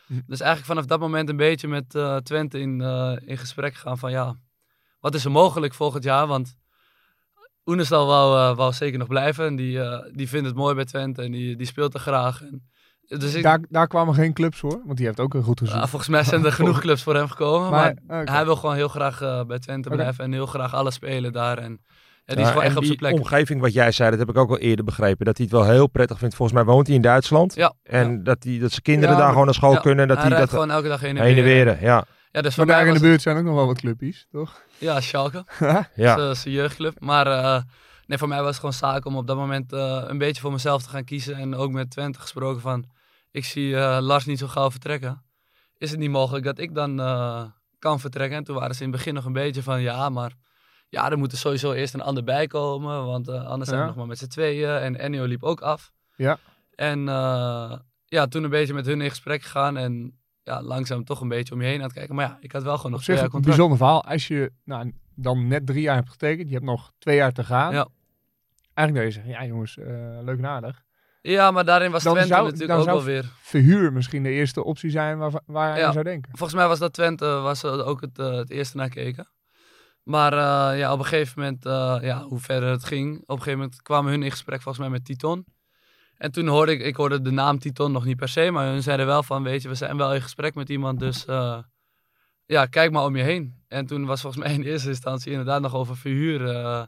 Hm. 0.07 0.13
Dus 0.27 0.39
eigenlijk 0.39 0.71
vanaf 0.71 0.85
dat 0.85 0.99
moment 0.99 1.29
een 1.29 1.35
beetje 1.35 1.67
met 1.67 1.95
eh, 1.95 2.17
Twente 2.17 2.59
in, 2.59 2.81
eh, 2.81 3.17
in 3.25 3.37
gesprek 3.37 3.73
gegaan 3.73 3.97
van 3.97 4.11
ja, 4.11 4.35
wat 4.99 5.15
is 5.15 5.25
er 5.25 5.31
mogelijk 5.31 5.73
volgend 5.73 6.03
jaar? 6.03 6.27
Want 6.27 6.55
Oenestal 7.65 8.07
wou, 8.07 8.37
eh, 8.51 8.57
wou 8.57 8.73
zeker 8.73 8.99
nog 8.99 9.07
blijven. 9.07 9.45
En 9.45 9.55
die, 9.55 9.81
eh, 9.81 9.99
die 10.13 10.29
vindt 10.29 10.47
het 10.47 10.55
mooi 10.55 10.75
bij 10.75 10.85
Twente 10.85 11.21
en 11.21 11.31
die, 11.31 11.55
die 11.55 11.67
speelt 11.67 11.93
er 11.93 11.99
graag. 11.99 12.41
En, 12.41 12.69
dus 13.19 13.33
ik, 13.33 13.43
Daar, 13.43 13.59
daar 13.69 13.87
kwamen 13.87 14.13
geen 14.13 14.33
clubs 14.33 14.59
voor, 14.59 14.81
want 14.85 14.97
die 14.97 15.05
heeft 15.05 15.19
ook 15.19 15.33
een 15.33 15.43
goed 15.43 15.59
ja, 15.59 15.65
gezocht. 15.65 15.89
volgens 15.89 16.09
mij 16.09 16.23
zijn 16.23 16.45
er 16.45 16.51
genoeg 16.61 16.79
clubs 16.79 17.03
voor 17.03 17.15
hem 17.15 17.27
gekomen. 17.27 17.69
Maar, 17.69 17.95
hij 18.07 18.45
wil 18.45 18.55
gewoon 18.55 18.75
heel 18.75 18.87
graag 18.87 19.21
eh, 19.21 19.43
bij 19.43 19.59
Twente 19.59 19.89
blijven 19.89 20.23
en 20.23 20.31
heel 20.31 20.45
graag 20.45 20.73
alles 20.73 20.93
spelen 20.93 21.31
daar. 21.33 21.57
En 21.57 21.81
ja, 22.25 22.35
die 22.35 22.43
is 22.43 22.49
gewoon 22.49 22.63
echt 22.63 22.77
op 22.77 22.83
zijn 22.83 22.97
plek. 22.97 23.13
omgeving 23.13 23.61
wat 23.61 23.73
jij 23.73 23.91
zei, 23.91 24.09
dat 24.09 24.19
heb 24.19 24.29
ik 24.29 24.37
ook 24.37 24.49
al 24.49 24.57
eerder 24.57 24.85
begrepen. 24.85 25.25
Dat 25.25 25.37
hij 25.37 25.45
het 25.45 25.55
wel 25.55 25.65
heel 25.65 25.87
prettig 25.87 26.17
vindt. 26.17 26.35
Volgens 26.35 26.57
mij 26.57 26.67
woont 26.73 26.87
hij 26.87 26.95
in 26.95 27.01
Duitsland. 27.01 27.55
Ja, 27.55 27.73
En 27.83 28.23
dat, 28.23 28.41
die, 28.41 28.59
dat 28.59 28.69
zijn 28.69 28.81
kinderen 28.81 29.15
Ja, 29.15 29.21
daar 29.21 29.29
gewoon 29.29 29.45
naar 29.45 29.53
school 29.53 29.73
Ja, 29.73 29.79
kunnen. 29.79 30.01
En 30.01 30.07
dat 30.07 30.17
hij 30.17 30.27
hij 30.27 30.35
rijdt 30.35 30.51
dat 30.51 30.59
gewoon 30.59 30.75
elke 30.75 30.87
dag 30.87 30.99
heen 31.01 31.17
en 31.17 31.23
heen 31.23 31.37
en 31.37 31.43
weer. 31.43 31.65
weer. 31.65 31.83
Ja, 31.83 32.05
Ja, 32.31 32.41
dus 32.41 32.55
maar 32.55 32.65
daar 32.65 32.87
in 32.87 32.93
de 32.93 32.99
buurt 32.99 33.21
zijn 33.21 33.37
ook 33.37 33.43
nog 33.43 33.55
wel 33.55 33.65
wat 33.65 33.77
clubjes, 33.77 34.27
toch? 34.31 34.61
Ja, 34.77 35.01
Schalke. 35.01 35.45
ja. 35.95 36.15
Dat 36.15 36.35
is 36.35 36.45
een 36.45 36.51
jeugdclub. 36.51 36.99
Maar 36.99 37.27
eh, 37.27 37.61
nee, 38.05 38.17
voor 38.17 38.27
mij 38.27 38.39
was 38.39 38.47
het 38.47 38.55
gewoon 38.55 38.73
zaak 38.73 39.05
om 39.05 39.15
op 39.15 39.27
dat 39.27 39.37
moment 39.37 39.73
eh, 39.73 40.03
een 40.07 40.17
beetje 40.17 40.41
voor 40.41 40.51
mezelf 40.51 40.83
te 40.83 40.89
gaan 40.89 41.03
kiezen. 41.03 41.35
En 41.35 41.55
ook 41.55 41.71
met 41.71 41.89
Twente 41.89 42.19
gesproken 42.19 42.61
van, 42.61 42.85
ik 43.31 43.45
zie 43.45 43.77
eh, 43.77 43.97
Lars 44.01 44.25
niet 44.25 44.39
zo 44.39 44.47
gauw 44.47 44.71
vertrekken. 44.71 45.23
Is 45.77 45.91
het 45.91 45.99
niet 45.99 46.09
mogelijk 46.09 46.45
dat 46.45 46.59
ik 46.59 46.75
dan 46.75 46.99
eh, 46.99 47.43
kan 47.79 47.99
vertrekken. 47.99 48.37
En 48.37 48.43
toen 48.43 48.55
waren 48.55 48.75
ze 48.75 48.83
in 48.83 48.87
het 48.87 48.97
begin 48.97 49.13
nog 49.13 49.25
een 49.25 49.33
beetje 49.33 49.63
van 49.63 49.81
ja, 49.81 50.09
maar 50.09 50.31
ja, 50.89 51.11
er 51.11 51.17
moet 51.17 51.31
er 51.31 51.37
sowieso 51.37 51.71
eerst 51.71 51.93
een 51.93 52.01
ander 52.01 52.23
bij 52.23 52.47
komen. 52.47 53.05
Want 53.05 53.27
eh, 53.27 53.45
anders 53.45 53.69
zijn 53.69 53.81
we 53.81 53.87
nog 53.87 53.95
maar 53.95 54.07
met 54.07 54.17
z'n 54.17 54.27
tweeën. 54.27 54.69
En 54.69 54.99
Ennio 54.99 55.25
liep 55.25 55.43
ook 55.43 55.61
af. 55.61 55.91
Ja. 56.15 56.37
En 56.75 57.07
eh, 57.07 57.73
ja, 58.05 58.27
toen 58.27 58.43
een 58.43 58.49
beetje 58.49 58.73
met 58.73 58.85
hun 58.85 59.01
in 59.01 59.09
gesprek 59.09 59.41
gegaan. 59.41 59.77
En 59.77 60.20
ja, 60.43 60.61
langzaam 60.61 61.03
toch 61.03 61.21
een 61.21 61.27
beetje 61.27 61.53
om 61.53 61.61
je 61.61 61.67
heen 61.67 61.77
aan 61.77 61.83
het 61.83 61.93
kijken. 61.93 62.15
Maar 62.15 62.25
ja, 62.25 62.37
ik 62.41 62.51
had 62.51 62.63
wel 62.63 62.75
gewoon 62.77 62.91
nog 62.91 63.01
twee 63.03 63.17
een 63.17 63.41
bijzonder 63.41 63.77
verhaal. 63.77 64.03
Als 64.03 64.27
je 64.27 64.51
nou, 64.63 64.91
dan 65.15 65.47
net 65.47 65.65
drie 65.65 65.81
jaar 65.81 65.95
hebt 65.95 66.09
getekend, 66.09 66.47
je 66.47 66.53
hebt 66.53 66.65
nog 66.65 66.91
twee 66.99 67.15
jaar 67.15 67.31
te 67.31 67.43
gaan. 67.43 67.73
Ja. 67.73 67.87
Eigenlijk 68.73 69.05
dat 69.07 69.15
je 69.15 69.21
zegt, 69.21 69.39
ja 69.39 69.45
jongens, 69.45 69.77
eh, 69.77 69.85
leuk 70.21 70.37
en 70.37 70.45
aardig. 70.45 70.83
Ja, 71.21 71.51
maar 71.51 71.65
daarin 71.65 71.91
was 71.91 72.03
Dan 72.03 72.13
Twente 72.13 72.33
zou- 72.33 72.45
natuurlijk 72.51 72.79
ook 72.79 72.85
wel 72.85 73.03
weer. 73.03 73.31
Verhuur 73.41 73.93
misschien 73.93 74.23
de 74.23 74.29
eerste 74.29 74.63
optie 74.63 74.89
zijn 74.89 75.17
waar, 75.17 75.31
waar 75.45 75.77
Ja. 75.79 75.85
je 75.87 75.91
zou 75.91 76.03
denken. 76.03 76.31
Volgens 76.37 76.59
mij 76.59 76.67
was 76.67 76.79
dat 76.79 76.93
Twente 76.93 77.25
was 77.25 77.65
ook 77.65 78.01
het, 78.01 78.19
eh, 78.19 78.35
het 78.35 78.49
eerste 78.49 78.77
naar 78.77 78.89
keken. 78.89 79.27
Maar 80.03 80.33
eh, 80.33 80.79
ja, 80.79 80.93
op 80.93 80.99
een 80.99 81.05
gegeven 81.05 81.41
moment, 81.41 81.63
ja, 82.03 82.21
hoe 82.23 82.39
verder 82.39 82.69
het 82.69 82.83
ging, 82.83 83.15
op 83.21 83.29
een 83.29 83.37
gegeven 83.37 83.59
moment 83.59 83.81
kwamen 83.81 84.11
hun 84.11 84.23
in 84.23 84.31
gesprek 84.31 84.61
volgens 84.61 84.83
mij 84.83 84.93
met 84.93 85.05
Titon. 85.05 85.45
En 86.21 86.31
toen 86.31 86.47
hoorde 86.47 86.71
ik, 86.71 86.81
ik 86.81 86.95
hoorde 86.95 87.21
de 87.21 87.31
naam 87.31 87.59
Titon 87.59 87.91
nog 87.91 88.05
niet 88.05 88.17
per 88.17 88.27
se, 88.27 88.51
maar 88.51 88.65
hun 88.65 88.83
zeiden 88.83 89.05
wel 89.05 89.23
van, 89.23 89.43
weet 89.43 89.61
je, 89.61 89.67
we 89.67 89.75
zijn 89.75 89.97
wel 89.97 90.13
in 90.13 90.21
gesprek 90.21 90.55
met 90.55 90.69
iemand, 90.69 90.99
dus 90.99 91.25
eh, 91.25 91.57
ja, 92.45 92.65
kijk 92.65 92.91
maar 92.91 93.03
om 93.03 93.15
je 93.15 93.23
heen. 93.23 93.63
En 93.67 93.85
toen 93.85 94.05
was 94.05 94.21
volgens 94.21 94.43
mij 94.43 94.53
in 94.53 94.63
eerste 94.63 94.89
instantie 94.89 95.31
inderdaad 95.31 95.61
nog 95.61 95.75
over 95.75 95.97
verhuur. 95.97 96.47
eh, 96.47 96.83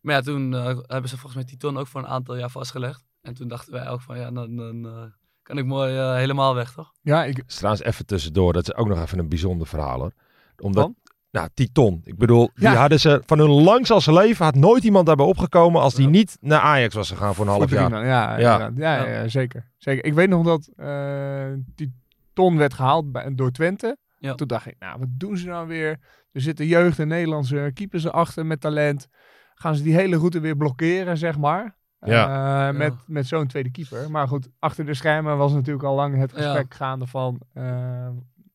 maar 0.00 0.14
ja, 0.14 0.20
toen 0.20 0.54
eh, 0.54 0.64
hebben 0.64 1.08
ze 1.10 1.18
volgens 1.18 1.34
mij 1.34 1.44
Titon 1.44 1.78
ook 1.78 1.86
voor 1.86 2.00
een 2.00 2.06
aantal 2.06 2.36
jaar 2.36 2.50
vastgelegd. 2.50 3.04
En 3.20 3.34
toen 3.34 3.48
dachten 3.48 3.72
wij 3.72 3.88
ook 3.88 4.00
van, 4.00 4.18
ja, 4.18 4.30
dan, 4.30 4.56
dan 4.56 4.86
eh, 4.86 5.02
kan 5.42 5.58
ik 5.58 5.64
mooi 5.64 5.92
helemaal 5.92 6.54
weg, 6.54 6.72
toch? 6.72 6.92
Ja, 7.02 7.24
ik, 7.24 7.42
trouwens 7.46 7.84
even 7.84 8.06
tussendoor, 8.06 8.52
dat 8.52 8.68
is 8.68 8.74
ook 8.74 8.88
nog 8.88 9.00
even 9.00 9.18
een 9.18 9.28
bijzonder 9.28 9.66
verhaal 9.66 9.98
hoor. 9.98 10.12
Omdat? 10.58 10.92
Nou, 11.30 11.48
Titon. 11.54 12.00
Ik 12.04 12.16
bedoel, 12.18 12.50
die 12.54 12.68
Ja. 12.68 12.74
hadden 12.74 13.00
ze 13.00 13.22
van 13.26 13.38
hun 13.38 13.50
langs 13.50 13.90
als 13.90 14.06
leven, 14.06 14.44
had 14.44 14.54
nooit 14.54 14.84
iemand 14.84 15.06
daarbij 15.06 15.26
opgekomen 15.26 15.80
als 15.80 15.94
die 15.94 16.04
Ja. 16.04 16.10
niet 16.10 16.36
naar 16.40 16.60
Ajax 16.60 16.94
was 16.94 17.08
gegaan 17.10 17.34
voor 17.34 17.44
een 17.46 17.50
half 17.52 17.70
jaar. 17.70 17.90
Ja, 17.90 18.38
Ja. 18.38 18.38
Ja, 18.38 18.70
ja. 18.76 19.06
ja, 19.06 19.28
zeker. 19.28 19.70
zeker. 19.76 20.04
Ik 20.04 20.14
weet 20.14 20.28
nog 20.28 20.44
dat 20.44 20.68
eh, 20.76 21.46
die 21.74 21.94
ton 22.32 22.56
werd 22.56 22.74
gehaald 22.74 23.12
bij, 23.12 23.34
door 23.34 23.50
Twente. 23.50 23.96
Ja. 24.18 24.34
Toen 24.34 24.46
dacht 24.46 24.66
ik, 24.66 24.74
nou, 24.78 24.98
wat 24.98 25.08
doen 25.10 25.36
ze 25.36 25.46
nou 25.46 25.66
weer? 25.68 25.98
Er 26.32 26.40
zitten 26.40 26.66
jeugd 26.66 26.98
en 26.98 27.08
Nederlandse 27.08 27.70
keepers 27.74 28.04
erachter 28.04 28.46
met 28.46 28.60
talent. 28.60 29.06
Gaan 29.54 29.74
ze 29.74 29.82
die 29.82 29.94
hele 29.94 30.16
route 30.16 30.40
weer 30.40 30.56
blokkeren, 30.56 31.16
zeg 31.18 31.38
maar? 31.38 31.76
Ja. 32.00 32.68
Eh, 32.68 32.76
met, 32.76 32.92
met 33.06 33.26
zo'n 33.26 33.46
tweede 33.46 33.70
keeper. 33.70 34.10
Maar 34.10 34.28
goed, 34.28 34.48
achter 34.58 34.86
de 34.86 34.94
schermen 34.94 35.36
was 35.36 35.52
natuurlijk 35.52 35.84
al 35.84 35.94
lang 35.94 36.16
het 36.16 36.30
Ja. 36.30 36.42
gesprek 36.42 36.74
gaande 36.74 37.06
van... 37.06 37.40
eh, 37.52 38.08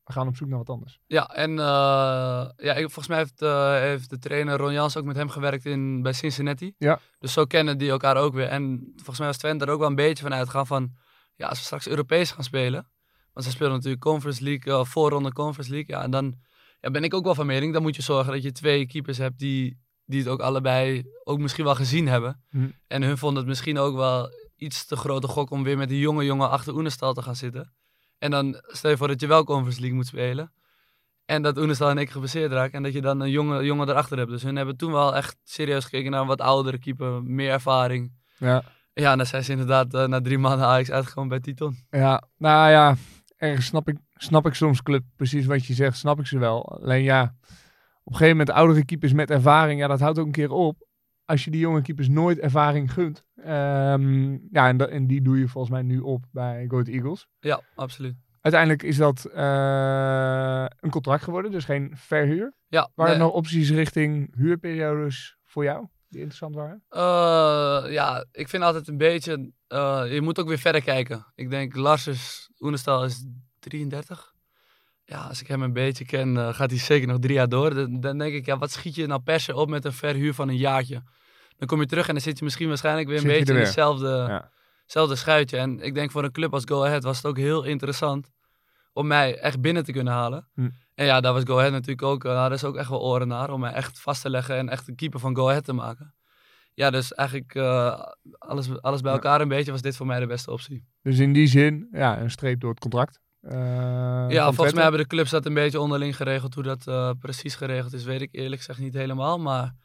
we 0.04 0.14
gaan 0.14 0.28
op 0.28 0.36
zoek 0.36 0.48
naar 0.48 0.58
wat 0.58 0.70
anders. 0.70 1.00
Ja, 1.08 1.28
en 1.28 1.50
eh, 1.60 2.50
ja, 2.56 2.74
ik, 2.74 2.84
volgens 2.84 3.08
mij 3.08 3.18
heeft, 3.18 3.42
eh, 3.42 3.72
heeft 3.72 4.10
de 4.10 4.20
trainer 4.20 4.58
Ron 4.58 4.74
Jans 4.74 4.98
ook 4.98 5.04
met 5.04 5.16
hem 5.16 5.30
gewerkt 5.30 5.66
in, 5.66 6.02
bij 6.02 6.14
Cincinnati. 6.14 6.74
Ja. 6.78 7.00
Dus 7.20 7.34
zo 7.34 7.46
kennen 7.46 7.78
die 7.78 7.90
elkaar 7.90 8.18
ook 8.18 8.34
weer. 8.34 8.48
En 8.48 8.92
volgens 8.96 9.18
mij 9.18 9.28
was 9.28 9.38
Twente 9.38 9.66
er 9.66 9.72
ook 9.72 9.80
wel 9.80 9.88
een 9.90 9.96
beetje 9.96 10.24
van 10.24 10.34
uitgaan 10.34 10.68
van... 10.68 10.92
Ja, 11.36 11.48
als 11.48 11.58
we 11.58 11.66
straks 11.66 11.88
Europees 11.88 12.32
gaan 12.32 12.44
spelen... 12.44 12.92
Want 13.34 13.46
ze 13.46 13.52
spelen 13.52 13.72
natuurlijk 13.72 14.02
Conference 14.02 14.44
League, 14.44 14.74
eh, 14.74 14.86
voorronde 14.86 15.34
Conference 15.34 15.72
League. 15.72 15.96
Ja, 15.96 16.04
en 16.04 16.12
dan 16.12 16.36
ja, 16.82 16.92
ben 16.92 17.04
ik 17.04 17.14
ook 17.14 17.24
wel 17.24 17.36
van 17.36 17.46
mening... 17.46 17.74
dan 17.74 17.82
moet 17.82 17.96
je 17.96 18.02
zorgen 18.02 18.34
dat 18.34 18.44
je 18.44 18.52
twee 18.52 18.86
keepers 18.86 19.18
hebt 19.18 19.40
die, 19.40 19.80
die 20.06 20.20
het 20.20 20.28
ook 20.28 20.42
allebei 20.42 21.04
ook 21.24 21.40
misschien 21.40 21.64
wel 21.64 21.76
gezien 21.76 22.08
hebben. 22.08 22.44
Hm. 22.50 22.70
En 22.88 23.04
hun 23.04 23.18
vonden 23.18 23.38
het 23.38 23.48
misschien 23.48 23.78
ook 23.78 23.96
wel 23.96 24.30
iets 24.56 24.86
te 24.86 24.96
grote 24.96 25.28
gok... 25.28 25.50
om 25.50 25.64
weer 25.64 25.78
met 25.78 25.90
die 25.90 26.00
jonge 26.00 26.26
jongen 26.26 26.50
achter 26.50 26.76
Oenestal 26.76 27.14
te 27.14 27.22
gaan 27.22 27.36
zitten. 27.36 27.74
En 28.24 28.32
dan 28.32 28.62
stel 28.68 28.90
je 28.90 28.98
voor 28.98 29.08
dat 29.08 29.20
je 29.20 29.28
wel 29.28 29.44
Conference 29.44 29.80
League 29.80 29.98
moet 29.98 30.08
spelen... 30.08 30.52
En 31.26 31.42
dat 31.42 31.58
Oenestal 31.58 31.90
en 31.90 31.98
ik 31.98 32.10
geblesseerd 32.10 32.52
raken. 32.52 32.74
En 32.74 32.84
dat 32.84 32.94
je 32.94 33.02
dan 33.02 33.20
een 33.20 33.30
jonge 33.30 33.64
jongen 33.64 33.90
erachter 33.90 34.18
hebt. 34.18 34.30
Dus 34.30 34.44
hun 34.44 34.56
hebben 34.56 34.78
toen 34.78 34.92
wel 34.92 35.16
echt 35.16 35.38
serieus 35.44 35.84
gekeken 35.84 36.12
naar 36.12 36.22
een 36.22 36.28
wat 36.28 36.42
oudere 36.42 36.80
keeper. 36.80 37.24
Meer 37.24 37.52
ervaring. 37.52 38.12
Ja. 38.38 38.64
Ja, 38.94 39.12
en 39.12 39.18
dan 39.18 39.26
zijn 39.26 39.44
ze 39.44 39.52
inderdaad 39.52 39.94
eh, 39.94 40.06
na 40.06 40.22
drie 40.22 40.38
maanden 40.38 40.68
Ajax 40.68 40.92
uitgekomen 40.92 41.30
bij 41.30 41.40
Titon. 41.40 41.78
Ja, 41.90 42.24
nou 42.38 42.72
ja, 42.72 42.96
ergens 43.38 43.66
snap 43.66 43.88
ik, 43.88 43.98
snap 44.14 44.46
ik 44.46 44.54
soms 44.54 44.82
club 44.82 45.04
precies 45.16 45.46
wat 45.46 45.66
je 45.66 45.74
zegt, 45.74 45.98
snap 45.98 46.20
ik 46.20 46.28
ze 46.28 46.38
wel. 46.38 46.80
Alleen 46.82 47.04
ja, 47.04 47.22
op 48.04 48.12
een 48.12 48.18
gegeven 48.18 48.38
moment 48.38 48.58
oudere 48.58 48.86
keepers 48.86 49.14
met 49.14 49.30
ervaring, 49.30 49.80
ja, 49.80 49.88
dat 49.88 50.00
houdt 50.00 50.20
ook 50.20 50.26
een 50.26 50.32
keer 50.32 50.52
op. 50.52 50.88
Als 51.26 51.44
je 51.44 51.52
die 51.52 51.60
jonge 51.60 51.82
keepers 51.82 52.08
nooit 52.10 52.40
ervaring 52.40 52.94
gunt. 52.94 53.26
Ehm, 53.36 54.32
ja, 54.32 54.68
en, 54.68 54.92
en 54.92 55.08
die 55.08 55.22
doe 55.22 55.40
je 55.40 55.48
volgens 55.48 55.74
mij 55.74 55.82
nu 55.82 56.00
op 56.00 56.26
bij 56.32 56.66
Go 56.68 56.80
Ahead 56.80 56.88
Eagles. 56.88 57.28
Ja, 57.40 57.62
absoluut. 57.76 58.16
Uiteindelijk 58.42 58.84
is 58.84 58.98
dat 58.98 59.26
eh, 59.26 60.66
een 60.80 60.90
contract 60.90 61.24
geworden, 61.24 61.52
dus 61.52 61.66
geen 61.66 61.92
verhuur. 61.96 62.54
Ja, 62.68 62.90
Waren 62.96 63.14
er 63.14 63.20
nee, 63.20 63.28
nog 63.28 63.38
opties 63.38 63.70
richting 63.70 64.36
huurperiodes 64.36 65.38
voor 65.44 65.64
jou 65.64 65.88
die 66.08 66.22
interessant 66.22 66.56
waren? 66.56 66.84
eh, 66.90 67.92
ja, 67.94 68.26
ik 68.32 68.50
vind 68.50 68.64
altijd 68.64 68.88
een 68.88 68.98
beetje... 68.98 69.52
eh, 69.68 70.04
je 70.10 70.22
moet 70.22 70.40
ook 70.40 70.48
weer 70.48 70.58
verder 70.58 70.84
kijken. 70.84 71.26
Ik 71.36 71.50
denk 71.50 71.76
Lars 71.76 72.08
is... 72.08 72.50
Oenestal 72.60 73.04
is 73.04 73.26
33. 73.60 74.33
Ja, 75.14 75.20
als 75.20 75.42
ik 75.42 75.48
hem 75.48 75.62
een 75.62 75.74
beetje 75.74 76.06
ken, 76.06 76.38
eh, 76.38 76.54
gaat 76.54 76.70
hij 76.70 76.80
zeker 76.80 77.08
nog 77.08 77.20
drie 77.20 77.34
jaar 77.34 77.50
door. 77.50 77.74
Dan, 77.74 78.00
dan 78.00 78.18
denk 78.18 78.34
ik, 78.34 78.46
ja, 78.46 78.58
wat 78.58 78.72
schiet 78.72 78.96
je 78.96 79.08
nou 79.08 79.22
per 79.22 79.40
se 79.40 79.56
op 79.56 79.70
met 79.70 79.86
een 79.86 79.94
verhuur 79.94 80.34
van 80.34 80.50
een 80.50 80.58
jaartje? 80.58 81.02
Dan 81.58 81.68
kom 81.68 81.80
je 81.80 81.86
terug 81.86 82.08
en 82.08 82.14
dan 82.14 82.24
zit 82.24 82.38
je 82.38 82.44
misschien 82.44 82.68
waarschijnlijk 82.68 83.08
weer 83.08 83.16
een 83.16 83.22
Zit 83.22 83.32
beetje 83.32 83.54
in 83.54 83.60
hetzelfde... 83.60 84.08
Ja. 84.08 84.50
hetzelfde 84.82 85.16
schuitje. 85.16 85.58
En 85.58 85.80
ik 85.80 85.94
denk 85.94 86.12
voor 86.12 86.24
een 86.24 86.32
club 86.32 86.54
als 86.54 86.64
Go 86.66 86.84
Ahead 86.84 87.04
was 87.04 87.18
het 87.18 87.26
ook 87.26 87.38
heel 87.38 87.64
interessant 87.64 88.32
om 88.94 89.08
mij 89.08 89.38
echt 89.38 89.62
binnen 89.62 89.84
te 89.84 89.92
kunnen 89.92 90.14
halen. 90.14 90.48
Hm. 90.54 90.70
En 90.96 91.06
ja, 91.06 91.22
daar 91.22 91.34
was 91.34 91.44
Go 91.44 91.58
Ahead 91.58 91.72
natuurlijk 91.72 92.02
ook, 92.02 92.24
uh, 92.24 92.32
daar 92.32 92.52
is 92.52 92.64
ook 92.64 92.76
echt 92.76 92.90
wel 92.90 93.02
oren 93.02 93.28
naar, 93.28 93.50
om 93.50 93.60
mij 93.60 93.72
echt 93.72 94.00
vast 94.00 94.22
te 94.22 94.30
leggen 94.30 94.58
en 94.58 94.70
echt 94.70 94.88
een 94.88 94.96
keeper 94.96 95.20
van 95.20 95.36
Go 95.36 95.50
Ahead 95.50 95.66
te 95.66 95.74
maken. 95.74 96.16
Ja, 96.74 96.90
dus 96.90 97.14
eigenlijk 97.14 97.56
eh, 97.56 98.00
alles, 98.38 98.82
alles 98.82 99.02
bij 99.02 99.12
elkaar 99.12 99.42
een 99.42 99.48
beetje 99.48 99.72
was 99.72 99.82
dit 99.82 99.96
voor 99.96 100.06
mij 100.06 100.20
de 100.20 100.28
beste 100.28 100.52
optie. 100.52 100.86
Dus 101.02 101.20
in 101.20 101.34
die 101.34 101.48
zin, 101.48 101.88
ja, 101.92 102.20
een 102.20 102.32
streep 102.32 102.60
door 102.60 102.70
het 102.70 102.80
contract. 102.80 103.23
Eh, 103.44 104.26
ja, 104.30 104.52
volgens 104.52 104.74
mij 104.74 104.84
hebben 104.84 105.02
de 105.02 105.08
clubs 105.08 105.30
dat 105.30 105.46
een 105.46 105.54
beetje 105.54 105.80
onderling 105.80 106.16
geregeld. 106.16 106.54
Hoe 106.54 106.64
dat 106.64 106.88
eh, 106.88 107.10
precies 107.20 107.56
geregeld 107.56 107.94
is, 107.94 108.04
weet 108.04 108.22
ik 108.22 108.30
eerlijk 108.32 108.62
gezegd 108.62 108.80
niet 108.80 108.94
helemaal. 108.94 109.40
Maar 109.40 109.76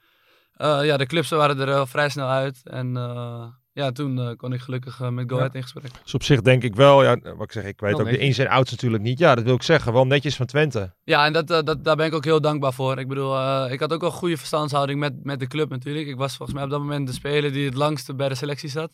eh, 0.52 0.84
ja, 0.84 0.96
de 0.96 1.06
clubs 1.06 1.30
waren 1.30 1.68
er 1.68 1.88
vrij 1.88 2.08
snel 2.08 2.28
uit. 2.28 2.60
En 2.64 2.96
eh, 2.96 3.46
ja, 3.78 3.92
toen 3.92 4.20
eh, 4.20 4.36
kon 4.36 4.52
ik 4.52 4.60
gelukkig 4.60 4.98
met 5.10 5.30
Go 5.30 5.34
Ja. 5.34 5.40
Ahead 5.40 5.54
in 5.54 5.62
gesprek. 5.62 5.90
Dus 6.02 6.14
op 6.14 6.22
zich 6.22 6.40
denk 6.40 6.62
ik 6.62 6.74
wel, 6.74 7.02
ja, 7.02 7.16
wat 7.22 7.42
ik 7.42 7.52
zeg, 7.52 7.64
ik 7.64 7.80
weet 7.80 7.90
Wel 7.90 8.00
ook 8.00 8.10
de 8.10 8.18
ins 8.18 8.38
en 8.38 8.48
outs 8.48 8.70
natuurlijk 8.70 9.02
niet. 9.02 9.18
Ja, 9.18 9.34
dat 9.34 9.44
wil 9.44 9.54
ik 9.54 9.62
zeggen, 9.62 9.92
wel 9.92 10.06
netjes 10.06 10.36
van 10.36 10.46
Twente. 10.46 10.94
Ja, 11.04 11.24
en 11.26 11.32
dat, 11.32 11.46
dat, 11.46 11.84
daar 11.84 11.96
ben 11.96 12.06
ik 12.06 12.14
ook 12.14 12.24
heel 12.24 12.40
dankbaar 12.40 12.72
voor. 12.72 12.98
Ik 12.98 13.08
bedoel, 13.08 13.36
eh, 13.36 13.72
ik 13.72 13.80
had 13.80 13.92
ook 13.92 14.00
wel 14.00 14.10
goede 14.10 14.36
verstandshouding 14.36 14.98
met, 15.00 15.24
met 15.24 15.40
de 15.40 15.46
club 15.46 15.70
natuurlijk. 15.70 16.06
Ik 16.06 16.16
was 16.16 16.36
volgens 16.36 16.56
mij 16.56 16.66
op 16.66 16.70
dat 16.70 16.80
moment 16.80 17.06
de 17.06 17.12
speler 17.12 17.52
die 17.52 17.64
het 17.64 17.74
langste 17.74 18.14
bij 18.14 18.28
de 18.28 18.34
selectie 18.34 18.68
zat. 18.68 18.90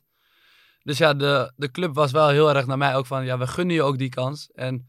Dus 0.84 0.98
ja, 0.98 1.14
de, 1.14 1.52
de 1.56 1.70
club 1.70 1.94
was 1.94 2.12
wel 2.12 2.28
heel 2.28 2.54
erg 2.54 2.66
naar 2.66 2.78
mij 2.78 2.96
ook 2.96 3.06
van, 3.06 3.24
ja, 3.24 3.38
we 3.38 3.46
gunnen 3.46 3.74
je 3.74 3.82
ook 3.82 3.98
die 3.98 4.08
kans. 4.08 4.50
En 4.54 4.88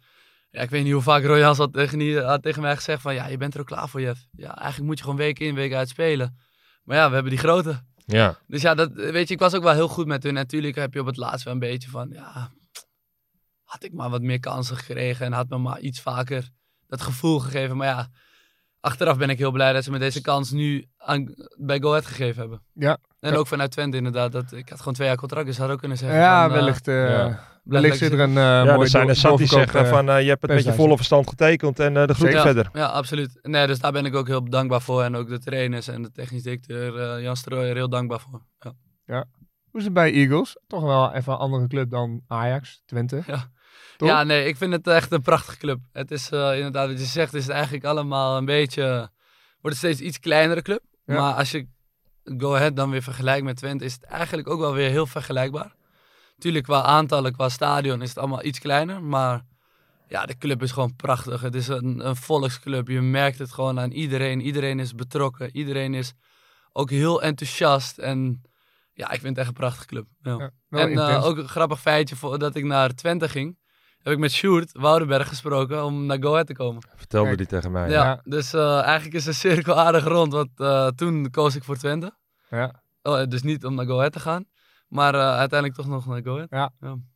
ja, 0.49 0.61
ik 0.61 0.69
weet 0.69 0.83
niet 0.83 0.93
hoe 0.93 1.01
vaak 1.01 1.23
Royals 1.23 1.57
had 1.57 1.73
tegen, 1.73 2.25
had 2.25 2.41
tegen 2.41 2.61
mij 2.61 2.75
gezegd 2.75 3.01
van, 3.01 3.13
ja, 3.13 3.27
je 3.27 3.37
bent 3.37 3.53
er 3.53 3.59
ook 3.59 3.65
klaar 3.65 3.89
voor, 3.89 4.01
Jeff. 4.01 4.27
Ja, 4.31 4.57
eigenlijk 4.57 4.87
moet 4.87 4.97
je 4.97 5.03
gewoon 5.03 5.19
week 5.19 5.39
in, 5.39 5.55
week 5.55 5.73
uit 5.73 5.89
spelen. 5.89 6.37
Maar 6.83 6.97
ja, 6.97 7.07
we 7.07 7.13
hebben 7.13 7.31
die 7.31 7.41
grote. 7.41 7.83
Ja, 8.05 8.39
Dus 8.47 8.61
ja, 8.61 8.75
dat, 8.75 8.93
weet 8.93 9.27
je, 9.27 9.33
ik 9.33 9.39
was 9.39 9.53
ook 9.53 9.63
wel 9.63 9.73
heel 9.73 9.87
goed 9.87 10.05
met 10.05 10.23
hun. 10.23 10.33
Natuurlijk 10.33 10.75
heb 10.75 10.93
je 10.93 10.99
op 10.99 11.05
het 11.05 11.17
laatst 11.17 11.43
wel 11.43 11.53
een 11.53 11.59
beetje 11.59 11.89
van, 11.89 12.09
ja, 12.09 12.51
had 13.63 13.83
ik 13.83 13.93
maar 13.93 14.09
wat 14.09 14.21
meer 14.21 14.39
kansen 14.39 14.77
gekregen 14.77 15.25
en 15.25 15.31
had 15.31 15.49
me 15.49 15.57
maar 15.57 15.79
iets 15.79 16.01
vaker 16.01 16.49
dat 16.87 17.01
gevoel 17.01 17.39
gegeven. 17.39 17.77
Maar 17.77 17.87
ja, 17.87 18.09
achteraf 18.85 19.17
ben 19.17 19.29
ik 19.29 19.37
heel 19.37 19.51
blij 19.51 19.73
dat 19.73 19.83
ze 19.83 19.91
me 19.91 19.99
deze 19.99 20.21
kans 20.21 20.51
nu 20.51 20.85
aan, 20.97 21.33
bij 21.57 21.79
Go 21.79 21.89
Ahead 21.89 22.05
gegeven 22.05 22.39
hebben. 22.41 22.61
Ja. 22.73 22.97
En 23.19 23.31
Ja. 23.31 23.37
ook 23.37 23.47
vanuit 23.47 23.71
Twente 23.71 23.97
inderdaad. 23.97 24.31
Dat, 24.31 24.51
ik 24.51 24.69
had 24.69 24.77
gewoon 24.77 24.93
twee 24.93 25.07
jaar 25.07 25.17
contract, 25.17 25.45
dus 25.45 25.57
had 25.57 25.69
ook 25.69 25.79
kunnen 25.79 25.97
zeggen. 25.97 26.17
Ja, 26.19 26.41
van, 26.41 26.51
eh, 26.55 26.61
wellicht, 26.61 26.87
eh, 26.87 27.09
ja. 27.09 27.39
wellicht 27.63 27.97
zit 27.97 28.11
er 28.11 28.19
een 28.19 28.37
eh 28.37 28.43
ja 28.43 28.63
mooi 28.63 28.79
er 28.79 28.87
zijn 28.87 29.07
er 29.09 29.15
zat 29.15 29.37
die 29.37 29.47
zeggen 29.47 29.87
van, 29.87 30.05
je 30.05 30.29
hebt 30.29 30.41
het 30.41 30.51
met 30.51 30.63
je 30.63 30.73
volle 30.73 30.95
verstand 30.95 31.29
getekend 31.29 31.79
en 31.79 31.97
eh, 31.97 32.07
de 32.07 32.13
Zeker. 32.13 32.41
verder. 32.41 32.69
Ja, 32.73 32.85
absoluut. 32.85 33.39
Nee, 33.41 33.67
dus 33.67 33.79
daar 33.79 33.91
ben 33.91 34.05
ik 34.05 34.15
ook 34.15 34.27
heel 34.27 34.49
dankbaar 34.49 34.81
voor. 34.81 35.03
En 35.03 35.15
ook 35.15 35.29
de 35.29 35.39
trainers 35.39 35.87
en 35.87 36.01
de 36.01 36.11
technisch 36.11 36.43
directeur 36.43 36.99
eh, 36.99 37.21
Jan 37.23 37.35
Strooijer 37.35 37.75
heel 37.75 37.89
dankbaar 37.89 38.19
voor. 38.19 38.41
Ja. 39.05 39.25
Hoe 39.71 39.79
is 39.79 39.83
het 39.83 39.93
bij 39.93 40.11
Eagles? 40.13 40.57
Toch 40.67 40.81
wel 40.83 41.13
even 41.13 41.33
een 41.33 41.39
andere 41.39 41.67
club 41.67 41.89
dan 41.89 42.21
Ajax, 42.27 42.81
Twente. 42.85 43.23
Ja. 43.27 43.49
Toch? 43.97 44.09
Ja, 44.09 44.23
nee, 44.23 44.47
ik 44.47 44.57
vind 44.57 44.73
het 44.73 44.87
echt 44.87 45.11
een 45.11 45.21
prachtige 45.21 45.57
club. 45.57 45.79
Het 45.91 46.11
is 46.11 46.29
eh, 46.29 46.55
inderdaad, 46.55 46.87
wat 46.87 46.99
je 46.99 47.05
zegt, 47.05 47.33
is 47.33 47.43
het 47.43 47.53
eigenlijk 47.53 47.85
allemaal 47.85 48.37
een 48.37 48.45
beetje... 48.45 49.09
Wordt 49.61 49.81
het 49.81 49.93
steeds 49.93 50.07
iets 50.07 50.19
kleinere 50.19 50.61
club. 50.61 50.81
Ja. 51.05 51.13
Maar 51.13 51.33
als 51.33 51.51
je 51.51 51.67
Go 52.23 52.55
Ahead 52.55 52.75
dan 52.75 52.89
weer 52.89 53.03
vergelijkt 53.03 53.43
met 53.43 53.57
Twente, 53.57 53.85
is 53.85 53.93
het 53.93 54.03
eigenlijk 54.03 54.49
ook 54.49 54.59
wel 54.59 54.73
weer 54.73 54.89
heel 54.89 55.05
vergelijkbaar. 55.05 55.75
Tuurlijk, 56.37 56.63
qua 56.63 56.81
aantallen, 56.81 57.31
qua 57.31 57.49
stadion 57.49 58.01
is 58.01 58.09
het 58.09 58.17
allemaal 58.17 58.43
iets 58.43 58.59
kleiner. 58.59 59.03
Maar 59.03 59.45
ja, 60.07 60.25
de 60.25 60.37
club 60.37 60.61
is 60.61 60.71
gewoon 60.71 60.95
prachtig. 60.95 61.41
Het 61.41 61.55
is 61.55 61.67
een, 61.67 62.07
een 62.07 62.15
volksclub. 62.15 62.87
Je 62.87 63.01
merkt 63.01 63.39
het 63.39 63.51
gewoon 63.51 63.79
aan 63.79 63.91
iedereen. 63.91 64.41
Iedereen 64.41 64.79
is 64.79 64.95
betrokken. 64.95 65.55
Iedereen 65.55 65.93
is 65.93 66.13
ook 66.71 66.89
heel 66.89 67.21
enthousiast. 67.21 67.97
En 67.97 68.41
ja, 68.93 69.11
ik 69.11 69.19
vind 69.19 69.29
het 69.29 69.37
echt 69.37 69.47
een 69.47 69.53
prachtige 69.53 69.85
club. 69.85 70.07
Ja. 70.21 70.31
Ja, 70.31 70.51
wel 70.69 70.81
En 70.81 70.97
eh, 70.97 71.25
ook 71.25 71.37
een 71.37 71.47
grappig 71.47 71.81
feitje 71.81 72.15
voor, 72.15 72.39
dat 72.39 72.55
ik 72.55 72.63
naar 72.63 72.89
Twente 72.89 73.29
ging. 73.29 73.57
Heb 74.05 74.13
ik 74.13 74.19
met 74.19 74.31
Sjoerd 74.31 74.71
Woudenberg 74.71 75.27
gesproken 75.27 75.83
om 75.85 76.05
naar 76.05 76.17
Go 76.21 76.31
Ahead 76.31 76.47
te 76.47 76.53
komen. 76.53 76.81
Vertelde 76.95 77.25
Kijk. 77.27 77.37
die 77.37 77.47
tegen 77.47 77.71
mij. 77.71 77.89
Ja, 77.89 78.03
Ja. 78.03 78.21
dus 78.23 78.53
eh, 78.53 78.81
eigenlijk 78.81 79.15
is 79.15 79.23
de 79.23 79.33
cirkel 79.33 79.79
aardig 79.79 80.03
rond, 80.03 80.33
want 80.33 80.49
eh, 80.59 80.87
toen 80.87 81.29
koos 81.31 81.55
ik 81.55 81.63
voor 81.63 81.77
Twente. 81.77 82.15
Ja. 82.49 82.83
Oh, 83.01 83.23
dus 83.23 83.43
niet 83.43 83.65
om 83.65 83.75
naar 83.75 83.85
Go 83.85 83.97
Ahead 83.97 84.11
te 84.11 84.19
gaan, 84.19 84.45
maar 84.87 85.13
eh, 85.15 85.19
uiteindelijk 85.37 85.79
toch 85.79 85.87
nog 85.87 86.05
naar 86.05 86.21
Go 86.23 86.45
Ahead. 86.49 86.71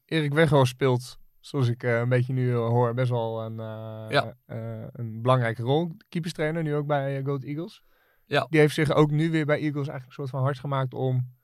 Erik 0.05 0.33
Weghorst 0.33 0.71
speelt, 0.71 1.17
zoals 1.39 1.67
ik 1.67 1.83
eh, 1.83 1.99
een 1.99 2.09
beetje 2.09 2.33
nu 2.33 2.53
hoor, 2.53 2.93
best 2.93 3.09
wel 3.09 3.41
een, 3.41 3.59
eh, 3.59 4.05
Ja. 4.09 4.33
eh, 4.45 4.83
een 4.91 5.21
belangrijke 5.21 5.61
rol. 5.61 5.91
Keeperstrainer, 6.09 6.63
nu 6.63 6.75
ook 6.75 6.87
bij 6.87 7.19
uh, 7.19 7.25
Goat 7.25 7.43
Eagles. 7.43 7.83
Ja. 8.25 8.47
Die 8.49 8.59
heeft 8.59 8.73
zich 8.73 8.91
ook 8.91 9.11
nu 9.11 9.31
weer 9.31 9.45
bij 9.45 9.55
Eagles 9.59 9.87
eigenlijk 9.87 10.05
een 10.07 10.13
soort 10.13 10.29
van 10.29 10.41
hard 10.41 10.59
gemaakt 10.59 10.93
om 10.93 11.35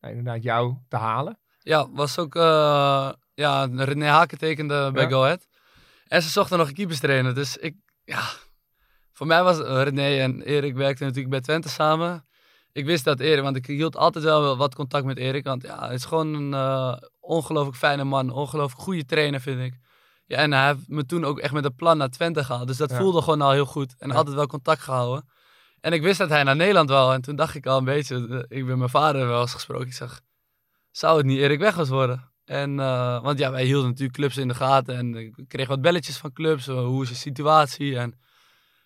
nou, 0.00 0.14
inderdaad 0.16 0.42
jou 0.42 0.76
te 0.88 0.96
halen. 0.96 1.38
Ja, 1.70 1.88
was 1.92 2.18
ook, 2.18 2.34
eh, 2.34 3.10
ja, 3.34 3.64
René 3.74 4.06
Haken 4.06 4.38
tekende 4.38 4.90
bij 4.92 5.02
Ja. 5.02 5.08
Go 5.08 5.22
Ahead. 5.22 5.46
En 6.06 6.22
ze 6.22 6.28
zochten 6.28 6.58
nog 6.58 6.68
een 6.68 6.74
keeperstrainer, 6.74 7.34
dus 7.34 7.56
ik, 7.56 7.74
ja, 8.04 8.22
voor 9.12 9.26
mij 9.26 9.42
was 9.42 9.60
eh, 9.62 9.82
René 9.82 10.18
en 10.20 10.42
Erik 10.42 10.74
werkten 10.74 11.06
natuurlijk 11.06 11.30
bij 11.30 11.40
Twente 11.40 11.68
samen. 11.68 12.26
Ik 12.72 12.84
wist 12.84 13.04
dat 13.04 13.20
Erik, 13.20 13.42
want 13.42 13.56
ik 13.56 13.66
hield 13.66 13.96
altijd 13.96 14.24
wel 14.24 14.40
wel 14.42 14.56
wat 14.56 14.74
contact 14.74 15.04
met 15.04 15.16
Erik. 15.18 15.44
Want 15.44 15.62
ja, 15.62 15.78
hij 15.86 15.94
is 15.94 16.04
gewoon 16.04 16.34
een 16.34 16.54
eh, 16.54 16.96
ongelooflijk 17.20 17.76
fijne 17.76 18.04
man. 18.04 18.30
Ongelooflijk 18.30 18.82
goede 18.82 19.04
trainer, 19.04 19.40
vind 19.40 19.60
ik. 19.60 19.74
Ja, 20.26 20.36
en 20.36 20.52
hij 20.52 20.66
heeft 20.66 20.88
me 20.88 21.06
toen 21.06 21.24
ook 21.24 21.38
echt 21.38 21.52
met 21.52 21.64
een 21.64 21.74
plan 21.74 21.96
naar 21.98 22.08
Twente 22.10 22.44
gehaald. 22.44 22.66
Dus 22.66 22.76
dat 22.76 22.90
Ja. 22.90 22.96
voelde 22.96 23.22
gewoon 23.22 23.40
al 23.40 23.50
heel 23.50 23.66
goed. 23.66 23.94
En 23.98 24.08
Ja. 24.08 24.14
altijd 24.14 24.34
wel 24.36 24.46
contact 24.46 24.82
gehouden. 24.82 25.28
En 25.80 25.92
ik 25.92 26.02
wist 26.02 26.18
dat 26.18 26.28
hij 26.28 26.42
naar 26.42 26.56
Nederland 26.56 26.88
wou. 26.90 27.14
En 27.14 27.20
toen 27.20 27.36
dacht 27.36 27.54
ik 27.54 27.66
al 27.66 27.78
een 27.78 27.84
beetje, 27.84 28.44
ik 28.48 28.66
ben 28.66 28.78
mijn 28.78 28.90
vader 28.90 29.26
wel 29.26 29.40
eens 29.40 29.52
gesproken. 29.52 29.86
Ik 29.86 29.92
zeg, 29.92 30.20
zou 30.90 31.16
het 31.16 31.26
niet 31.26 31.38
Erik 31.38 31.58
Weghorst 31.58 31.90
worden? 31.90 32.28
En, 32.44 32.80
eh, 32.80 33.22
want 33.22 33.38
ja, 33.38 33.50
wij 33.50 33.64
hielden 33.64 33.88
natuurlijk 33.88 34.16
clubs 34.18 34.36
in 34.36 34.48
de 34.48 34.54
gaten. 34.54 34.96
En 34.96 35.14
ik 35.14 35.44
kreeg 35.48 35.68
wat 35.68 35.80
belletjes 35.80 36.16
van 36.16 36.32
clubs. 36.32 36.68
eh, 36.68 36.74
hoe 36.74 37.02
is 37.02 37.08
de 37.08 37.14
situatie? 37.14 37.98
En, 37.98 38.18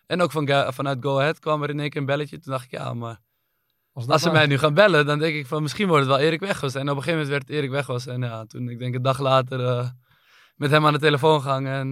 en 0.07 0.21
ook 0.21 0.31
van, 0.31 0.73
vanuit 0.73 0.99
Go 1.01 1.19
Ahead 1.19 1.39
kwam 1.39 1.63
er 1.63 1.71
in 1.71 1.81
één 1.81 1.91
keer 1.91 2.01
een 2.01 2.07
belletje. 2.07 2.39
Toen 2.39 2.53
dacht 2.53 2.65
ik, 2.65 2.71
ja, 2.71 2.95
maar 2.95 3.21
Als, 3.93 4.09
als 4.09 4.23
ze 4.23 4.31
mij 4.31 4.47
nu 4.47 4.59
gaan 4.59 4.75
bellen, 4.75 5.07
dan 5.07 5.19
denk 5.19 5.35
ik 5.35 5.47
van 5.47 5.63
misschien 5.63 5.89
wordt 5.89 6.07
het 6.07 6.15
wel 6.17 6.25
Erik 6.25 6.41
Weghorst. 6.41 6.77
En 6.77 6.91
op 6.91 6.97
een 6.97 7.03
gegeven 7.03 7.13
moment 7.13 7.29
werd 7.29 7.43
het 7.43 7.57
Erik 7.57 7.71
Weghorst. 7.71 8.07
En 8.07 8.21
ja, 8.21 8.45
toen 8.45 8.69
ik 8.69 8.79
denk 8.79 8.95
een 8.95 9.03
dag 9.03 9.19
later 9.19 9.65
eh, 9.67 9.89
met 10.57 10.71
hem 10.71 10.87
aan 10.87 10.93
de 10.93 10.99
telefoon 10.99 11.41
gehangen. 11.43 11.73
En 11.73 11.89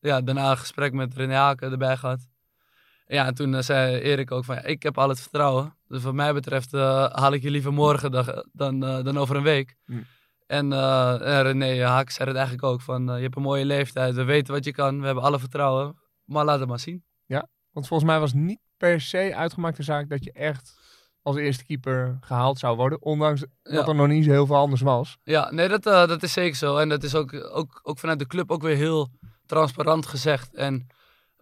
ja, 0.00 0.20
daarna 0.20 0.50
een 0.50 0.56
gesprek 0.58 0.92
met 0.92 1.14
René 1.14 1.34
Haken 1.34 1.70
erbij 1.70 1.96
gehad. 1.96 2.28
Ja, 3.06 3.26
en 3.26 3.34
toen 3.34 3.62
zei 3.62 4.00
Erik 4.00 4.30
ook 4.30 4.44
van, 4.44 4.54
ja, 4.54 4.62
ik 4.62 4.82
heb 4.82 4.98
al 4.98 5.08
het 5.08 5.20
vertrouwen. 5.20 5.76
Dus 5.94 6.02
wat 6.02 6.14
mij 6.14 6.32
betreft 6.34 6.72
eh, 6.74 7.06
haal 7.10 7.32
ik 7.32 7.42
je 7.42 7.50
liever 7.50 7.72
morgen 7.72 8.10
dan, 8.10 8.44
dan, 8.52 8.84
eh, 8.84 9.04
dan 9.04 9.18
over 9.18 9.36
een 9.36 9.42
week. 9.42 9.76
En, 10.46 10.72
eh, 10.72 11.36
en 11.36 11.42
René 11.42 11.84
Haak 11.84 12.10
zei 12.10 12.28
het 12.28 12.36
eigenlijk 12.36 12.66
ook 12.66 12.80
van, 12.80 13.04
je 13.06 13.22
hebt 13.22 13.36
een 13.36 13.42
mooie 13.42 13.64
leeftijd, 13.64 14.14
we 14.14 14.24
weten 14.24 14.54
wat 14.54 14.64
je 14.64 14.72
kan, 14.72 15.00
we 15.00 15.06
hebben 15.06 15.24
alle 15.24 15.38
vertrouwen. 15.38 15.96
Maar 16.24 16.44
laat 16.44 16.58
het 16.60 16.68
maar 16.68 16.78
zien. 16.78 17.04
Want 17.72 17.86
volgens 17.86 18.10
mij 18.10 18.20
was 18.20 18.32
niet 18.32 18.60
per 18.76 19.00
se 19.00 19.32
uitgemaakte 19.36 19.82
zaak 19.82 20.08
dat 20.08 20.24
je 20.24 20.32
echt 20.32 20.74
als 21.22 21.36
eerste 21.36 21.64
keeper 21.64 22.18
gehaald 22.20 22.58
zou 22.58 22.76
worden. 22.76 23.02
Ondanks 23.02 23.40
dat 23.40 23.50
Ja. 23.62 23.86
er 23.86 23.94
nog 23.94 24.06
niet 24.06 24.24
zo 24.24 24.30
heel 24.30 24.46
veel 24.46 24.56
anders 24.56 24.80
was. 24.80 25.16
Ja, 25.22 25.50
nee, 25.50 25.68
dat, 25.68 25.82
dat 25.82 26.22
is 26.22 26.32
zeker 26.32 26.56
zo. 26.56 26.76
En 26.76 26.88
dat 26.88 27.02
is 27.02 27.14
ook, 27.14 27.34
ook, 27.52 27.80
ook 27.82 27.98
vanuit 27.98 28.18
de 28.18 28.26
club 28.26 28.50
ook 28.50 28.62
weer 28.62 28.76
heel 28.76 29.08
transparant 29.46 30.06
gezegd. 30.06 30.54
En 30.54 30.86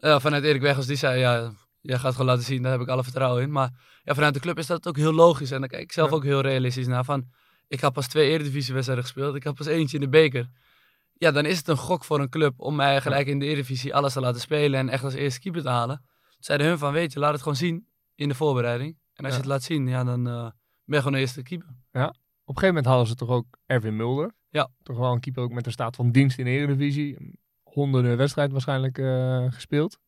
vanuit 0.00 0.44
Erik 0.44 0.60
Weghorst, 0.60 0.88
die 0.88 0.96
zei, 0.96 1.18
ja, 1.18 1.52
jij 1.82 1.98
gaat 1.98 2.12
gewoon 2.12 2.26
laten 2.26 2.44
zien, 2.44 2.62
daar 2.62 2.72
heb 2.72 2.80
ik 2.80 2.88
alle 2.88 3.02
vertrouwen 3.02 3.42
in. 3.42 3.50
Maar 3.52 3.70
ja, 4.04 4.14
vanuit 4.14 4.34
de 4.34 4.40
club 4.40 4.58
is 4.58 4.66
dat 4.66 4.88
ook 4.88 4.96
heel 4.96 5.12
logisch. 5.12 5.50
En 5.50 5.60
daar 5.60 5.68
kijk 5.68 5.82
ik 5.82 5.92
zelf 5.92 6.10
Ja. 6.10 6.16
ook 6.16 6.24
heel 6.24 6.40
realistisch 6.40 6.86
naar. 6.86 7.04
Van, 7.04 7.24
ik 7.68 7.80
heb 7.80 7.92
pas 7.92 8.08
twee 8.08 8.30
eredivisiewedstrijden 8.30 9.04
gespeeld, 9.04 9.34
ik 9.34 9.42
heb 9.42 9.54
pas 9.54 9.66
eentje 9.66 9.96
in 9.96 10.02
de 10.02 10.08
beker. 10.08 10.48
Ja, 11.12 11.30
dan 11.30 11.44
is 11.46 11.58
het 11.58 11.68
een 11.68 11.76
gok 11.76 12.04
voor 12.04 12.20
een 12.20 12.28
club 12.28 12.54
om 12.60 12.74
mij 12.76 13.00
gelijk 13.00 13.26
in 13.26 13.38
de 13.38 13.46
eredivisie 13.46 13.94
alles 13.94 14.12
te 14.12 14.20
laten 14.20 14.40
spelen 14.40 14.80
en 14.80 14.88
echt 14.88 15.04
als 15.04 15.14
eerste 15.14 15.40
keeper 15.40 15.62
te 15.62 15.68
halen. 15.68 16.04
Zeiden 16.38 16.66
hun 16.66 16.78
van, 16.78 16.92
weet 16.92 17.12
je, 17.12 17.18
laat 17.18 17.32
het 17.32 17.40
gewoon 17.42 17.56
zien 17.56 17.86
in 18.14 18.28
de 18.28 18.34
voorbereiding. 18.34 18.96
En 19.14 19.24
als 19.24 19.34
Ja. 19.34 19.40
je 19.40 19.42
het 19.42 19.52
laat 19.52 19.62
zien, 19.62 19.86
ja, 19.88 20.04
dan 20.04 20.26
eh, 20.28 20.42
ben 20.42 20.50
je 20.84 20.96
gewoon 20.96 21.12
de 21.12 21.18
eerste 21.18 21.42
keeper. 21.42 21.68
Op 22.44 22.58
een 22.58 22.62
gegeven 22.62 22.66
moment 22.66 22.86
hadden 22.86 23.06
ze 23.06 23.14
toch 23.14 23.28
ook 23.28 23.46
Erwin 23.66 23.96
Mulder. 23.96 24.34
Ja. 24.48 24.68
Toch 24.82 24.96
wel 24.96 25.12
een 25.12 25.20
keeper 25.20 25.42
ook 25.42 25.52
met 25.52 25.66
een 25.66 25.72
staat 25.72 25.96
van 25.96 26.10
dienst 26.10 26.38
in 26.38 26.44
de 26.44 26.50
Eredivisie. 26.50 27.36
Honderden 27.62 28.16
wedstrijden 28.16 28.52
waarschijnlijk 28.52 28.98
eh, 28.98 29.46
gespeeld. 29.52 29.98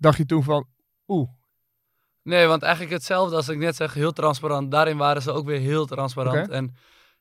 Dacht 0.00 0.16
je 0.16 0.26
toen 0.26 0.42
van, 0.42 0.66
oeh, 1.06 1.28
Nee, 2.22 2.46
want 2.46 2.62
eigenlijk 2.62 2.92
hetzelfde 2.92 3.36
als 3.36 3.48
ik 3.48 3.58
net 3.58 3.76
zeg, 3.76 3.94
heel 3.94 4.12
transparant. 4.12 4.70
Daarin 4.70 4.96
waren 4.96 5.22
ze 5.22 5.32
ook 5.32 5.46
weer 5.46 5.58
heel 5.58 5.86
transparant. 5.86 6.48
En 6.48 6.74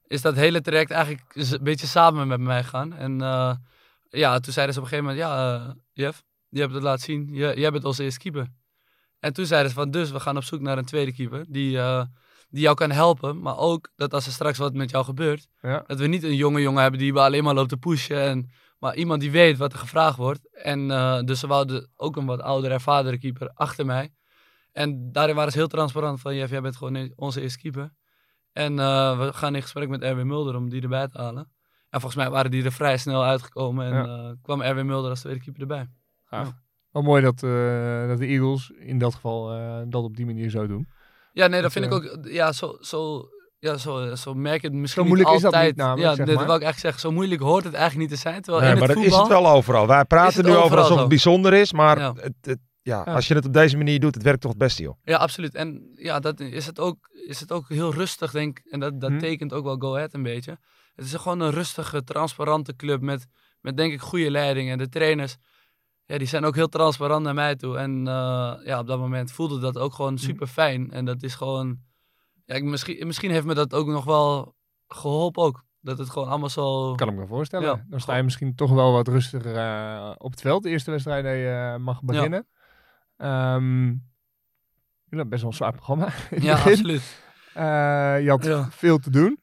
is 0.08 0.22
dat 0.22 0.36
hele 0.36 0.62
traject 0.62 0.92
eigenlijk 0.92 1.24
een 1.34 1.64
beetje 1.64 1.88
samen 1.88 2.28
met 2.28 2.40
mij 2.40 2.64
gegaan. 2.64 2.94
En 2.94 3.22
eh, 3.22 3.56
ja, 4.10 4.40
toen 4.40 4.54
zeiden 4.54 4.76
ze 4.76 4.80
op 4.82 4.86
een 4.86 4.92
gegeven 4.92 5.16
moment, 5.16 5.18
ja, 5.32 5.56
eh, 5.56 5.72
Jeff, 5.94 6.24
je 6.50 6.60
hebt 6.60 6.74
het 6.74 6.84
laten 6.84 7.04
zien. 7.04 7.30
Je, 7.34 7.54
jij 7.56 7.72
bent 7.72 7.86
onze 7.86 8.04
eerste 8.04 8.20
keeper. 8.20 8.48
En 9.20 9.34
toen 9.34 9.46
zeiden 9.46 9.70
ze 9.70 9.76
van, 9.76 9.92
dus 9.92 10.12
we 10.12 10.20
gaan 10.20 10.38
op 10.38 10.44
zoek 10.44 10.62
naar 10.62 10.78
een 10.78 10.86
tweede 10.86 11.14
keeper 11.14 11.46
die, 11.48 11.78
eh, 11.80 12.04
die 12.50 12.62
jou 12.62 12.76
kan 12.76 12.92
helpen. 12.92 13.42
Maar 13.42 13.58
ook 13.58 13.90
dat 13.96 14.14
als 14.14 14.26
er 14.26 14.32
straks 14.32 14.58
wat 14.58 14.74
met 14.74 14.90
jou 14.90 15.06
gebeurt, 15.06 15.48
Ja. 15.62 15.84
dat 15.88 16.00
we 16.00 16.08
niet 16.08 16.24
een 16.24 16.36
jonge 16.36 16.62
jongen 16.62 16.82
hebben 16.82 17.00
die 17.00 17.14
alleen 17.14 17.44
maar 17.44 17.54
loopt 17.54 17.70
te 17.70 17.78
pushen. 17.78 18.22
En, 18.22 18.50
maar 18.80 18.96
iemand 18.96 19.22
die 19.22 19.32
weet 19.32 19.58
wat 19.58 19.74
er 19.74 19.80
gevraagd 19.80 20.18
wordt. 20.18 20.50
En 20.64 20.92
eh, 20.92 21.20
dus 21.22 21.40
ze 21.40 21.48
wouden 21.48 21.90
ook 21.96 22.16
een 22.16 22.26
wat 22.26 22.42
oudere, 22.42 22.74
ervaren 22.74 23.20
keeper 23.20 23.52
achter 23.54 23.86
mij. 23.86 24.14
En 24.72 25.12
daarin 25.12 25.36
waren 25.36 25.52
ze 25.52 25.58
heel 25.58 25.68
transparant 25.68 26.22
van, 26.22 26.36
Jeff, 26.36 26.52
jij 26.52 26.62
bent 26.62 26.76
gewoon 26.76 27.12
onze 27.16 27.42
eerste 27.42 27.60
keeper. 27.60 27.94
En 28.52 28.80
eh, 28.80 29.20
we 29.20 29.34
gaan 29.34 29.56
in 29.56 29.62
gesprek 29.62 29.90
met 29.90 30.02
Erwin 30.02 30.28
Mulder 30.28 30.56
om 30.56 30.70
die 30.70 30.82
erbij 30.82 31.08
te 31.08 31.18
halen. 31.18 31.52
En 31.90 32.00
volgens 32.02 32.16
mij 32.22 32.30
waren 32.30 32.52
die 32.52 32.64
er 32.64 32.72
vrij 32.72 32.98
snel 32.98 33.24
uitgekomen 33.24 33.86
en 33.86 33.94
Ja. 33.94 34.06
eh, 34.30 34.32
kwam 34.42 34.62
Erwin 34.62 34.86
Mulder 34.86 35.10
als 35.10 35.20
tweede 35.20 35.40
keeper 35.40 35.62
erbij. 35.62 35.88
wel 36.92 37.02
mooi 37.02 37.22
dat, 37.22 37.44
eh, 37.44 38.08
dat 38.08 38.18
de 38.18 38.26
Eagles 38.26 38.70
in 38.70 38.98
dat 38.98 39.14
geval 39.14 39.52
eh, 39.54 39.82
dat 39.88 40.04
op 40.04 40.16
die 40.16 40.26
manier 40.26 40.50
zo 40.50 40.68
doen. 40.68 40.88
Ja, 41.34 41.48
nee, 41.48 41.62
dat 41.62 41.74
Dat, 41.74 41.82
vind 41.84 41.86
ik 41.86 41.94
ook, 41.94 42.26
ja, 42.26 42.52
zo, 42.52 42.78
zo, 42.82 43.30
ja, 43.60 43.78
zo, 43.78 44.16
zo 44.16 44.34
merk 44.34 44.62
je 44.62 44.68
het 44.68 44.76
misschien 44.76 45.06
moeilijk 45.06 45.30
niet 45.30 45.38
is 45.38 45.44
dat 45.44 45.54
altijd. 45.54 45.76
niet 45.76 45.86
namelijk, 45.86 46.10
ja, 46.10 46.16
zeg 46.16 46.26
nee, 46.26 46.36
maar. 46.36 46.46
dat 46.46 46.46
wil 46.54 46.56
ik 46.56 46.64
eigenlijk 46.64 46.80
zeggen. 46.96 47.02
Zo 47.12 47.12
moeilijk 47.18 47.42
hoort 47.42 47.64
het 47.64 47.74
eigenlijk 47.74 48.10
niet 48.10 48.20
te 48.20 48.28
zijn. 48.30 48.42
Terwijl 48.42 48.64
Nee, 48.64 48.74
in 48.74 48.80
maar 48.80 48.88
het 48.88 48.98
dat 48.98 49.06
voetbal... 49.06 49.24
is 49.26 49.30
het 49.34 49.42
wel 49.42 49.52
overal. 49.54 49.88
Wij 49.88 50.06
praten 50.06 50.44
nu 50.44 50.50
over 50.50 50.64
overal 50.64 50.78
alsof 50.80 50.94
zo. 50.96 51.00
het 51.00 51.10
bijzonder 51.10 51.54
is, 51.54 51.74
maar 51.74 52.00
Ja. 52.00 52.14
het, 52.16 52.36
het- 52.42 52.60
ja, 52.82 53.02
Ja. 53.06 53.14
als 53.14 53.28
je 53.28 53.34
het 53.34 53.46
op 53.46 53.54
deze 53.54 53.78
manier 53.78 54.00
doet, 54.00 54.14
het 54.16 54.24
werkt 54.24 54.42
toch 54.42 54.50
het 54.52 54.60
beste, 54.60 54.82
joh. 54.84 54.96
Ja, 55.04 55.18
absoluut. 55.18 55.56
En 55.56 55.92
ja, 55.96 56.20
dat 56.20 56.40
is 56.40 56.66
het 56.66 56.80
ook, 56.80 56.98
is 57.28 57.40
het 57.40 57.52
ook 57.52 57.70
heel 57.70 57.94
rustig, 57.94 58.32
denk 58.32 58.60
ik. 58.60 58.66
En 58.72 58.80
dat, 58.80 59.02
dat 59.02 59.10
Hm. 59.12 59.18
tekent 59.18 59.54
ook 59.54 59.64
wel 59.64 59.76
Go 59.78 59.96
Ahead 59.96 60.14
een 60.14 60.24
beetje. 60.24 60.58
Het 60.96 61.06
is 61.06 61.14
gewoon 61.14 61.40
een 61.40 61.52
rustige, 61.52 62.04
transparante 62.04 62.76
club 62.76 63.02
met, 63.02 63.26
met 63.62 63.78
denk 63.78 63.94
ik 63.94 64.02
goede 64.02 64.32
leiding. 64.32 64.70
En 64.72 64.78
de 64.78 64.90
trainers, 64.90 65.36
ja, 66.06 66.18
die 66.18 66.28
zijn 66.28 66.46
ook 66.46 66.56
heel 66.56 66.68
transparant 66.70 67.24
naar 67.24 67.34
mij 67.34 67.56
toe. 67.56 67.78
En 67.78 68.08
eh, 68.08 68.54
ja, 68.64 68.80
op 68.80 68.88
dat 68.88 69.00
moment 69.00 69.32
voelde 69.32 69.60
dat 69.60 69.78
ook 69.78 69.94
gewoon 69.94 70.18
super 70.18 70.48
fijn. 70.48 70.92
En 70.92 71.06
dat 71.06 71.24
is 71.24 71.36
gewoon, 71.36 71.78
ja, 72.50 72.56
ik, 72.56 72.64
misschien, 72.64 73.08
misschien 73.08 73.32
heeft 73.32 73.46
me 73.46 73.54
dat 73.54 73.74
ook 73.74 73.88
nog 73.88 74.04
wel 74.06 74.56
geholpen 74.88 75.44
ook. 75.44 75.64
Dat 75.82 75.98
het 75.98 76.10
gewoon 76.10 76.28
allemaal 76.28 76.50
zo... 76.50 76.96
Kan 76.96 77.10
ik 77.10 77.16
me 77.16 77.28
voorstellen. 77.28 77.68
Ja. 77.68 77.86
Dan 77.90 78.00
sta 78.00 78.16
je 78.16 78.24
misschien 78.24 78.56
toch 78.56 78.72
wel 78.72 78.92
wat 78.92 79.08
rustiger 79.08 79.56
eh, 79.56 80.12
op 80.18 80.32
het 80.32 80.42
veld. 80.42 80.64
De 80.64 80.70
eerste 80.70 80.92
wedstrijd 80.92 81.24
dat 81.24 81.34
je 81.34 81.72
eh, 81.74 81.80
mag 81.84 82.04
beginnen. 82.04 82.48
Ehm, 83.18 83.78
jullie 83.86 84.02
hebben 85.10 85.30
best 85.30 85.42
wel 85.42 85.52
een 85.52 85.58
zwaar 85.58 85.72
programma. 85.74 86.08
Ja, 86.40 86.56
absoluut. 86.64 87.22
Eh, 87.54 87.64
je 88.24 88.30
had 88.30 88.46
Ja. 88.46 88.68
veel 88.72 88.98
te 88.98 89.10
doen. 89.10 89.40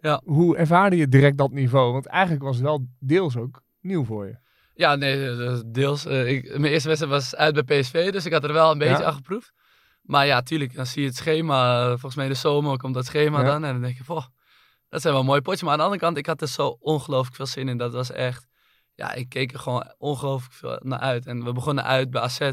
Ja. 0.00 0.20
Hoe 0.24 0.56
ervaarde 0.56 0.96
je 0.96 1.08
direct 1.08 1.38
dat 1.38 1.50
niveau? 1.50 1.92
Want 1.92 2.06
eigenlijk 2.06 2.42
was 2.44 2.56
het 2.56 2.64
wel 2.64 2.86
deels 2.98 3.36
ook 3.36 3.62
nieuw 3.80 4.04
voor 4.04 4.26
je. 4.26 4.36
Ja, 4.74 4.94
nee, 4.94 5.30
deels. 5.70 6.06
Ik, 6.06 6.58
mijn 6.58 6.72
eerste 6.72 6.88
wedstrijd 6.88 7.14
was 7.14 7.36
uit 7.36 7.64
bij 7.66 7.80
PSV, 7.80 8.12
dus 8.12 8.26
ik 8.26 8.32
had 8.32 8.44
er 8.44 8.52
wel 8.52 8.70
een 8.70 8.78
beetje 8.78 8.98
Ja. 9.02 9.04
aan 9.04 9.12
geproefd. 9.14 9.52
Maar 10.04 10.26
ja, 10.26 10.42
tuurlijk, 10.42 10.74
dan 10.74 10.86
zie 10.86 11.02
je 11.02 11.08
het 11.08 11.16
schema. 11.16 11.80
eh, 11.82 11.88
Volgens 11.88 12.14
mij 12.14 12.28
de 12.28 12.34
zomer 12.34 12.76
komt 12.76 12.94
dat 12.94 13.04
schema 13.06 13.38
Ja. 13.40 13.44
dan. 13.44 13.64
En 13.64 13.72
dan 13.72 13.82
denk 13.82 13.96
je, 13.96 14.04
"Poh, 14.04 14.24
dat 14.88 15.00
zijn 15.02 15.14
wel 15.14 15.24
mooie 15.24 15.42
potjes. 15.42 15.62
Maar 15.62 15.72
aan 15.72 15.78
de 15.78 15.84
andere 15.84 16.02
kant, 16.02 16.16
ik 16.16 16.26
had 16.26 16.40
er 16.40 16.48
zo 16.48 16.76
ongelooflijk 16.80 17.36
veel 17.36 17.46
zin 17.46 17.68
in. 17.68 17.76
Dat 17.78 17.92
was 17.92 18.10
echt, 18.10 18.46
ja, 18.94 19.12
ik 19.12 19.28
keek 19.28 19.52
er 19.52 19.58
gewoon 19.58 19.94
ongelooflijk 19.98 20.52
veel 20.54 20.80
naar 20.82 20.98
uit. 20.98 21.26
En 21.26 21.44
we 21.44 21.52
begonnen 21.52 21.84
uit 21.84 22.10
bij 22.10 22.20
AZ. 22.20 22.50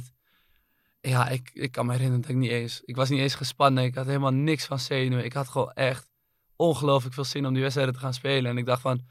Ja, 1.02 1.28
ik, 1.28 1.50
ik 1.54 1.72
kan 1.72 1.86
me 1.86 1.92
herinneren 1.92 2.22
dat 2.22 2.30
ik 2.32 2.38
niet 2.38 2.50
eens, 2.52 2.82
ik 2.86 2.96
was 2.96 3.10
niet 3.10 3.20
eens 3.20 3.36
gespannen. 3.36 3.84
Ik 3.84 3.96
had 3.96 4.06
helemaal 4.06 4.32
niks 4.34 4.66
van 4.66 4.80
zenuwen. 4.80 5.26
Ik 5.26 5.34
had 5.34 5.50
gewoon 5.50 5.72
echt 5.72 6.10
ongelooflijk 6.56 7.14
veel 7.14 7.24
zin 7.24 7.46
om 7.46 7.52
die 7.54 7.62
wedstrijden 7.62 7.94
te 7.94 8.00
gaan 8.00 8.14
spelen. 8.14 8.52
En 8.52 8.58
ik 8.58 8.66
dacht 8.66 8.82
van, 8.82 9.02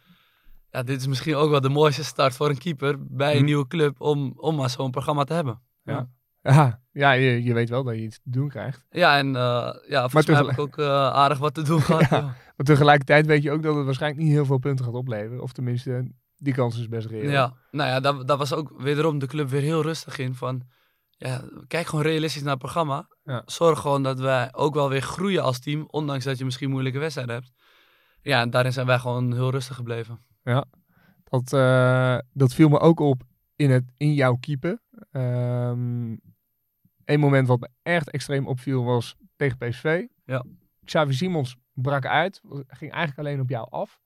ja, 0.70 0.82
dit 0.82 1.00
is 1.00 1.06
misschien 1.06 1.34
ook 1.34 1.50
wel 1.50 1.60
de 1.60 1.68
mooiste 1.68 2.04
start 2.04 2.36
voor 2.36 2.48
een 2.48 2.58
keeper 2.58 2.96
bij 3.06 3.32
een 3.32 3.38
Hm. 3.38 3.44
nieuwe 3.44 3.66
club 3.66 4.00
om, 4.00 4.32
om 4.36 4.56
maar 4.56 4.70
zo'n 4.70 4.90
programma 4.90 5.24
te 5.24 5.32
hebben. 5.32 5.60
Ja, 5.82 5.92
ja 5.92 6.08
je, 6.92 7.42
je 7.42 7.54
weet 7.54 7.68
wel 7.68 7.84
dat 7.84 7.94
je 7.94 8.02
iets 8.02 8.20
te 8.22 8.30
doen 8.30 8.48
krijgt. 8.48 8.86
Ja, 8.90 9.18
en 9.18 9.36
eh, 9.36 9.74
ja, 9.88 10.08
volgens 10.08 10.26
mij 10.26 10.36
heb 10.36 10.50
ik 10.50 10.58
ook 10.58 10.78
eh, 10.78 10.86
aardig 11.06 11.38
wat 11.38 11.54
te 11.54 11.62
doen 11.62 11.80
gehad. 11.90 12.08
Ja. 12.10 12.16
ja. 12.16 12.22
Maar 12.56 12.66
tegelijkertijd 12.66 13.26
weet 13.26 13.42
je 13.42 13.50
ook 13.50 13.62
dat 13.62 13.74
het 13.76 13.84
waarschijnlijk 13.84 14.22
niet 14.22 14.32
heel 14.32 14.44
veel 14.44 14.58
punten 14.58 14.84
gaat 14.84 14.94
opleveren. 14.94 15.42
Of 15.42 15.52
tenminste, 15.52 16.12
die 16.36 16.54
kans 16.54 16.78
is 16.78 16.88
best 16.88 17.06
reëel. 17.06 17.30
Ja, 17.30 17.54
nou 17.70 17.90
ja, 17.90 18.00
daar, 18.00 18.26
daar 18.26 18.36
was 18.36 18.52
ook 18.52 18.72
wederom 18.78 19.18
de 19.18 19.26
club 19.26 19.48
weer 19.48 19.60
heel 19.60 19.82
rustig 19.82 20.18
in. 20.18 20.34
Van, 20.34 20.62
ja, 21.10 21.44
kijk 21.66 21.86
gewoon 21.86 22.04
realistisch 22.04 22.42
naar 22.42 22.50
het 22.50 22.60
programma. 22.60 23.08
Ja. 23.24 23.42
Zorg 23.46 23.80
gewoon 23.80 24.02
dat 24.02 24.18
wij 24.18 24.48
ook 24.52 24.74
wel 24.74 24.88
weer 24.88 25.02
groeien 25.02 25.42
als 25.42 25.60
team, 25.60 25.84
ondanks 25.86 26.24
dat 26.24 26.38
je 26.38 26.44
misschien 26.44 26.70
moeilijke 26.70 26.98
wedstrijden 26.98 27.34
hebt. 27.34 27.52
Ja, 28.22 28.40
en 28.40 28.50
daarin 28.50 28.72
zijn 28.72 28.86
wij 28.86 28.98
gewoon 28.98 29.32
heel 29.32 29.50
rustig 29.50 29.76
gebleven. 29.76 30.24
Dat 30.42 30.66
Dat, 31.24 31.52
eh, 31.52 32.18
dat 32.32 32.54
viel 32.54 32.68
me 32.68 32.78
ook 32.78 33.00
op 33.00 33.22
in, 33.56 33.70
het, 33.70 33.92
in 33.96 34.14
jouw 34.14 34.36
keeper. 34.40 34.82
Ehm 35.10 36.14
Eén 37.10 37.20
moment 37.20 37.48
wat 37.48 37.60
me 37.60 37.68
echt 37.82 38.10
extreem 38.10 38.46
opviel 38.46 38.84
was 38.84 39.16
tegen 39.36 39.58
PSV. 39.58 40.06
Ja. 40.24 40.44
Xavi 40.84 41.12
Simons 41.12 41.56
brak 41.72 42.06
uit. 42.06 42.40
Ging 42.66 42.92
eigenlijk 42.92 43.18
alleen 43.18 43.40
op 43.40 43.48
jou 43.48 43.66
af. 43.70 44.00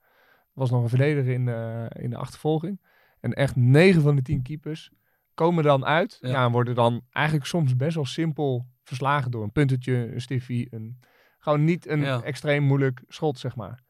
Was 0.53 0.71
nog 0.71 0.83
een 0.83 0.89
verdediger 0.89 1.33
in, 1.33 1.45
de 1.47 1.91
in 1.99 2.11
de 2.11 2.17
achtervolging. 2.17 2.81
En 3.21 3.33
echt 3.33 3.57
9 3.57 4.03
van 4.03 4.17
de 4.17 4.23
10 4.23 4.43
keepers 4.43 4.91
komen 5.35 5.65
dan 5.65 5.85
uit. 5.85 6.19
Ja. 6.21 6.29
Ja. 6.29 6.45
en 6.45 6.53
worden 6.53 6.75
dan 6.75 7.03
eigenlijk 7.11 7.47
soms 7.47 7.77
best 7.77 7.95
wel 7.95 8.05
simpel 8.05 8.67
verslagen 8.83 9.31
door 9.31 9.43
een 9.43 9.53
puntetje, 9.53 10.13
een 10.13 10.21
stiffie. 10.21 10.67
Een, 10.71 11.01
gewoon 11.39 11.65
niet 11.65 11.89
een 11.89 12.01
Ja. 12.01 12.23
extreem 12.23 12.63
moeilijk 12.63 13.03
schot, 13.09 13.39
zeg 13.39 13.57
maar. 13.57 13.83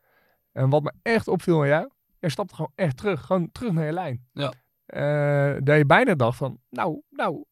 En 0.53 0.71
wat 0.71 0.83
me 0.83 0.93
echt 1.03 1.29
opviel 1.29 1.61
aan 1.61 1.69
jou, 1.69 1.89
jij 2.19 2.31
stapte 2.31 2.55
gewoon 2.55 2.73
echt 2.75 2.97
terug. 2.97 3.21
Gewoon 3.27 3.53
terug 3.53 3.73
naar 3.73 3.87
je 3.87 3.93
lijn. 3.93 4.27
Ja. 4.33 4.53
Eh, 4.87 5.61
dat 5.63 5.77
je 5.77 5.87
bijna 5.87 6.15
dacht 6.15 6.37
van, 6.37 6.59
nou, 6.71 7.03
nou, 7.11 7.45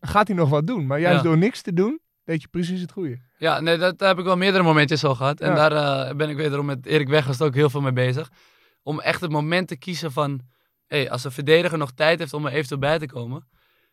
gaat 0.00 0.26
hij 0.28 0.36
nog 0.36 0.48
wat 0.48 0.66
doen? 0.66 0.86
Maar 0.86 1.00
juist 1.00 1.16
Ja. 1.16 1.28
door 1.28 1.38
niks 1.38 1.62
te 1.62 1.72
doen, 1.72 2.00
deed 2.24 2.40
je 2.42 2.48
precies 2.48 2.80
het 2.80 2.92
goede. 2.92 3.18
Ja, 3.38 3.60
nee, 3.60 3.78
dat 3.78 4.00
heb 4.00 4.18
ik 4.18 4.24
wel 4.24 4.36
meerdere 4.36 4.64
momentjes 4.64 5.00
zo 5.00 5.14
gehad. 5.14 5.40
En 5.40 5.54
Ja. 5.54 5.68
daar 5.68 6.06
eh, 6.08 6.16
ben 6.16 6.28
ik 6.30 6.36
wederom 6.36 6.66
met 6.66 6.86
Erik 6.86 7.08
Weghorst 7.08 7.42
ook 7.42 7.54
heel 7.54 7.70
veel 7.70 7.80
mee 7.80 7.92
bezig. 7.92 8.30
Om 8.82 9.00
echt 9.00 9.20
het 9.20 9.30
moment 9.30 9.68
te 9.68 9.76
kiezen 9.76 10.12
van... 10.12 10.40
Hey, 10.86 11.10
als 11.10 11.24
een 11.24 11.32
verdediger 11.32 11.78
nog 11.78 11.92
tijd 11.92 12.18
heeft 12.18 12.32
om 12.32 12.46
er 12.46 12.52
eventueel 12.52 12.80
bij 12.80 12.98
te 12.98 13.06
komen... 13.06 13.48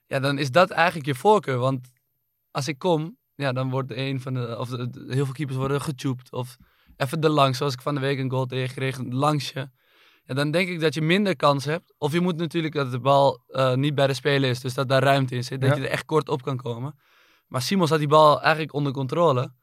Ja, 0.05 0.19
dan 0.19 0.37
is 0.37 0.51
dat 0.51 0.69
eigenlijk 0.69 1.05
je 1.07 1.15
voorkeur. 1.15 1.57
Want 1.57 1.89
als 2.51 2.67
ik 2.67 2.77
kom, 2.79 3.17
ja, 3.35 3.51
dan 3.51 3.69
wordt 3.69 3.91
een 3.91 4.21
van 4.21 4.33
de... 4.33 4.57
Of 4.59 4.69
de- 4.69 4.89
de- 4.89 5.05
heel 5.13 5.25
veel 5.25 5.33
keepers 5.33 5.57
worden 5.57 5.81
getubed. 5.81 6.31
Of 6.31 6.57
even 6.97 7.19
de 7.19 7.29
langs, 7.29 7.57
zoals 7.57 7.73
ik 7.73 7.81
van 7.81 7.95
de 7.95 8.01
week 8.01 8.19
een 8.19 8.29
goal 8.29 8.45
tegen 8.45 8.75
kreeg. 8.75 8.97
Een 8.97 9.15
langsje. 9.15 9.71
Ja, 10.29 10.35
dan 10.35 10.51
denk 10.51 10.69
ik 10.69 10.79
dat 10.79 10.93
je 10.93 11.01
minder 11.01 11.35
kans 11.35 11.65
hebt. 11.65 11.93
Of 11.97 12.11
je 12.13 12.19
moet 12.19 12.37
natuurlijk 12.37 12.73
dat 12.73 12.91
de 12.91 12.99
bal 12.99 13.43
eh, 13.47 13.73
niet 13.73 13.95
bij 13.95 14.07
de 14.07 14.13
speler 14.13 14.49
is. 14.49 14.59
Dus 14.59 14.73
dat 14.73 14.89
daar 14.89 15.03
ruimte 15.03 15.35
in 15.35 15.43
zit. 15.43 15.61
Dat 15.61 15.69
Ja. 15.69 15.75
je 15.75 15.81
er 15.83 15.89
echt 15.91 16.05
kort 16.05 16.29
op 16.29 16.41
kan 16.41 16.57
komen. 16.57 16.99
Maar 17.47 17.61
Simons 17.61 17.89
had 17.89 17.99
die 17.99 18.07
bal 18.07 18.41
eigenlijk 18.41 18.73
onder 18.73 18.91
controle. 18.91 19.53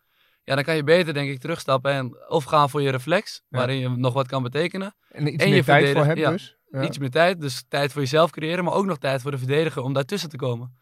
Ja, 0.45 0.55
dan 0.55 0.65
kan 0.65 0.77
je 0.77 0.85
beter 0.85 1.15
denk 1.15 1.31
ik 1.31 1.39
terugstappen 1.41 1.93
en 1.93 2.29
of 2.29 2.45
gaan 2.45 2.71
voor 2.71 2.83
je 2.83 2.91
reflex, 2.91 3.43
Ja. 3.49 3.59
waarin 3.59 3.79
je 3.79 3.89
nog 3.89 4.13
wat 4.15 4.27
kan 4.27 4.43
betekenen. 4.43 4.95
En 5.09 5.27
iets 5.33 5.43
En 5.43 5.49
je 5.49 5.55
meer 5.55 5.65
tijd 5.65 5.93
voor 5.97 6.17
ja. 6.17 6.31
dus. 6.31 6.57
Iets 6.83 6.99
meer 6.99 7.11
tijd, 7.11 7.41
dus 7.41 7.65
tijd 7.69 7.93
voor 7.93 8.01
jezelf 8.03 8.31
creëren, 8.31 8.65
maar 8.65 8.75
ook 8.75 8.87
nog 8.87 8.99
tijd 8.99 9.23
voor 9.23 9.31
de 9.31 9.39
verdediger 9.39 9.83
om 9.83 9.93
daartussen 9.93 10.29
te 10.29 10.37
komen. 10.37 10.77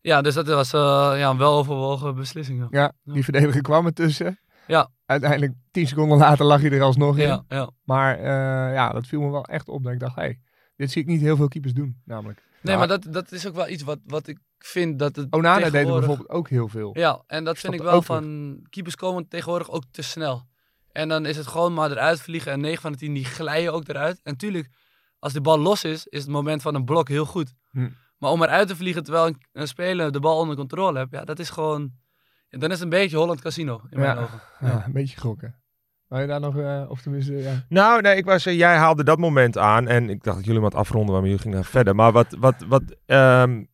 Ja, 0.00 0.20
dus 0.22 0.34
dat 0.34 0.46
was 0.46 0.72
eh, 0.72 0.80
ja, 1.16 1.30
een 1.30 1.38
weloverwogen 1.38 2.14
beslissing. 2.14 2.60
Ja. 2.60 2.66
Ja, 3.04 3.12
die 3.12 3.24
verdediger 3.24 3.62
kwam 3.62 3.86
ertussen. 3.86 4.38
Ja. 4.66 4.90
Uiteindelijk, 5.06 5.52
tien 5.70 5.86
seconden 5.86 6.18
later 6.18 6.44
lag 6.44 6.62
je 6.62 6.70
er 6.70 6.82
alsnog 6.82 7.18
in. 7.18 7.26
Ja, 7.26 7.44
ja. 7.48 7.70
Maar 7.84 8.16
eh, 8.18 8.74
ja, 8.74 8.90
dat 8.92 9.06
viel 9.06 9.20
me 9.20 9.30
wel 9.30 9.44
echt 9.44 9.68
op. 9.68 9.82
Dat 9.84 9.92
ik 9.92 10.00
dacht, 10.00 10.14
hé, 10.16 10.22
hey, 10.22 10.40
dit 10.76 10.90
zie 10.90 11.02
ik 11.02 11.08
niet 11.08 11.20
heel 11.20 11.36
veel 11.36 11.48
keepers 11.48 11.72
doen, 11.74 12.00
namelijk. 12.04 12.42
Nee, 12.62 12.72
Ja. 12.72 12.78
maar 12.78 12.88
dat, 12.88 13.06
dat 13.10 13.32
is 13.32 13.46
ook 13.48 13.54
wel 13.54 13.68
iets 13.68 13.82
wat, 13.82 13.98
wat 14.06 14.26
ik 14.26 14.38
vind 14.58 14.98
dat 14.98 15.16
het 15.16 15.26
Onana 15.32 15.54
deed 15.56 15.64
er 15.64 15.70
tegenwoordig- 15.70 16.06
bijvoorbeeld 16.06 16.38
ook 16.38 16.48
heel 16.48 16.68
veel. 16.68 16.98
Ja, 16.98 17.22
en 17.26 17.44
dat 17.44 17.58
vind 17.58 17.74
ik 17.74 17.80
wel 17.82 18.02
van... 18.02 18.56
Keepers 18.70 18.96
komen 18.96 19.28
tegenwoordig 19.28 19.70
ook 19.70 19.82
te 19.90 20.02
snel. 20.02 20.42
En 20.92 21.08
dan 21.08 21.26
is 21.26 21.36
het 21.36 21.46
gewoon 21.46 21.74
maar 21.74 21.90
eruit 21.90 22.20
vliegen. 22.20 22.52
En 22.52 22.60
9 22.60 22.80
van 22.82 22.92
de 22.92 22.98
10 22.98 23.14
die 23.14 23.24
glijden 23.24 23.72
ook 23.72 23.88
eruit. 23.88 24.20
En 24.22 24.36
tuurlijk, 24.36 24.68
als 25.18 25.32
de 25.32 25.40
bal 25.40 25.58
los 25.58 25.84
is, 25.84 26.06
is 26.06 26.20
het 26.22 26.30
moment 26.30 26.62
van 26.62 26.74
een 26.74 26.84
blok 26.84 27.08
heel 27.08 27.26
goed. 27.26 27.54
Hm. 27.70 27.88
Maar 28.18 28.30
om 28.30 28.42
eruit 28.42 28.68
te 28.68 28.76
vliegen 28.76 29.02
terwijl 29.02 29.26
een, 29.26 29.42
een 29.52 29.68
speler 29.68 30.12
de 30.12 30.20
bal 30.20 30.38
onder 30.38 30.56
controle 30.56 30.98
hebt, 30.98 31.12
ja, 31.12 31.24
dat 31.24 31.38
is 31.38 31.50
gewoon... 31.50 31.92
ja, 32.52 32.58
dan 32.58 32.68
is 32.70 32.74
het 32.74 32.82
een 32.84 32.88
beetje 32.98 33.16
Holland 33.16 33.40
Casino, 33.40 33.80
in 33.90 33.98
mijn 34.00 34.16
Ja. 34.16 34.22
ogen. 34.22 34.40
Ja, 34.60 34.82
een 34.86 34.92
beetje 34.92 35.20
gokken. 35.20 35.54
Wil 36.08 36.20
je 36.20 36.26
daar 36.26 36.40
nog, 36.40 36.58
eh, 36.58 36.82
of 36.88 37.00
tenminste, 37.00 37.32
ja. 37.36 37.64
Nou, 37.68 38.00
nee, 38.00 38.16
ik 38.16 38.24
was, 38.24 38.46
eh, 38.46 38.56
jij 38.56 38.76
haalde 38.76 39.04
dat 39.04 39.18
moment 39.18 39.58
aan 39.58 39.88
en 39.88 40.10
ik 40.10 40.22
dacht 40.22 40.36
dat 40.36 40.46
jullie 40.46 40.60
wat 40.60 40.74
afronden, 40.74 41.14
maar 41.14 41.22
jullie 41.24 41.38
gingen 41.38 41.64
verder. 41.64 41.94
Maar 41.94 42.12
wat, 42.12 42.36
wat, 42.38 42.54
wat 42.68 42.82
ehm, 43.06 43.64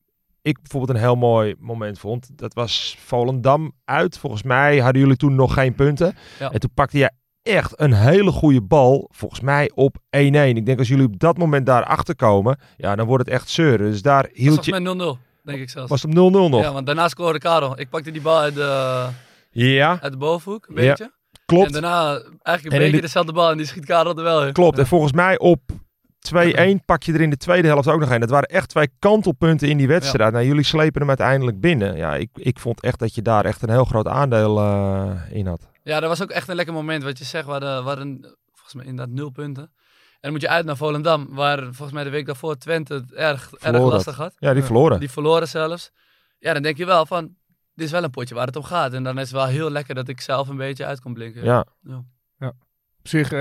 ik 0.43 0.59
bijvoorbeeld 0.63 0.97
een 0.97 1.05
heel 1.05 1.17
mooi 1.17 1.55
moment 1.59 1.99
vond, 1.99 2.39
dat 2.39 2.55
was 2.55 2.97
Volendam 2.99 3.73
uit. 3.85 4.19
Volgens 4.19 4.43
mij 4.43 4.79
hadden 4.79 5.01
jullie 5.03 5.17
toen 5.17 5.35
nog 5.35 5.55
geen 5.55 5.75
punten. 5.75 6.15
Ja. 6.39 6.51
En 6.51 6.61
toen 6.61 6.71
pakte 6.75 6.99
jij 6.99 7.11
echt 7.43 7.81
een 7.81 7.93
hele 7.93 8.31
goede 8.31 8.63
bal, 8.63 9.09
volgens 9.13 9.41
mij 9.41 9.71
op 9.75 9.97
1-1. 10.11 10.57
Ik 10.57 10.67
denk 10.67 10.79
als 10.79 10.89
jullie 10.89 11.07
op 11.07 11.19
dat 11.19 11.39
moment 11.39 11.67
daar 11.67 11.85
achter 11.85 12.17
komen, 12.17 12.59
ja, 12.77 12.97
dan 12.97 13.07
wordt 13.07 13.25
het 13.25 13.35
echt 13.35 13.49
zeuren. 13.49 13.91
Dus 13.91 14.03
daar 14.03 14.23
Dat 14.23 14.31
hield 14.35 14.57
was 14.57 14.67
je... 14.67 14.81
met 14.81 15.17
0-0, 15.17 15.19
denk 15.49 15.61
ik 15.61 15.71
zelfs. 15.71 15.91
Was 15.91 16.03
het 16.03 16.19
op 16.19 16.33
0-0 16.33 16.51
nog? 16.51 16.61
Ja, 16.63 16.73
want 16.73 16.87
daarna 16.87 17.09
scoorde 17.09 17.39
Karel. 17.39 17.81
Ik 17.81 17.89
pakte 17.89 18.11
die 18.11 18.21
bal 18.23 18.39
uit 18.39 18.55
de, 18.55 19.07
Ja, 19.51 19.99
uit 20.01 20.13
de 20.13 20.19
bovenhoek, 20.19 20.67
een 20.69 20.83
Ja, 20.83 20.89
beetje. 20.89 21.13
klopt. 21.47 21.67
En 21.67 21.73
daarna 21.73 22.11
eigenlijk 22.11 22.37
En 22.43 22.67
een 22.67 22.73
in 22.73 22.79
beetje 22.79 22.91
de- 22.97 23.01
dezelfde 23.01 23.33
bal 23.33 23.51
en 23.51 23.57
die 23.57 23.67
schiet 23.67 23.85
Karel 23.85 24.17
er 24.17 24.23
wel 24.23 24.47
in. 24.47 24.53
Klopt. 24.53 24.79
En 24.79 24.87
volgens 24.87 25.13
mij 25.13 25.39
op 25.39 25.61
2-1 26.19 26.85
pak 26.85 27.03
je 27.03 27.13
er 27.13 27.21
in 27.21 27.31
de 27.31 27.37
tweede 27.37 27.69
helft 27.69 27.89
ook 27.89 28.01
nog 28.01 28.11
een. 28.11 28.21
Dat 28.21 28.31
waren 28.31 28.49
echt 28.49 28.69
twee 28.69 28.89
kantelpunten 28.99 29.69
in 29.69 29.77
die 29.77 29.87
wedstrijd. 29.89 30.33
Nou, 30.33 30.45
jullie 30.45 30.65
slepen 30.65 31.01
hem 31.01 31.09
uiteindelijk 31.09 31.61
binnen. 31.61 31.97
Ja, 31.97 32.15
ik, 32.17 32.29
ik 32.35 32.59
vond 32.59 32.81
echt 32.83 32.99
dat 32.99 33.15
je 33.15 33.23
daar 33.23 33.45
echt 33.45 33.63
een 33.63 33.71
heel 33.71 33.85
groot 33.85 34.07
aandeel 34.09 34.59
eh, 34.59 35.11
in 35.31 35.47
had. 35.47 35.69
Ja, 35.83 36.01
dat 36.01 36.09
was 36.09 36.23
ook 36.23 36.31
echt 36.31 36.49
een 36.49 36.55
lekker 36.57 36.75
moment. 36.75 37.03
Wat 37.03 37.19
je 37.19 37.25
zegt, 37.25 37.45
we 37.45 37.51
hadden, 37.51 37.83
we 37.83 37.89
hadden 37.89 38.37
volgens 38.53 38.75
mij 38.75 38.85
inderdaad 38.85 39.15
nul 39.15 39.31
punten. 39.31 39.71
En 40.21 40.25
dan 40.31 40.33
moet 40.33 40.41
je 40.41 40.49
uit 40.49 40.65
naar 40.65 40.77
Volendam, 40.77 41.29
waar 41.35 41.59
volgens 41.63 41.93
mij 41.93 42.05
de 42.05 42.11
week 42.11 42.27
daarvoor 42.27 42.57
Twente 42.57 42.95
het 42.95 43.13
erg, 43.13 43.53
erg 43.53 43.79
lastig 43.83 44.17
had. 44.17 44.35
Ja, 44.39 44.51
die 44.53 44.61
Ja. 44.61 44.67
verloren. 44.67 45.01
Die 45.01 45.11
verloren 45.11 45.49
zelfs. 45.49 45.91
Ja, 46.39 46.53
dan 46.53 46.63
denk 46.63 46.77
je 46.77 46.87
wel 46.87 47.07
van, 47.07 47.23
dit 47.75 47.87
is 47.87 47.91
wel 47.93 48.03
een 48.05 48.11
potje 48.11 48.35
waar 48.35 48.47
het 48.47 48.57
om 48.57 48.63
gaat. 48.63 48.93
En 48.93 49.03
dan 49.03 49.15
is 49.19 49.23
het 49.31 49.33
wel 49.33 49.47
heel 49.47 49.71
lekker 49.71 49.95
dat 49.95 50.09
ik 50.09 50.21
zelf 50.21 50.49
een 50.49 50.57
beetje 50.57 50.85
uit 50.87 51.01
kon 51.01 51.15
blinken. 51.15 51.45
Ja. 51.45 51.67
Op 52.99 53.09
zich, 53.09 53.33
eh, 53.33 53.39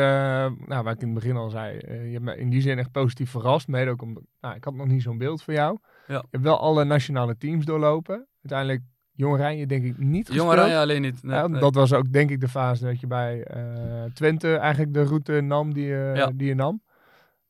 nou, 0.65 0.83
waar 0.83 0.93
ik 0.93 1.01
in 1.01 1.05
het 1.05 1.13
begin 1.13 1.35
al 1.35 1.49
zei, 1.49 1.77
eh, 1.77 2.05
je 2.05 2.11
hebt 2.11 2.23
me 2.23 2.37
in 2.37 2.49
die 2.49 2.61
zin 2.61 2.77
echt 2.79 2.91
positief 2.91 3.29
verrast. 3.29 3.67
Mede 3.67 3.91
ook 3.91 4.01
omdat, 4.01 4.23
nou, 4.41 4.55
ik 4.55 4.63
had 4.63 4.73
nog 4.73 4.87
niet 4.87 5.01
zo'n 5.01 5.17
beeld 5.17 5.43
van 5.43 5.53
jou. 5.53 5.77
Ja. 6.07 6.13
Je 6.15 6.27
hebt 6.31 6.43
wel 6.43 6.59
alle 6.59 6.83
nationale 6.83 7.37
teams 7.37 7.65
doorlopen. 7.65 8.27
Uiteindelijk, 8.41 8.81
Jong 9.17 9.33
Oranje 9.33 9.65
denk 9.65 9.83
ik 9.85 9.97
niet 9.97 10.33
Jong. 10.33 10.49
Oranje 10.49 10.77
alleen 10.77 11.01
niet. 11.01 11.23
Nee, 11.23 11.35
Ja, 11.35 11.47
nee. 11.47 11.59
Dat 11.61 11.73
was 11.75 11.93
ook 11.93 12.11
denk 12.11 12.29
ik 12.29 12.39
de 12.39 12.47
fase 12.47 12.85
dat 12.85 12.99
je 12.99 13.07
bij 13.07 13.43
eh, 13.43 14.03
Twente 14.13 14.55
eigenlijk 14.55 14.93
de 14.93 15.03
route 15.03 15.41
nam 15.41 15.73
die 15.73 15.85
je, 15.85 16.11
Ja. 16.15 16.31
die 16.35 16.47
je 16.47 16.55
nam. 16.55 16.81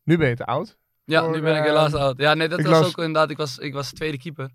Nu 0.03 0.17
ben 0.17 0.29
je 0.29 0.35
te 0.35 0.45
oud. 0.45 0.77
Ja, 1.03 1.23
voor, 1.23 1.31
nu 1.35 1.41
ben 1.41 1.51
ik 1.55 1.59
eh, 1.61 1.65
helaas 1.65 1.93
oud. 1.93 2.17
Ja, 2.17 2.33
nee, 2.33 2.47
dat 2.47 2.61
was 2.61 2.69
las- 2.71 2.85
ook 2.87 2.97
inderdaad, 2.97 3.29
ik 3.29 3.37
was, 3.37 3.57
ik 3.57 3.73
was 3.73 3.91
tweede 3.91 4.17
keeper. 4.17 4.49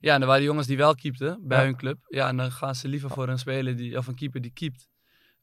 Ja, 0.00 0.14
en 0.14 0.20
er 0.20 0.26
waren 0.26 0.42
jongens 0.42 0.66
die 0.66 0.76
wel 0.76 0.94
keepten 0.94 1.38
bij 1.42 1.58
Ja. 1.58 1.64
hun 1.64 1.76
club. 1.76 1.98
Ja, 2.08 2.28
en 2.28 2.36
dan 2.36 2.50
gaan 2.52 2.74
ze 2.74 2.88
liever 2.88 3.10
voor 3.10 3.28
een 3.28 3.38
speler 3.38 3.76
die, 3.76 3.96
of 3.98 4.06
een 4.06 4.14
keeper 4.14 4.40
die 4.40 4.52
keept. 4.52 4.88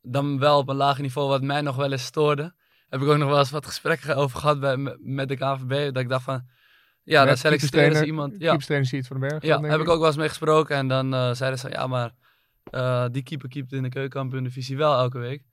Dan 0.01 0.39
wel 0.39 0.57
op 0.57 0.69
een 0.69 0.75
lager 0.75 1.01
niveau, 1.01 1.27
wat 1.27 1.41
mij 1.41 1.61
nog 1.61 1.75
wel 1.75 1.91
eens 1.91 2.05
stoorde. 2.05 2.53
Heb 2.89 3.01
ik 3.01 3.07
ook 3.07 3.17
nog 3.17 3.29
wel 3.29 3.37
eens 3.39 3.51
wat 3.51 3.65
gesprekken 3.65 4.15
over 4.15 4.39
gehad 4.39 4.59
bij, 4.59 4.77
met- 4.99 5.27
de 5.29 5.35
KNVB. 5.37 5.93
Dat 5.93 6.03
ik 6.03 6.09
dacht 6.09 6.23
van, 6.23 6.47
ja, 7.03 7.25
dan 7.25 7.37
selecteren 7.37 7.95
ze 7.95 8.05
iemand. 8.05 8.31
Ja, 8.31 8.37
Keeperstrainer 8.37 8.87
Siert 8.87 9.07
van 9.07 9.19
den 9.19 9.29
Berg. 9.29 9.43
ja 9.43 9.61
heb 9.61 9.81
ik 9.81 9.89
ook 9.89 9.97
wel 9.97 10.07
eens 10.07 10.17
mee 10.17 10.27
gesproken. 10.27 10.75
En 10.75 10.87
dan 10.87 11.13
eh, 11.13 11.33
zeiden 11.33 11.59
ze, 11.59 11.69
ja, 11.69 11.87
maar 11.87 12.11
eh, 12.63 13.05
die 13.11 13.23
keeper 13.23 13.49
keept 13.49 13.71
in 13.71 13.83
de 13.83 13.89
keukenkampioen-divisie 13.89 14.77
wel 14.77 14.97
elke 14.97 15.19
week. 15.19 15.43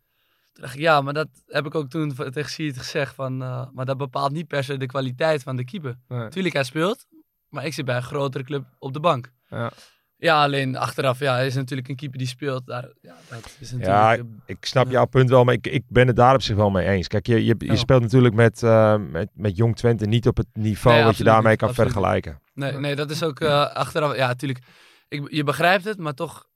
Toen 0.53 0.63
dacht 0.63 0.75
ik, 0.75 0.81
ja, 0.81 1.01
maar 1.01 1.15
dat 1.15 1.29
heb 1.47 1.67
ik 1.67 1.75
ook 1.75 1.89
toen 1.89 2.15
tegen 2.15 2.51
Siert 2.51 2.79
gezegd. 2.79 3.15
Van, 3.15 3.43
eh, 3.43 3.67
maar 3.73 3.85
dat 3.85 3.97
bepaalt 3.97 4.33
niet 4.33 4.49
per 4.49 4.65
se 4.65 4.77
de 4.77 4.87
kwaliteit 4.87 5.43
van 5.43 5.57
de 5.57 5.65
keeper. 5.65 5.99
Nee. 6.09 6.29
Tuurlijk, 6.29 6.55
hij 6.55 6.65
speelt, 6.65 7.07
maar 7.49 7.67
ik 7.67 7.73
zit 7.73 7.85
bij 7.85 7.97
een 7.97 8.03
grotere 8.03 8.45
club 8.45 8.65
op 8.79 8.93
de 8.93 9.01
bank. 9.01 9.33
Ja. 9.49 9.73
Ja, 10.21 10.43
alleen 10.43 10.77
achteraf, 10.77 11.19
ja, 11.19 11.35
hij 11.35 11.47
is 11.47 11.55
natuurlijk 11.55 11.89
een 11.89 11.97
keeper 11.97 12.19
die 12.19 12.27
speelt. 12.27 12.67
Daar, 12.67 12.89
ja, 13.03 13.15
dat 13.29 13.57
is 13.59 13.73
natuurlijk... 13.73 13.97
Ja, 14.17 14.25
Ik 14.47 14.65
snap 14.65 14.85
Ja. 14.87 14.91
jouw 14.91 15.05
punt 15.07 15.31
wel, 15.31 15.45
maar 15.45 15.55
ik, 15.55 15.67
ik 15.67 15.83
ben 15.89 16.07
het 16.07 16.17
daar 16.17 16.35
op 16.35 16.43
zich 16.43 16.57
wel 16.57 16.71
mee 16.71 16.87
eens. 16.89 17.09
Kijk, 17.09 17.27
je, 17.27 17.45
je, 17.45 17.55
je 17.59 17.67
Ja. 17.67 17.77
speelt 17.77 18.03
natuurlijk 18.03 18.35
met, 18.35 18.63
eh, 18.63 18.97
met, 19.11 19.29
met 19.35 19.57
Jong 19.57 19.77
Twente 19.77 20.07
niet 20.07 20.27
op 20.27 20.37
het 20.37 20.47
niveau 20.53 20.97
Nee, 20.97 21.05
wat 21.05 21.17
je 21.17 21.25
daarmee 21.25 21.51
niet, 21.51 21.59
kan 21.59 21.69
absoluut 21.69 21.93
vergelijken. 21.93 22.41
nee, 22.55 22.73
nee, 22.73 22.95
dat 22.97 23.11
is 23.11 23.23
ook 23.23 23.41
eh, 23.41 23.67
achteraf... 23.75 24.17
Ja, 24.17 24.27
natuurlijk, 24.27 24.65
ik, 25.09 25.31
je 25.31 25.45
begrijpt 25.45 25.85
het, 25.85 25.99
maar 25.99 26.15
toch 26.15 26.47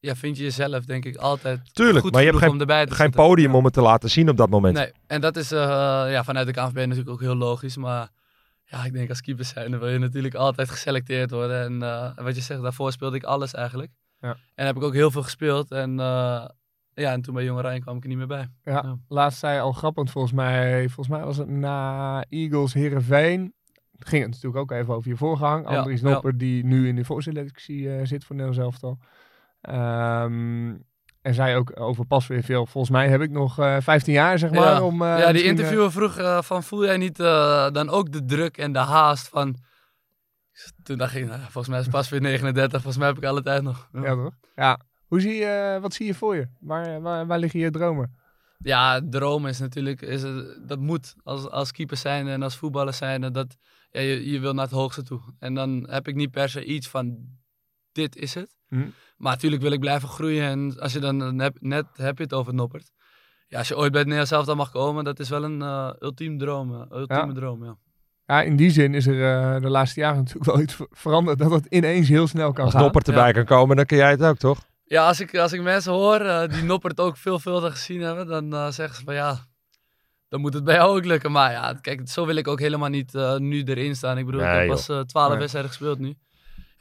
ja, 0.00 0.14
vind 0.16 0.36
je 0.36 0.42
jezelf, 0.42 0.84
denk 0.84 1.04
ik, 1.04 1.16
altijd 1.16 1.74
Tuurlijk, 1.74 2.00
goed 2.04 2.12
maar 2.12 2.22
je 2.22 2.26
hebt 2.28 2.38
geen, 2.40 2.50
om 2.50 2.60
erbij 2.60 2.86
te 2.86 2.94
geen 2.94 3.10
podium 3.10 3.54
om 3.54 3.64
het 3.64 3.72
te 3.72 3.80
laten 3.82 4.10
zien 4.10 4.28
op 4.28 4.36
dat 4.36 4.50
moment. 4.50 4.74
Nee, 4.76 4.92
en 5.06 5.20
dat 5.20 5.36
is 5.36 5.52
eh, 5.52 5.58
ja, 6.08 6.24
vanuit 6.24 6.46
de 6.46 6.52
KNVB 6.52 6.74
natuurlijk 6.74 7.08
ook 7.10 7.20
heel 7.20 7.34
logisch. 7.36 7.76
Maar 7.76 8.08
ja, 8.72 8.84
ik 8.84 8.92
denk 8.92 9.08
als 9.08 9.20
keeper 9.20 9.44
zijn, 9.44 9.78
wil 9.78 9.88
je 9.88 9.98
natuurlijk 9.98 10.34
altijd 10.34 10.70
geselecteerd 10.70 11.30
worden. 11.30 11.64
En 11.64 11.82
eh, 11.82 12.24
wat 12.24 12.34
je 12.34 12.40
zegt, 12.40 12.62
daarvoor 12.62 12.92
speelde 12.92 13.16
ik 13.16 13.24
alles 13.24 13.54
eigenlijk. 13.54 13.92
Ja. 14.20 14.36
En 14.54 14.66
heb 14.66 14.76
ik 14.76 14.82
ook 14.82 14.94
heel 14.94 15.10
veel 15.10 15.22
gespeeld. 15.22 15.70
En, 15.70 16.00
eh, 16.00 16.48
ja, 16.94 17.12
en 17.12 17.22
toen 17.22 17.34
bij 17.34 17.44
Jong 17.44 17.58
Oranje 17.58 17.80
kwam 17.80 17.96
ik 17.96 18.02
er 18.02 18.08
niet 18.08 18.18
meer 18.18 18.26
bij. 18.26 18.48
Ja, 18.62 18.72
Ja. 18.72 18.98
laatst 19.08 19.38
zei 19.38 19.60
al 19.60 19.72
grappig 19.72 20.10
volgens 20.10 20.32
mij. 20.32 20.88
Volgens 20.88 21.16
mij 21.16 21.24
was 21.24 21.36
het 21.36 21.48
na 21.48 22.24
Eagles 22.28 22.72
Herenveen. 22.72 23.54
Ging 23.98 24.22
het 24.22 24.30
natuurlijk 24.30 24.62
ook 24.62 24.70
even 24.70 24.94
over 24.94 25.08
je 25.08 25.16
voorgang. 25.16 25.66
Andries 25.66 26.00
ja. 26.00 26.08
Nopper, 26.08 26.38
die 26.38 26.64
nu 26.64 26.88
in 26.88 26.96
de 26.96 27.04
voorselectie 27.04 27.96
eh, 27.96 28.06
zit 28.06 28.24
voor 28.24 28.36
Nederland 28.36 28.62
elftal. 28.64 28.98
Ehm 29.60 30.74
en 31.22 31.34
zei 31.34 31.56
ook 31.56 31.80
over 31.80 32.06
pas 32.06 32.26
weer 32.26 32.42
veel. 32.42 32.66
Volgens 32.66 32.92
mij 32.92 33.08
heb 33.08 33.20
ik 33.20 33.30
nog 33.30 33.58
eh 33.58 33.76
15 33.80 34.12
jaar, 34.12 34.38
zeg 34.38 34.50
maar. 34.50 34.60
ja. 34.62 34.82
Om, 34.82 35.02
eh, 35.02 35.18
ja, 35.18 35.32
die 35.32 35.42
eh, 35.42 35.48
interviewer 35.48 35.92
vroeg 35.92 36.16
eh, 36.16 36.42
van, 36.42 36.62
voel 36.62 36.84
jij 36.84 36.96
niet 36.96 37.20
eh, 37.20 37.70
dan 37.70 37.88
ook 37.88 38.12
de 38.12 38.24
druk 38.24 38.56
en 38.58 38.72
de 38.72 38.78
haast 38.78 39.28
van... 39.28 39.56
Toen 40.82 40.98
dacht 40.98 41.14
ik, 41.14 41.26
nou, 41.26 41.40
volgens 41.40 41.68
mij 41.68 41.80
is 41.80 41.88
pas 41.88 42.08
weer 42.08 42.20
39, 42.30 42.70
volgens 42.70 42.96
mij 42.96 43.06
heb 43.08 43.16
ik 43.16 43.24
alle 43.24 43.42
tijd 43.42 43.62
nog. 43.62 43.88
Ja. 43.92 44.02
ja, 44.02 44.14
toch? 44.14 44.34
Ja. 44.54 44.80
Hoe 45.06 45.20
zie 45.20 45.34
je, 45.34 45.78
wat 45.80 45.94
zie 45.94 46.06
je 46.06 46.14
voor 46.14 46.36
je? 46.36 46.48
Waar, 46.60 47.00
waar, 47.00 47.26
waar 47.26 47.38
liggen 47.38 47.60
je 47.60 47.70
dromen? 47.70 48.16
Ja, 48.58 49.00
dromen 49.10 49.50
is 49.50 49.58
natuurlijk, 49.58 50.02
is, 50.02 50.22
het- 50.22 50.68
dat 50.68 50.78
moet 50.78 51.14
als, 51.22 51.48
als 51.50 51.72
keeper 51.72 51.96
zijn 51.96 52.28
en 52.28 52.42
als 52.42 52.56
voetballer 52.56 52.94
zijn. 52.94 53.32
Dat, 53.32 53.56
ja, 53.90 54.00
je, 54.00 54.30
je 54.30 54.40
wil 54.40 54.54
naar 54.54 54.64
het 54.64 54.74
hoogste 54.74 55.02
toe. 55.02 55.20
En 55.38 55.54
dan 55.54 55.86
heb 55.90 56.08
ik 56.08 56.14
niet 56.14 56.30
per 56.30 56.48
se 56.48 56.64
iets 56.64 56.88
van, 56.88 57.18
dit 57.92 58.16
is 58.16 58.34
het. 58.34 58.54
Hm. 58.68 58.76
Maar 59.16 59.32
natuurlijk 59.32 59.62
wil 59.62 59.72
ik 59.72 59.80
blijven 59.80 60.08
groeien. 60.08 60.44
En 60.48 60.80
als 60.80 60.92
je 60.92 60.98
dan, 61.00 61.18
dan 61.18 61.38
heb, 61.38 61.56
net 61.60 61.86
heb 61.92 62.16
je 62.18 62.24
het 62.24 62.32
over 62.32 62.54
Noppert. 62.54 62.90
Ja, 63.48 63.58
als 63.58 63.68
je 63.68 63.76
ooit 63.76 63.90
bij 63.90 64.00
het 64.00 64.08
Nederlands 64.08 64.30
elftal 64.30 64.54
mag 64.56 64.70
komen, 64.70 65.04
dat 65.04 65.18
is 65.20 65.28
wel 65.28 65.44
een 65.44 65.62
eh 65.62 65.90
ultiem 66.00 66.38
droom. 66.38 66.74
eh, 66.74 66.98
ultieme 66.98 67.26
Ja. 67.26 67.32
droom, 67.32 67.64
ja. 67.64 67.76
Ja, 68.26 68.42
in 68.42 68.56
die 68.56 68.70
zin 68.70 68.94
is 68.94 69.06
er 69.06 69.54
eh, 69.54 69.60
de 69.60 69.68
laatste 69.68 70.00
jaren 70.00 70.16
natuurlijk 70.18 70.44
wel 70.44 70.60
iets 70.60 70.74
ver- 70.74 70.86
veranderd. 70.90 71.38
Dat 71.38 71.50
het 71.50 71.66
ineens 71.66 72.08
heel 72.08 72.26
snel 72.26 72.52
kan 72.52 72.64
Als 72.64 72.72
gaan. 72.72 72.82
Noppert 72.82 73.08
erbij 73.08 73.26
Ja. 73.26 73.32
kan 73.32 73.44
komen, 73.44 73.76
dan 73.76 73.86
kun 73.86 73.96
jij 73.96 74.10
het 74.10 74.22
ook, 74.22 74.36
toch? 74.36 74.58
Ja, 74.84 75.06
als 75.06 75.20
ik, 75.20 75.36
als 75.36 75.52
ik 75.52 75.62
mensen 75.62 75.92
hoor 75.92 76.48
die 76.48 76.62
Noppert 76.62 77.00
ook 77.00 77.16
veelvuldig 77.16 77.72
gezien 77.72 78.00
hebben, 78.00 78.26
dan 78.26 78.72
zeggen 78.72 78.96
ze 78.96 79.04
van 79.04 79.14
ja, 79.14 79.46
dan 80.28 80.40
moet 80.40 80.54
het 80.54 80.64
bij 80.64 80.74
jou 80.74 80.96
ook 80.96 81.04
lukken. 81.04 81.32
Maar 81.32 81.50
ja, 81.52 81.72
kijk, 81.80 82.08
zo 82.08 82.26
wil 82.26 82.36
ik 82.36 82.48
ook 82.48 82.60
helemaal 82.60 82.88
niet 82.88 83.14
eh, 83.14 83.36
nu 83.36 83.62
erin 83.62 83.96
staan. 83.96 84.18
Ik 84.18 84.26
bedoel, 84.26 84.40
ik 84.40 84.46
heb 84.46 84.66
pas 84.68 84.84
twaalf 85.06 85.28
Nee. 85.30 85.38
wedstrijden 85.38 85.70
gespeeld 85.70 85.98
nu. 85.98 86.14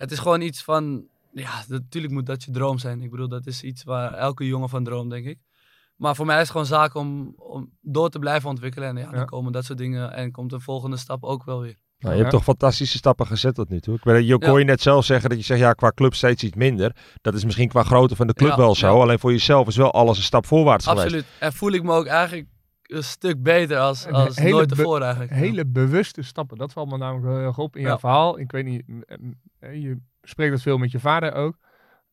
Het 0.02 0.12
is 0.12 0.20
gewoon 0.20 0.42
iets 0.42 0.64
van, 0.64 1.04
ja, 1.34 1.64
natuurlijk 1.68 2.14
moet 2.14 2.26
dat 2.26 2.44
je 2.44 2.52
droom 2.52 2.78
zijn. 2.78 3.02
Ik 3.02 3.10
bedoel, 3.12 3.28
dat 3.28 3.46
is 3.48 3.64
iets 3.64 3.84
waar 3.84 4.14
elke 4.14 4.48
jongen 4.48 4.70
van 4.70 4.84
droomt, 4.84 5.10
denk 5.10 5.26
ik. 5.26 5.38
Maar 5.96 6.16
voor 6.16 6.26
mij 6.26 6.36
is 6.36 6.42
het 6.42 6.52
gewoon 6.52 6.66
zaak 6.66 6.96
om, 6.96 7.34
om 7.38 7.70
door 7.82 8.10
te 8.10 8.20
blijven 8.20 8.50
ontwikkelen. 8.50 8.90
En 8.90 8.98
ja, 8.98 9.10
dan 9.10 9.20
Ja. 9.20 9.26
komen 9.26 9.52
dat 9.52 9.66
soort 9.66 9.78
dingen 9.78 10.14
en 10.14 10.32
komt 10.32 10.52
een 10.54 10.62
volgende 10.62 10.98
stap 10.98 11.24
ook 11.24 11.44
wel 11.44 11.62
weer. 11.62 11.76
Nou, 12.00 12.14
je 12.16 12.20
hebt 12.22 12.32
Ja. 12.32 12.38
toch 12.38 12.44
fantastische 12.48 12.98
stappen 12.98 13.28
gezet 13.28 13.56
tot 13.56 13.70
nu 13.70 13.80
toe. 13.80 13.96
Ik 13.96 14.22
je 14.22 14.38
kon 14.40 14.60
je 14.60 14.66
net 14.66 14.82
zelf 14.82 15.06
zeggen 15.06 15.30
dat 15.30 15.38
je 15.40 15.44
zegt, 15.46 15.60
ja, 15.60 15.74
qua 15.74 15.92
club 15.96 16.14
steeds 16.16 16.44
iets 16.44 16.56
minder. 16.56 16.96
Dat 17.22 17.34
is 17.34 17.46
misschien 17.46 17.68
qua 17.70 17.84
grootte 17.84 18.16
van 18.16 18.28
de 18.28 18.34
club 18.34 18.50
Ja, 18.50 18.58
wel 18.58 18.76
zo. 18.76 18.88
ja. 18.96 19.02
Alleen 19.02 19.20
voor 19.20 19.32
jezelf 19.32 19.68
is 19.68 19.76
wel 19.76 19.92
alles 19.92 20.18
een 20.18 20.24
stap 20.24 20.46
voorwaarts 20.46 20.86
geweest. 20.86 21.04
Absoluut. 21.06 21.26
En 21.40 21.54
voel 21.54 21.72
ik 21.72 21.84
me 21.84 21.92
ook 21.94 22.06
eigenlijk 22.06 22.48
een 22.92 23.04
stuk 23.04 23.44
beter 23.44 23.78
als, 23.78 24.08
als 24.08 24.36
hele 24.36 24.52
nooit 24.52 24.70
tevoren 24.70 25.02
eigenlijk. 25.02 25.32
Hele 25.34 25.66
bewuste 25.66 26.22
stappen. 26.22 26.58
Dat 26.58 26.74
valt 26.74 26.90
me 26.90 26.98
namelijk 26.98 27.28
heel 27.28 27.46
erg 27.46 27.58
op 27.58 27.76
in 27.76 27.82
jouw 27.82 27.92
Ja. 27.92 28.00
verhaal. 28.00 28.40
Ik 28.40 28.52
weet 28.52 28.66
niet, 28.66 28.88
mm, 28.88 29.04
mm, 29.20 29.40
eh, 29.60 29.82
je 29.82 29.98
spreekt 30.22 30.52
dat 30.52 30.62
veel 30.62 30.78
met 30.78 30.92
je 30.92 31.00
vader 31.00 31.34
ook. 31.34 31.58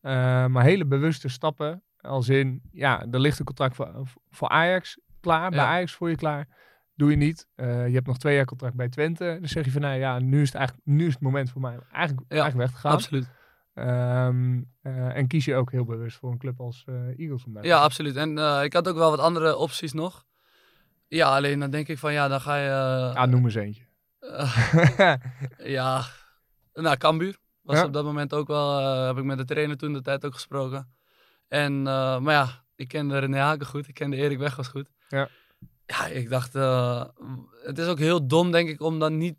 Eh, 0.01 0.47
maar 0.47 0.63
hele 0.65 0.87
bewuste 0.87 1.29
stappen. 1.29 1.83
Als 2.01 2.29
in, 2.29 2.63
ja, 2.71 3.07
er 3.11 3.21
ligt 3.21 3.39
een 3.39 3.45
contract 3.45 3.77
voor, 3.77 3.91
voor 4.31 4.49
Ajax 4.49 4.99
klaar. 5.21 5.51
Bij 5.51 5.59
Ja. 5.59 5.67
Ajax 5.67 5.93
voor 5.93 6.11
je 6.11 6.17
klaar. 6.17 6.49
Doe 6.95 7.11
je 7.11 7.17
niet. 7.17 7.47
Eh, 7.55 7.87
je 7.87 7.95
hebt 7.95 8.07
nog 8.07 8.19
twee 8.19 8.35
jaar 8.35 8.45
contract 8.45 8.75
bij 8.75 8.89
Twente. 8.89 9.37
Dan 9.41 9.49
zeg 9.49 9.65
je 9.65 9.71
van, 9.71 9.81
nou 9.81 9.99
ja, 9.99 10.19
nu 10.19 10.41
is 10.41 10.47
het 10.49 10.57
eigenlijk 10.57 10.87
nu 10.87 11.07
is 11.07 11.13
het 11.13 11.23
moment 11.23 11.51
voor 11.51 11.61
mij 11.61 11.75
om 11.75 11.83
eigenlijk, 11.93 12.31
eigenlijk 12.31 12.63
weg 12.63 12.71
te 12.75 12.81
gaan. 12.81 12.93
Absoluut. 12.93 13.37
Ehm, 13.79 14.61
eh, 14.83 15.17
en 15.17 15.27
kies 15.27 15.45
je 15.45 15.55
ook 15.55 15.71
heel 15.71 15.85
bewust 15.85 16.17
voor 16.17 16.31
een 16.31 16.39
club 16.39 16.61
als 16.61 16.85
eh, 16.87 17.19
Eagles. 17.19 17.43
te 17.43 17.59
Ja, 17.61 17.81
absoluut. 17.83 18.17
En 18.17 18.39
eh, 18.39 18.65
ik 18.65 18.73
had 18.73 18.89
ook 18.89 18.97
wel 18.97 19.11
wat 19.11 19.19
andere 19.19 19.57
opties 19.57 19.93
nog. 19.93 20.25
Ja, 21.09 21.37
alleen 21.37 21.59
dan 21.59 21.71
denk 21.71 21.89
ik 21.89 21.99
van 21.99 22.13
ja, 22.13 22.29
dan 22.29 22.41
ga 22.41 22.57
je. 22.57 22.71
Ah, 23.15 23.29
noem 23.29 23.45
eens 23.45 23.55
eentje. 23.55 23.83
eh, 24.19 25.15
ja, 25.77 26.05
nou, 26.73 26.97
Cambuur 26.97 27.37
was 27.63 27.77
Ja. 27.77 27.85
op 27.85 27.93
dat 27.93 28.05
moment 28.05 28.35
ook 28.35 28.47
wel. 28.47 28.79
eh, 28.79 29.07
heb 29.07 29.19
ik 29.19 29.25
met 29.25 29.39
de 29.39 29.45
trainer 29.45 29.77
toen 29.77 29.93
de 29.93 30.03
tijd 30.03 30.25
ook 30.25 30.35
gesproken. 30.35 30.93
En, 31.49 31.73
eh, 31.87 32.19
maar 32.19 32.35
ja, 32.35 32.65
ik 32.77 32.89
kende 32.89 33.19
René 33.19 33.39
Haken 33.39 33.67
goed. 33.67 33.89
Ik 33.89 33.95
kende 33.95 34.17
Erik 34.17 34.39
Weghorst 34.39 34.71
goed. 34.71 34.89
Ja. 35.09 35.29
Ja, 35.87 36.07
ik 36.07 36.31
dacht, 36.31 36.53
het 37.63 37.79
is 37.79 37.87
ook 37.87 37.99
heel 37.99 38.27
dom, 38.27 38.51
denk 38.51 38.69
ik, 38.69 38.81
om 38.81 38.99
dan 38.99 39.17
niet 39.19 39.37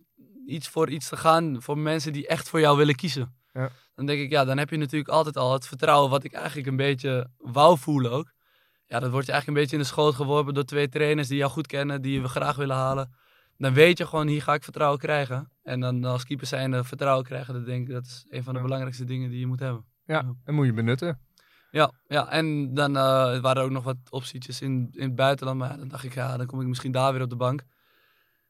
iets 0.47 0.67
voor 0.69 0.89
iets 0.89 1.09
te 1.09 1.17
gaan 1.17 1.61
voor 1.61 1.77
mensen 1.77 2.13
die 2.13 2.27
echt 2.27 2.49
voor 2.49 2.59
jou 2.59 2.77
willen 2.77 2.95
kiezen. 2.95 3.35
Ja. 3.53 3.69
Dan 3.95 4.05
denk 4.05 4.19
ik, 4.21 4.29
ja, 4.29 4.45
dan 4.45 4.57
heb 4.57 4.69
je 4.69 4.77
natuurlijk 4.77 5.09
altijd 5.09 5.37
al 5.37 5.53
het 5.53 5.67
vertrouwen 5.67 6.09
wat 6.09 6.23
ik 6.23 6.33
eigenlijk 6.33 6.67
een 6.67 6.75
beetje 6.75 7.29
wou 7.37 7.77
voelen 7.77 8.11
ook. 8.11 8.31
Ja, 8.89 8.99
dat 8.99 9.11
wordt 9.11 9.25
je 9.25 9.31
eigenlijk 9.31 9.47
een 9.47 9.53
beetje 9.53 9.77
in 9.77 9.81
de 9.81 9.87
schoot 9.87 10.15
geworpen 10.15 10.53
door 10.53 10.63
twee 10.63 10.89
trainers 10.89 11.27
die 11.27 11.37
jou 11.37 11.51
goed 11.51 11.67
kennen, 11.67 12.01
die 12.01 12.21
we 12.21 12.27
graag 12.27 12.55
willen 12.55 12.75
halen. 12.75 13.13
Dan 13.57 13.73
weet 13.73 13.97
je 13.97 14.05
gewoon, 14.05 14.27
hier 14.27 14.41
ga 14.41 14.53
ik 14.53 14.63
vertrouwen 14.63 14.99
krijgen. 14.99 15.51
En 15.63 15.79
dan 15.79 16.03
als 16.03 16.25
keeper 16.25 16.47
zijnde 16.47 16.83
vertrouwen 16.83 17.25
krijgen, 17.25 17.53
dat 17.53 17.65
denk 17.65 17.87
ik, 17.87 17.93
dat 17.93 18.05
is 18.05 18.25
een 18.29 18.43
van 18.43 18.53
de 18.53 18.59
Ja. 18.59 18.65
belangrijkste 18.65 19.03
dingen 19.05 19.29
die 19.29 19.39
je 19.39 19.47
moet 19.47 19.59
hebben. 19.59 19.85
Ja, 20.05 20.35
en 20.43 20.53
moet 20.53 20.65
je 20.65 20.73
benutten. 20.73 21.19
Ja, 21.71 21.91
ja 22.07 22.29
en 22.31 22.73
dan 22.73 22.95
eh, 22.97 23.01
waren 23.39 23.55
er 23.55 23.63
ook 23.63 23.69
nog 23.69 23.83
wat 23.83 23.97
optietjes 24.09 24.61
in, 24.61 24.87
in 24.91 25.03
het 25.03 25.15
buitenland. 25.15 25.59
Maar 25.59 25.77
dan 25.77 25.87
dacht 25.87 26.03
ik, 26.03 26.13
ja, 26.13 26.37
dan 26.37 26.45
kom 26.45 26.61
ik 26.61 26.67
misschien 26.67 26.91
daar 26.91 27.13
weer 27.13 27.21
op 27.21 27.29
de 27.29 27.35
bank. 27.35 27.63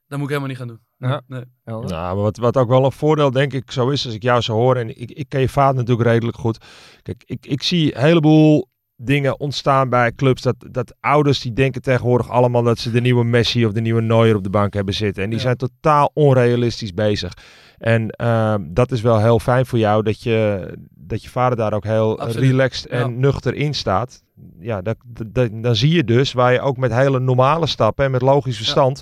Dat 0.08 0.20
moet 0.20 0.30
ik 0.30 0.36
helemaal 0.36 0.48
niet 0.48 0.58
gaan 0.58 0.68
doen. 0.68 1.10
Ja. 1.10 1.22
Nee. 1.28 1.44
Nou, 1.64 1.88
maar 1.88 2.16
wat, 2.16 2.38
wat 2.38 2.58
ook 2.58 2.70
wel 2.70 2.86
een 2.86 2.92
voordeel 2.92 3.32
denk 3.32 3.54
ik 3.54 3.72
zo 3.72 3.90
is, 3.90 4.06
als 4.06 4.14
ik 4.16 4.24
jou 4.24 4.42
zo 4.42 4.54
hoor, 4.54 4.76
en 4.76 5.02
ik, 5.02 5.12
ik 5.12 5.30
ken 5.30 5.40
je 5.40 5.50
vader 5.50 5.76
natuurlijk 5.76 6.08
redelijk 6.08 6.38
goed. 6.38 6.66
Kijk, 7.02 7.24
ik, 7.26 7.46
ik 7.46 7.64
zie 7.64 7.96
een 7.96 8.02
heleboel 8.02 8.70
dingen 9.02 9.40
ontstaan 9.40 9.90
bij 9.90 10.12
clubs, 10.14 10.42
dat, 10.42 10.56
dat 10.72 10.96
ouders 11.00 11.40
die 11.40 11.54
denken 11.54 11.82
tegenwoordig 11.82 12.30
allemaal 12.30 12.64
dat 12.64 12.80
ze 12.80 12.92
de 12.92 13.02
nieuwe 13.02 13.24
Messi 13.24 13.66
of 13.66 13.72
de 13.72 13.82
nieuwe 13.82 14.02
Neuer 14.02 14.36
op 14.36 14.44
de 14.44 14.50
bank 14.50 14.74
hebben 14.74 14.94
zitten. 14.94 15.24
En 15.24 15.30
die 15.30 15.38
Ja. 15.38 15.44
zijn 15.46 15.58
totaal 15.58 16.12
onrealistisch 16.14 16.94
bezig. 16.94 17.34
En 17.78 18.10
ehm, 18.10 18.62
dat 18.68 18.92
is 18.92 19.02
wel 19.02 19.20
heel 19.20 19.40
fijn 19.40 19.66
voor 19.66 19.80
jou, 19.80 20.04
dat 20.04 20.24
je, 20.24 20.68
dat 20.96 21.24
je 21.24 21.30
vader 21.30 21.58
daar 21.58 21.74
ook 21.74 21.84
heel 21.84 22.20
Absoluut. 22.20 22.50
relaxed 22.50 22.86
en 22.88 23.00
Ja. 23.00 23.08
nuchter 23.08 23.54
in 23.56 23.74
staat. 23.74 24.24
Ja, 24.60 24.82
dat, 24.82 24.98
dat, 25.28 25.50
dan 25.54 25.76
zie 25.76 25.92
je 25.94 26.04
dus 26.04 26.34
waar 26.34 26.54
je 26.54 26.62
ook 26.62 26.78
met 26.78 26.94
hele 26.94 27.20
normale 27.20 27.68
stappen 27.68 28.06
en 28.06 28.12
met 28.12 28.22
logisch 28.22 28.58
verstand 28.58 29.02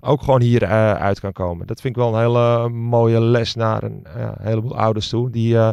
ook 0.00 0.22
gewoon 0.22 0.40
hier 0.42 0.62
eh, 0.62 0.92
uit 0.92 1.20
kan 1.20 1.32
komen. 1.32 1.66
Dat 1.66 1.80
vind 1.80 1.96
ik 1.96 2.02
wel 2.02 2.14
een 2.14 2.20
hele 2.20 2.68
mooie 2.68 3.20
les 3.20 3.54
naar 3.54 3.82
een 3.82 4.06
ja, 4.16 4.34
heleboel 4.40 4.76
ouders 4.78 5.08
toe. 5.08 5.30
Die, 5.30 5.56
eh, 5.58 5.68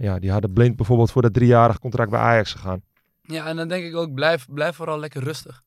Ja. 0.00 0.12
ja, 0.12 0.18
die 0.18 0.30
hadden 0.30 0.52
blind 0.52 0.76
bijvoorbeeld 0.76 1.10
voor 1.10 1.22
dat 1.22 1.34
driejarig 1.34 1.78
contract 1.78 2.10
bij 2.10 2.20
Ajax 2.20 2.52
gegaan. 2.52 2.82
ja, 3.22 3.46
en 3.46 3.56
dan 3.56 3.68
denk 3.68 3.84
ik 3.84 3.96
ook, 3.96 4.14
blijf, 4.14 4.46
blijf 4.50 4.76
vooral 4.76 4.98
lekker 4.98 5.22
rustig. 5.22 5.62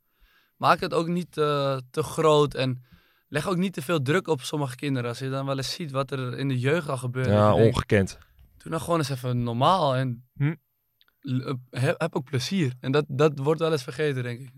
Maak 0.57 0.79
het 0.79 0.93
ook 0.93 1.07
niet 1.07 1.37
eh, 1.37 1.77
te 1.91 2.03
groot 2.03 2.53
en 2.53 2.83
leg 3.27 3.47
ook 3.47 3.57
niet 3.57 3.73
te 3.73 3.81
veel 3.81 4.01
druk 4.01 4.27
op 4.27 4.41
sommige 4.41 4.75
kinderen. 4.75 5.09
Als 5.09 5.19
je 5.19 5.29
dan 5.29 5.45
wel 5.45 5.57
eens 5.57 5.73
ziet 5.73 5.91
wat 5.91 6.11
er 6.11 6.37
in 6.37 6.47
de 6.47 6.59
jeugd 6.59 6.89
al 6.89 6.97
gebeurt. 6.97 7.27
Ja, 7.27 7.53
denkt, 7.53 7.67
ongekend. 7.75 8.17
Doe 8.57 8.71
nou 8.71 8.83
gewoon 8.83 8.99
eens 8.99 9.09
even 9.09 9.43
normaal 9.43 9.95
en 9.95 10.25
Hm. 10.37 10.53
eh, 11.21 11.53
heb, 11.69 12.01
heb 12.01 12.15
ook 12.15 12.23
plezier. 12.29 12.73
En 12.79 12.91
dat, 12.91 13.05
dat 13.07 13.39
wordt 13.39 13.59
wel 13.59 13.71
eens 13.71 13.83
vergeten, 13.83 14.23
denk 14.23 14.39
ik. 14.39 14.51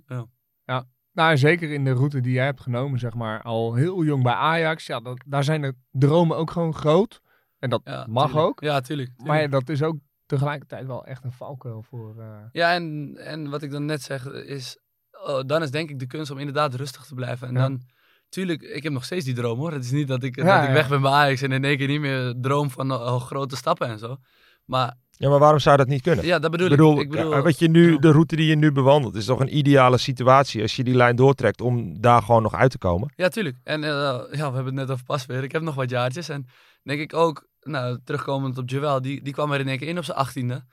Ja. 0.66 0.86
Nou, 1.14 1.38
zeker 1.38 1.72
in 1.72 1.84
de 1.84 1.92
route 1.92 2.22
die 2.22 2.34
jij 2.34 2.46
hebt 2.46 2.62
genomen, 2.62 3.00
zeg 3.00 3.14
maar, 3.14 3.42
al 3.42 3.74
heel 3.74 4.04
jong 4.04 4.24
bij 4.24 4.34
Ajax. 4.34 4.86
Ja, 4.86 5.00
dat, 5.00 5.24
daar 5.26 5.44
zijn 5.44 5.62
de 5.62 5.76
dromen 5.92 6.38
ook 6.38 6.52
gewoon 6.52 6.74
groot. 6.74 7.22
En 7.66 7.72
dat 7.72 7.82
Ja, 7.84 8.06
mag 8.10 8.26
tuurlijk. 8.26 8.48
ook. 8.48 8.62
Ja, 8.62 8.82
tuurlijk. 8.82 9.12
Maar 9.18 9.50
dat 9.50 9.70
is 9.70 9.84
ook 9.84 9.96
tegelijkertijd 10.26 10.86
wel 10.88 11.06
echt 11.06 11.24
een 11.24 11.32
valkuil 11.32 11.82
voor... 11.90 12.16
eh, 12.20 12.28
Ja, 12.52 12.74
en, 12.74 13.16
en 13.18 13.50
wat 13.50 13.62
ik 13.62 13.72
dan 13.72 13.86
net 13.86 14.02
zeg 14.02 14.26
is, 14.26 14.78
oh, 15.26 15.40
dan 15.46 15.62
is 15.62 15.72
denk 15.72 15.90
ik 15.90 16.00
de 16.00 16.08
kunst 16.08 16.32
om 16.32 16.38
inderdaad 16.38 16.74
rustig 16.74 17.06
te 17.06 17.14
blijven. 17.14 17.48
En 17.48 17.54
Ja. 17.54 17.60
dan, 17.62 17.82
tuurlijk, 18.30 18.62
ik 18.62 18.84
heb 18.84 18.94
nog 18.94 19.04
steeds 19.06 19.26
die 19.26 19.34
droom 19.34 19.58
hoor. 19.60 19.72
Het 19.72 19.84
is 19.84 19.92
niet 19.92 20.08
dat 20.08 20.24
ik, 20.24 20.36
Ja, 20.36 20.60
dat 20.60 20.68
ik 20.68 20.74
weg 20.74 20.90
ben 20.90 21.02
bij 21.02 21.12
Ajax 21.12 21.42
en 21.42 21.52
in 21.52 21.64
één 21.64 21.78
keer 21.78 21.88
niet 21.88 22.00
meer 22.00 22.34
droom 22.42 22.70
van 22.70 22.92
oh, 22.92 23.22
grote 23.22 23.56
stappen 23.56 23.88
en 23.88 24.00
zo. 24.00 24.18
Maar 24.66 24.94
Ja, 25.12 25.30
maar 25.30 25.40
waarom 25.40 25.60
zou 25.60 25.78
dat 25.78 25.88
niet 25.88 26.02
kunnen? 26.02 26.26
ja, 26.26 26.40
dat 26.40 26.52
bedoel 26.52 26.66
ik 26.68 26.72
ik. 26.72 26.78
bedoel, 26.78 27.00
ik 27.00 27.10
bedoel 27.10 27.32
ja, 27.36 27.42
wat 27.42 27.60
je 27.60 27.68
nu, 27.70 27.92
ja. 27.92 27.98
de 27.98 28.12
route 28.12 28.36
die 28.36 28.48
je 28.48 28.56
nu 28.56 28.72
bewandelt, 28.72 29.16
is 29.16 29.26
toch 29.26 29.40
een 29.40 29.58
ideale 29.58 29.98
situatie 29.98 30.62
als 30.62 30.76
je 30.76 30.84
die 30.84 30.96
lijn 30.96 31.16
doortrekt 31.16 31.62
om 31.62 32.02
daar 32.02 32.22
gewoon 32.22 32.42
nog 32.42 32.54
uit 32.54 32.72
te 32.72 32.78
komen. 32.78 33.14
Ja, 33.16 33.28
tuurlijk. 33.28 33.58
En 33.64 33.84
eh, 33.84 33.90
ja, 34.32 34.50
we 34.50 34.56
hebben 34.56 34.66
het 34.66 34.74
net 34.74 34.92
over 34.92 35.06
pas 35.06 35.26
weer. 35.26 35.44
Ik 35.44 35.52
heb 35.52 35.62
nog 35.62 35.76
wat 35.76 35.90
jaartjes. 35.90 36.30
En 36.30 36.46
denk 36.84 37.00
ik 37.00 37.14
ook, 37.14 37.48
nou, 37.70 38.00
terugkomend 38.04 38.58
op 38.58 38.70
Joel, 38.70 39.02
die, 39.02 39.22
die 39.22 39.34
kwam 39.34 39.52
er 39.52 39.60
in 39.60 39.68
één 39.68 39.78
keer 39.78 39.88
in 39.88 39.98
op 39.98 40.04
zijn 40.04 40.18
achttiende. 40.18 40.66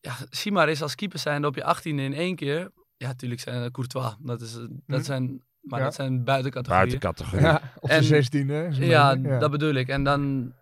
Ja, 0.00 0.16
zie 0.30 0.52
maar 0.52 0.68
eens 0.68 0.82
als 0.82 0.94
keeper 0.94 1.18
zijnde 1.18 1.46
op 1.46 1.54
je 1.54 1.64
achttiende 1.64 2.02
in 2.02 2.14
één 2.14 2.36
keer. 2.36 2.70
Ja, 2.96 3.14
tuurlijk 3.14 3.40
zijn 3.40 3.62
uh, 3.64 3.70
Courtois. 3.70 4.14
Dat, 4.20 4.40
is, 4.40 4.52
dat 4.52 4.98
Hm. 4.98 5.02
zijn, 5.02 5.42
maar 5.60 5.78
Ja. 5.78 5.84
dat 5.84 5.94
zijn 5.94 6.24
buitencategorieën. 6.24 6.88
Buitencategorie. 6.88 7.44
ja, 7.46 7.72
op 7.80 7.88
En- 7.88 8.00
de 8.00 8.06
zestiende. 8.06 8.68
Ja, 8.72 9.14
dat 9.14 9.50
bedoel 9.50 9.74
ik. 9.74 9.88
En 9.88 10.04
dan 10.04 10.52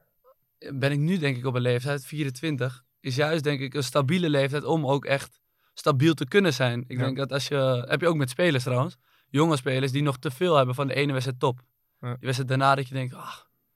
ben 0.75 0.93
ik 0.93 0.99
nu 0.99 1.19
denk 1.19 1.37
ik 1.37 1.45
op 1.47 1.55
een 1.55 1.61
leeftijd, 1.63 2.07
24, 2.07 2.83
is 3.01 3.17
juist 3.17 3.45
denk 3.45 3.61
ik 3.61 3.75
een 3.75 3.83
stabiele 3.85 4.29
leeftijd 4.31 4.65
om 4.65 4.87
ook 4.87 5.05
echt 5.05 5.41
stabiel 5.75 6.15
te 6.15 6.27
kunnen 6.27 6.53
zijn. 6.55 6.85
Ik 6.87 6.97
Ja. 6.99 7.05
denk 7.05 7.17
dat 7.17 7.33
als 7.33 7.49
je, 7.49 7.85
heb 7.89 8.01
je 8.01 8.09
ook 8.09 8.17
met 8.17 8.31
spelers 8.31 8.65
trouwens, 8.65 8.97
jonge 9.29 9.57
spelers 9.57 9.93
die 9.93 10.03
nog 10.03 10.19
te 10.19 10.31
veel 10.31 10.57
hebben 10.57 10.75
van 10.75 10.87
de 10.87 10.95
ene 10.95 11.13
wedstrijd 11.13 11.41
top. 11.41 11.61
Ja. 12.01 12.09
Die 12.09 12.17
wedstrijd 12.21 12.49
daarna 12.49 12.75
dat 12.75 12.89
je 12.89 12.95
denkt, 12.95 13.15
ah, 13.15 13.35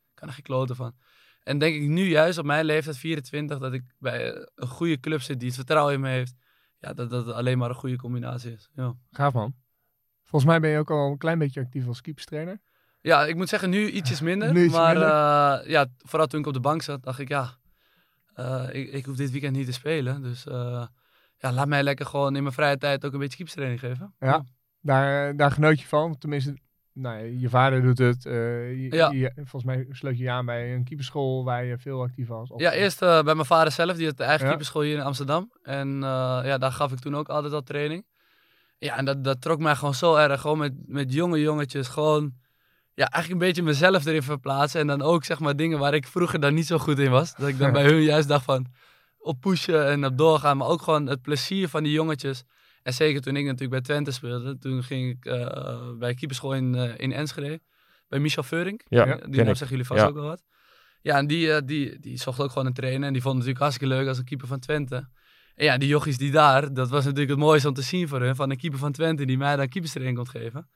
ik 0.09 0.15
kan 0.15 0.29
er 0.29 0.35
geen 0.35 0.43
kloten 0.45 0.77
van. 0.77 0.95
En 1.49 1.59
denk 1.59 1.75
ik 1.75 1.89
nu 1.89 2.09
juist 2.09 2.39
op 2.39 2.45
mijn 2.45 2.65
leeftijd, 2.65 2.97
24, 2.97 3.59
dat 3.59 3.73
ik 3.73 3.83
bij 3.99 4.33
eh, 4.33 4.47
een 4.55 4.69
goede 4.69 5.01
club 5.01 5.21
zit 5.21 5.39
die 5.39 5.47
het 5.49 5.57
vertrouwen 5.57 5.95
in 5.95 6.01
me 6.01 6.09
heeft. 6.09 6.35
Ja, 6.79 6.93
dat 6.93 7.11
dat 7.11 7.33
alleen 7.33 7.59
maar 7.59 7.69
een 7.69 7.75
goede 7.75 7.97
combinatie 7.97 8.53
is. 8.53 8.69
Ja. 8.75 8.95
Gaaf 9.11 9.33
man. 9.33 9.55
Volgens 10.25 10.51
mij 10.51 10.61
ben 10.61 10.71
je 10.71 10.79
ook 10.79 10.91
al 10.91 11.11
een 11.11 11.19
klein 11.19 11.39
beetje 11.39 11.61
actief 11.61 11.87
als 11.87 12.01
keeperstrainer. 12.01 12.61
Ja, 13.01 13.25
ik 13.25 13.37
moet 13.37 13.49
zeggen, 13.49 13.71
nu 13.71 13.91
ietsjes 13.91 14.21
minder. 14.31 14.53
Nu 14.53 14.71
maar 14.71 14.93
minder. 14.95 15.09
eh, 15.09 15.71
ja, 15.71 15.87
vooral 15.99 16.27
toen 16.27 16.41
ik 16.41 16.47
op 16.47 16.53
de 16.53 16.61
bank 16.61 16.83
zat, 16.83 17.03
dacht 17.03 17.19
ik, 17.19 17.29
ja, 17.29 17.57
eh, 18.35 18.69
ik, 18.73 18.93
ik 18.93 19.05
hoef 19.05 19.17
dit 19.17 19.31
weekend 19.31 19.57
niet 19.57 19.67
te 19.67 19.73
spelen. 19.73 20.23
Dus 20.23 20.45
ja, 21.37 21.53
laat 21.53 21.69
mij 21.69 21.83
lekker 21.83 22.07
gewoon 22.07 22.37
in 22.37 22.43
mijn 22.43 22.55
vrije 22.55 22.79
tijd 22.79 23.05
ook 23.05 23.13
een 23.13 23.19
beetje 23.19 23.37
keepstraining 23.37 23.81
geven. 23.81 24.15
Ja. 24.19 24.45
Daar, 24.81 25.37
daar 25.37 25.51
genoot 25.51 25.81
je 25.81 25.87
van. 25.87 26.19
Tenminste, 26.19 26.59
nou, 27.01 27.19
ja, 27.19 27.39
je 27.41 27.49
vader 27.49 27.83
doet 27.83 27.99
het. 27.99 28.27
eh, 28.27 28.33
je- 28.83 28.89
Ja. 28.97 29.11
je- 29.11 29.33
volgens 29.35 29.65
mij 29.65 29.87
sloot 29.91 30.17
je 30.19 30.23
je 30.25 30.31
aan 30.31 30.47
bij 30.47 30.75
een 30.75 30.85
keeperschool 30.85 31.45
waar 31.45 31.65
je 31.65 31.79
veel 31.79 32.03
actief 32.03 32.29
was. 32.29 32.51
Of- 32.51 32.61
Ja, 32.61 32.73
eerst 32.73 33.03
eh, 33.03 33.23
bij 33.23 33.35
mijn 33.35 33.47
vader 33.47 33.73
zelf, 33.73 33.97
die 33.97 34.07
had 34.07 34.17
de 34.17 34.23
eigen 34.23 34.43
Ja. 34.45 34.49
keeperschool 34.49 34.83
hier 34.83 34.95
in 34.97 35.03
Amsterdam. 35.03 35.53
En 35.63 35.95
eh, 35.95 36.41
ja, 36.45 36.59
daar 36.59 36.73
gaf 36.73 36.93
ik 36.93 36.99
toen 36.99 37.17
ook 37.17 37.29
altijd 37.29 37.53
al 37.53 37.63
training. 37.63 38.07
Ja, 38.79 38.97
en 38.97 39.05
dat, 39.05 39.25
dat 39.25 39.41
trok 39.41 39.59
mij 39.59 39.75
gewoon 39.75 39.95
zo 39.95 40.15
erg. 40.15 40.41
Gewoon 40.41 40.59
met, 40.59 40.73
met 40.87 41.13
jonge 41.13 41.41
jongetjes. 41.41 41.89
Gewoon, 41.89 42.33
ja, 42.95 43.09
eigenlijk 43.11 43.43
een 43.43 43.49
beetje 43.49 43.63
mezelf 43.63 44.07
erin 44.07 44.23
verplaatsen. 44.23 44.81
En 44.81 44.87
dan 44.87 45.03
ook, 45.03 45.25
zeg 45.25 45.39
maar, 45.41 45.57
dingen 45.57 45.79
waar 45.79 45.95
ik 45.95 46.07
vroeger 46.07 46.41
dan 46.41 46.55
niet 46.55 46.67
zo 46.67 46.79
goed 46.79 46.99
in 46.99 47.11
was. 47.11 47.35
Dat 47.35 47.49
ik 47.49 47.59
dan 47.59 47.73
bij 47.79 47.85
hun 47.85 48.03
juist 48.03 48.29
dacht 48.29 48.45
van, 48.45 48.67
op 49.19 49.41
pushen 49.41 49.87
en 49.87 50.05
op 50.05 50.19
doorgaan. 50.19 50.57
Maar 50.57 50.69
ook 50.69 50.83
gewoon 50.83 51.07
het 51.07 51.23
plezier 51.23 51.69
van 51.69 51.83
die 51.83 51.93
jongetjes. 51.93 52.45
En 52.89 52.95
zeker 52.95 53.21
toen 53.21 53.37
ik 53.37 53.45
natuurlijk 53.45 53.71
bij 53.71 53.81
Twente 53.81 54.11
speelde. 54.11 54.59
Toen 54.59 54.83
ging 54.83 55.11
ik 55.11 55.25
uh, 55.25 55.93
bij 55.99 56.15
keeperschool 56.15 56.55
in, 56.55 56.75
uh, 56.75 56.99
in 56.99 57.13
Enschede. 57.13 57.61
Bij 58.09 58.19
Michel 58.19 58.43
Veurink. 58.43 58.83
Ja, 58.89 59.05
die 59.05 59.43
naam 59.43 59.55
zeggen 59.55 59.69
jullie 59.69 59.85
vast 59.85 60.01
Ja. 60.01 60.07
ook 60.07 60.15
wel 60.15 60.25
wat. 60.25 60.43
Ja, 61.01 61.17
en 61.17 61.27
die, 61.27 61.53
eh, 61.53 61.63
die, 61.65 61.99
die 61.99 62.17
zocht 62.17 62.41
ook 62.41 62.51
gewoon 62.51 62.67
een 62.67 62.73
trainer. 62.73 63.07
En 63.07 63.13
die 63.13 63.23
vond 63.23 63.35
het 63.35 63.45
natuurlijk 63.47 63.59
hartstikke 63.59 63.95
leuk 63.95 64.09
als 64.09 64.19
een 64.19 64.25
keeper 64.25 64.47
van 64.47 64.59
Twente. 64.59 65.09
En 65.55 65.65
ja, 65.65 65.79
die 65.79 65.89
jochies 65.89 66.19
die 66.19 66.31
daar, 66.31 66.75
dat 66.75 66.89
was 66.89 67.05
natuurlijk 67.05 67.31
het 67.31 67.39
mooiste 67.39 67.69
om 67.69 67.75
te 67.75 67.83
zien 67.83 68.09
voor 68.09 68.21
hun. 68.21 68.37
Van 68.37 68.51
een 68.51 68.57
keeper 68.57 68.79
van 68.79 68.93
Twente 68.93 69.25
die 69.25 69.39
mij 69.39 69.57
dan 69.57 69.69
keeperstraining 69.69 70.17
kon 70.17 70.29
geven. 70.29 70.69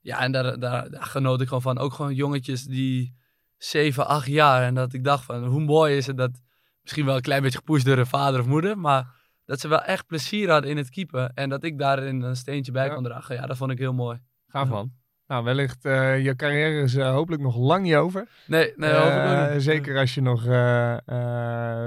Ja, 0.00 0.20
en 0.20 0.32
daar, 0.32 0.58
daar, 0.58 0.90
daar 0.90 1.02
genoot 1.02 1.40
ik 1.40 1.46
gewoon 1.46 1.62
van. 1.62 1.78
Ook 1.78 1.92
gewoon 1.92 2.14
jongetjes 2.14 2.64
die 2.64 3.16
7, 3.56 4.06
8 4.06 4.26
jaar. 4.26 4.62
En 4.62 4.74
dat 4.74 4.92
ik 4.92 5.04
dacht 5.04 5.24
van, 5.24 5.44
hoe 5.44 5.64
mooi 5.64 5.96
is 5.96 6.06
het 6.06 6.16
dat... 6.16 6.42
Misschien 6.82 7.04
wel 7.04 7.16
een 7.16 7.22
klein 7.22 7.42
beetje 7.42 7.58
gepusht 7.58 7.86
door 7.86 7.96
hun 7.96 8.06
vader 8.06 8.40
of 8.40 8.46
moeder. 8.46 8.78
Maar 8.78 9.22
dat 9.44 9.60
ze 9.60 9.68
wel 9.68 9.82
echt 9.82 10.06
plezier 10.06 10.50
hadden 10.50 10.70
in 10.70 10.76
het 10.76 10.90
keepen. 10.90 11.32
En 11.34 11.48
dat 11.48 11.64
ik 11.64 11.78
daarin 11.78 12.20
een 12.22 12.36
steentje 12.36 12.72
bij 12.72 12.86
Ja. 12.86 12.94
kon 12.94 13.04
dragen. 13.04 13.34
Ja, 13.34 13.46
dat 13.46 13.56
vond 13.56 13.70
ik 13.70 13.78
heel 13.78 13.92
mooi. 13.94 14.18
Gaaf 14.48 14.68
man. 14.68 14.92
Nou, 15.26 15.44
wellicht 15.44 15.84
eh, 15.84 16.24
je 16.24 16.36
carrière 16.36 16.80
is 16.82 16.94
eh, 16.94 17.10
hopelijk 17.10 17.42
nog 17.42 17.56
lang 17.56 17.82
niet 17.82 17.94
over. 17.94 18.28
Nee, 18.46 18.72
nee, 18.76 19.50
niet. 19.52 19.62
zeker 19.62 19.98
als 19.98 20.14
je 20.14 20.20
nog 20.22 20.42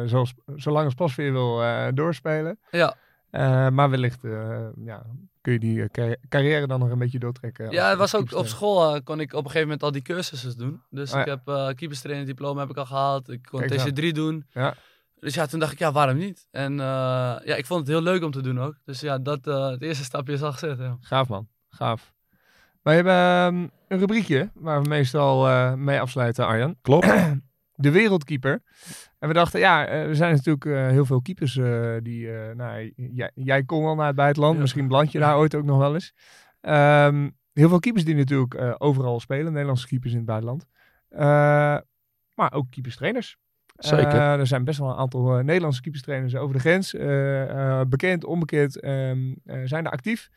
zoals, 0.10 0.34
zo 0.56 0.72
lang 0.72 0.86
als 0.86 0.94
Pasveer 0.94 1.32
wil 1.32 1.62
doorspelen. 1.94 2.60
Ja. 2.72 2.96
Maar 3.70 3.90
wellicht 3.90 4.20
ja, 4.84 5.06
kun 5.42 5.54
je 5.54 5.60
die 5.60 5.90
carri- 5.90 6.16
carrière 6.30 6.68
dan 6.68 6.80
nog 6.80 6.90
een 6.90 6.98
beetje 7.00 7.20
doortrekken. 7.20 7.72
Ja, 7.72 7.90
het 7.90 7.98
was 7.98 8.16
ook 8.16 8.34
op 8.34 8.48
school 8.48 9.02
kon 9.04 9.20
ik 9.20 9.32
op 9.34 9.38
een 9.40 9.46
gegeven 9.46 9.62
moment 9.62 9.84
al 9.84 9.92
die 9.92 10.02
cursussen 10.02 10.58
doen. 10.58 10.82
Dus 10.90 11.14
Oh, 11.14 11.20
ik 11.20 11.26
heb 11.26 11.48
eh 11.48 11.68
keeperstrainer 11.68 12.26
diploma 12.26 12.60
heb 12.60 12.70
ik 12.70 12.78
al 12.78 12.86
gehaald. 12.86 13.30
Ik 13.30 13.44
kon 13.50 13.60
Kijk 13.60 13.72
eens 13.72 13.84
aan. 13.84 13.90
TC3 13.94 14.12
doen. 14.12 14.46
Ja. 14.50 14.74
Dus 15.20 15.34
ja, 15.34 15.46
toen 15.46 15.60
dacht 15.60 15.72
ik, 15.72 15.80
ja, 15.80 15.92
waarom 15.92 16.18
niet? 16.18 16.48
En 16.52 16.72
eh, 16.80 16.86
ja, 17.44 17.56
ik 17.56 17.66
vond 17.66 17.80
het 17.80 17.90
heel 17.90 18.02
leuk 18.02 18.24
om 18.24 18.32
te 18.32 18.42
doen 18.42 18.60
ook. 18.60 18.76
Dus 18.86 19.00
ja, 19.00 19.18
dat, 19.18 19.48
eh, 19.48 19.70
het 19.70 19.82
eerste 19.82 20.04
stapje 20.04 20.34
is 20.34 20.42
al 20.44 20.52
gezet. 20.52 20.78
Ja. 20.80 20.98
Gaaf 21.00 21.28
man, 21.30 21.48
gaaf. 21.70 22.14
Wij 22.82 22.96
hebben 22.96 23.14
ehm, 23.14 23.68
een 23.88 24.00
rubriekje 24.00 24.50
waar 24.54 24.82
we 24.82 24.90
meestal 24.90 25.48
eh, 25.48 25.74
mee 25.74 26.02
afsluiten, 26.02 26.46
Arjan. 26.48 26.76
Klopt. 26.82 27.06
De 27.80 27.92
wereldkeeper. 27.92 28.62
En 29.20 29.28
we 29.28 29.34
dachten, 29.34 29.60
ja, 29.60 29.88
er 29.88 30.16
zijn 30.16 30.34
natuurlijk 30.36 30.66
eh, 30.66 30.88
heel 30.88 31.06
veel 31.06 31.22
keepers 31.22 31.58
eh, 31.58 31.96
die... 32.02 32.32
eh, 32.32 32.56
nou, 32.56 32.94
jij, 32.96 33.32
jij 33.36 33.64
kon 33.64 33.84
wel 33.84 33.96
naar 33.96 34.08
het 34.08 34.16
buitenland, 34.16 34.56
Ja. 34.56 34.62
misschien 34.62 34.88
beland 34.88 35.12
je 35.12 35.20
daar 35.26 35.38
ooit 35.38 35.56
ook 35.56 35.64
nog 35.66 35.78
wel 35.78 35.94
eens. 35.94 36.14
Ehm, 36.62 37.30
heel 37.54 37.70
veel 37.70 37.80
keepers 37.80 38.06
die 38.06 38.16
natuurlijk 38.16 38.54
eh, 38.54 38.76
overal 38.78 39.20
spelen, 39.20 39.52
Nederlandse 39.52 39.88
keepers 39.88 40.12
in 40.12 40.18
het 40.18 40.28
buitenland. 40.28 40.66
Eh, 41.10 41.20
maar 42.34 42.54
ook 42.54 42.66
keeperstrainers. 42.72 43.38
Zeker. 43.78 44.08
Eh, 44.14 44.34
er 44.40 44.48
zijn 44.48 44.64
best 44.64 44.80
wel 44.80 44.90
een 44.90 44.96
aantal 44.98 45.38
eh, 45.38 45.44
Nederlandse 45.44 45.82
keeperstrainers 45.82 46.36
over 46.36 46.54
de 46.56 46.60
grens. 46.62 46.94
eh, 46.94 47.80
eh, 47.80 47.88
bekend, 47.88 48.24
onbekend, 48.26 48.80
ehm, 48.80 49.34
eh, 49.46 49.62
zijn 49.66 49.86
er 49.86 49.92
actief. 49.92 50.30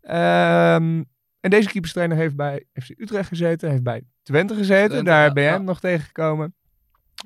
Ehm, 0.00 1.02
en 1.40 1.50
deze 1.50 1.68
keeperstrainer 1.68 2.16
heeft 2.16 2.36
bij 2.36 2.64
FC 2.72 2.88
Utrecht 2.96 3.28
gezeten, 3.28 3.70
heeft 3.70 3.82
bij 3.82 4.02
Twente 4.22 4.54
gezeten. 4.54 4.88
Twente, 4.88 5.04
Daar 5.04 5.26
ja, 5.26 5.32
ben 5.32 5.42
jij 5.42 5.52
ja. 5.52 5.58
hem 5.58 5.66
nog 5.66 5.80
tegengekomen. 5.80 6.54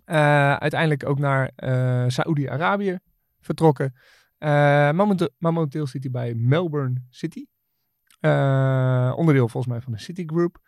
Eh, 0.05 0.55
uiteindelijk 0.57 1.07
ook 1.09 1.19
naar 1.19 1.51
eh 1.57 2.05
Saoedi-Arabië 2.09 2.99
vertrokken. 3.41 3.95
Eh, 4.39 4.91
momenteel, 4.91 5.29
momenteel 5.39 5.87
zit 5.87 6.03
hij 6.03 6.11
bij 6.11 6.35
Melbourne 6.35 7.03
City. 7.11 7.45
Eh, 8.21 9.13
onderdeel 9.17 9.49
volgens 9.49 9.73
mij 9.73 9.81
van 9.83 9.93
de 9.93 9.99
City 9.99 10.23
Group. 10.27 10.59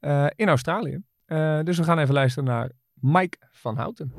eh, 0.00 0.26
in 0.36 0.48
Australië. 0.48 1.02
Eh, 1.26 1.60
dus 1.62 1.78
we 1.78 1.84
gaan 1.84 1.98
even 1.98 2.14
luisteren 2.14 2.48
naar 2.48 2.70
Mike 3.00 3.38
van 3.52 3.76
Houten. 3.76 4.12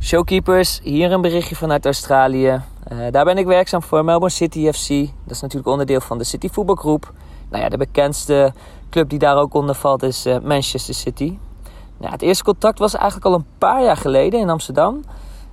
Showkeepers, 0.00 0.80
hier 0.82 1.12
een 1.12 1.20
berichtje 1.20 1.56
vanuit 1.56 1.84
Australië. 1.84 2.62
Eh, 2.84 2.98
daar 3.10 3.24
ben 3.24 3.38
ik 3.38 3.46
werkzaam 3.46 3.82
voor 3.82 4.04
Melbourne 4.04 4.36
City 4.36 4.70
FC. 4.72 4.88
Dat 5.24 5.34
is 5.34 5.40
natuurlijk 5.40 5.68
onderdeel 5.70 6.00
van 6.00 6.18
de 6.18 6.24
City 6.24 6.48
voetbalgroep. 6.48 7.12
Nou 7.50 7.62
ja, 7.62 7.68
de 7.68 7.76
bekendste 7.76 8.52
club 8.90 9.08
die 9.08 9.18
daar 9.18 9.36
ook 9.36 9.54
onder 9.54 9.74
valt 9.74 10.02
is 10.02 10.26
eh, 10.26 10.38
Manchester 10.38 10.94
City. 10.94 11.38
Nou, 11.98 12.12
het 12.12 12.22
eerste 12.22 12.44
contact 12.44 12.78
was 12.78 12.94
eigenlijk 12.94 13.24
al 13.24 13.34
een 13.34 13.46
paar 13.58 13.82
jaar 13.82 13.96
geleden 13.96 14.40
in 14.40 14.50
Amsterdam. 14.50 15.04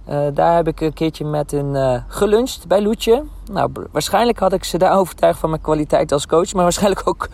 Eh, 0.05 0.27
daar 0.33 0.55
heb 0.55 0.67
ik 0.67 0.81
een 0.81 0.93
keertje 0.93 1.25
met 1.25 1.51
hen 1.51 2.05
geluncht 2.07 2.67
bij 2.67 2.81
Loetje. 2.81 3.23
Nou, 3.51 3.71
waarschijnlijk 3.91 4.39
had 4.39 4.53
ik 4.53 4.63
ze 4.63 4.77
daar 4.77 4.97
overtuigd 4.99 5.39
van 5.39 5.49
mijn 5.49 5.61
kwaliteit 5.61 6.11
als 6.11 6.27
coach. 6.27 6.53
Maar 6.53 6.63
waarschijnlijk 6.63 7.07
ook 7.07 7.27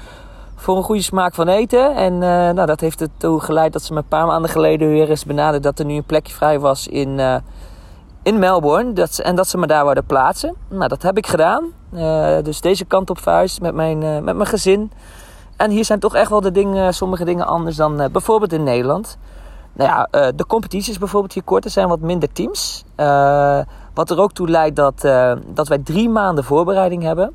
voor 0.62 0.78
een 0.78 0.84
goede 0.84 1.02
smaak 1.02 1.36
van 1.36 1.48
eten. 1.48 1.96
En 1.96 2.14
eh, 2.14 2.30
nou, 2.30 2.66
dat 2.66 2.80
heeft 2.80 3.02
ertoe 3.02 3.40
geleid 3.40 3.74
dat 3.74 3.82
ze 3.82 3.94
me 3.94 4.00
een 4.00 4.08
paar 4.08 4.26
maanden 4.26 4.50
geleden 4.50 4.90
weer 4.90 5.10
eens 5.10 5.26
benaderd 5.26 5.64
dat 5.64 5.80
er 5.80 5.86
nu 5.86 5.96
een 5.96 6.04
plekje 6.04 6.34
vrij 6.34 6.60
was 6.60 6.88
in, 6.88 7.20
eh, 7.20 7.36
in 8.24 8.40
Melbourne. 8.40 8.94
Dat 8.94 9.14
ze, 9.14 9.24
en 9.24 9.36
dat 9.36 9.48
ze 9.48 9.58
me 9.58 9.68
daar 9.68 9.86
wilden 9.86 10.06
plaatsen. 10.06 10.56
Nou, 10.68 10.88
dat 10.88 11.02
heb 11.02 11.18
ik 11.18 11.28
gedaan. 11.28 11.66
Eh, 11.94 12.38
dus 12.44 12.62
deze 12.62 12.86
kant 12.86 13.10
op 13.10 13.20
verhuisd 13.20 13.62
met 13.62 13.74
mijn, 13.74 14.24
met 14.24 14.36
mijn 14.36 14.46
gezin. 14.46 14.92
En 15.58 15.72
hier 15.72 15.86
zijn 15.86 16.00
toch 16.00 16.16
echt 16.16 16.30
wel 16.30 16.42
de 16.42 16.52
dingen, 16.52 16.94
sommige 16.94 17.26
dingen 17.26 17.48
anders 17.48 17.76
dan 17.76 18.10
bijvoorbeeld 18.12 18.54
in 18.54 18.64
Nederland. 18.64 19.18
Nou 19.74 19.90
ja, 19.90 20.32
de 20.32 20.46
competities 20.46 20.98
bijvoorbeeld 20.98 21.34
hier 21.34 21.44
kort. 21.44 21.66
Er 21.66 21.72
zijn 21.72 21.88
wat 21.88 22.00
minder 22.00 22.32
teams. 22.32 22.84
Wat 23.94 24.10
er 24.10 24.20
ook 24.20 24.32
toe 24.32 24.50
leidt 24.50 24.76
dat, 24.76 25.02
dat 25.48 25.68
wij 25.68 25.78
drie 25.78 26.10
maanden 26.10 26.44
voorbereiding 26.44 27.04
hebben. 27.04 27.34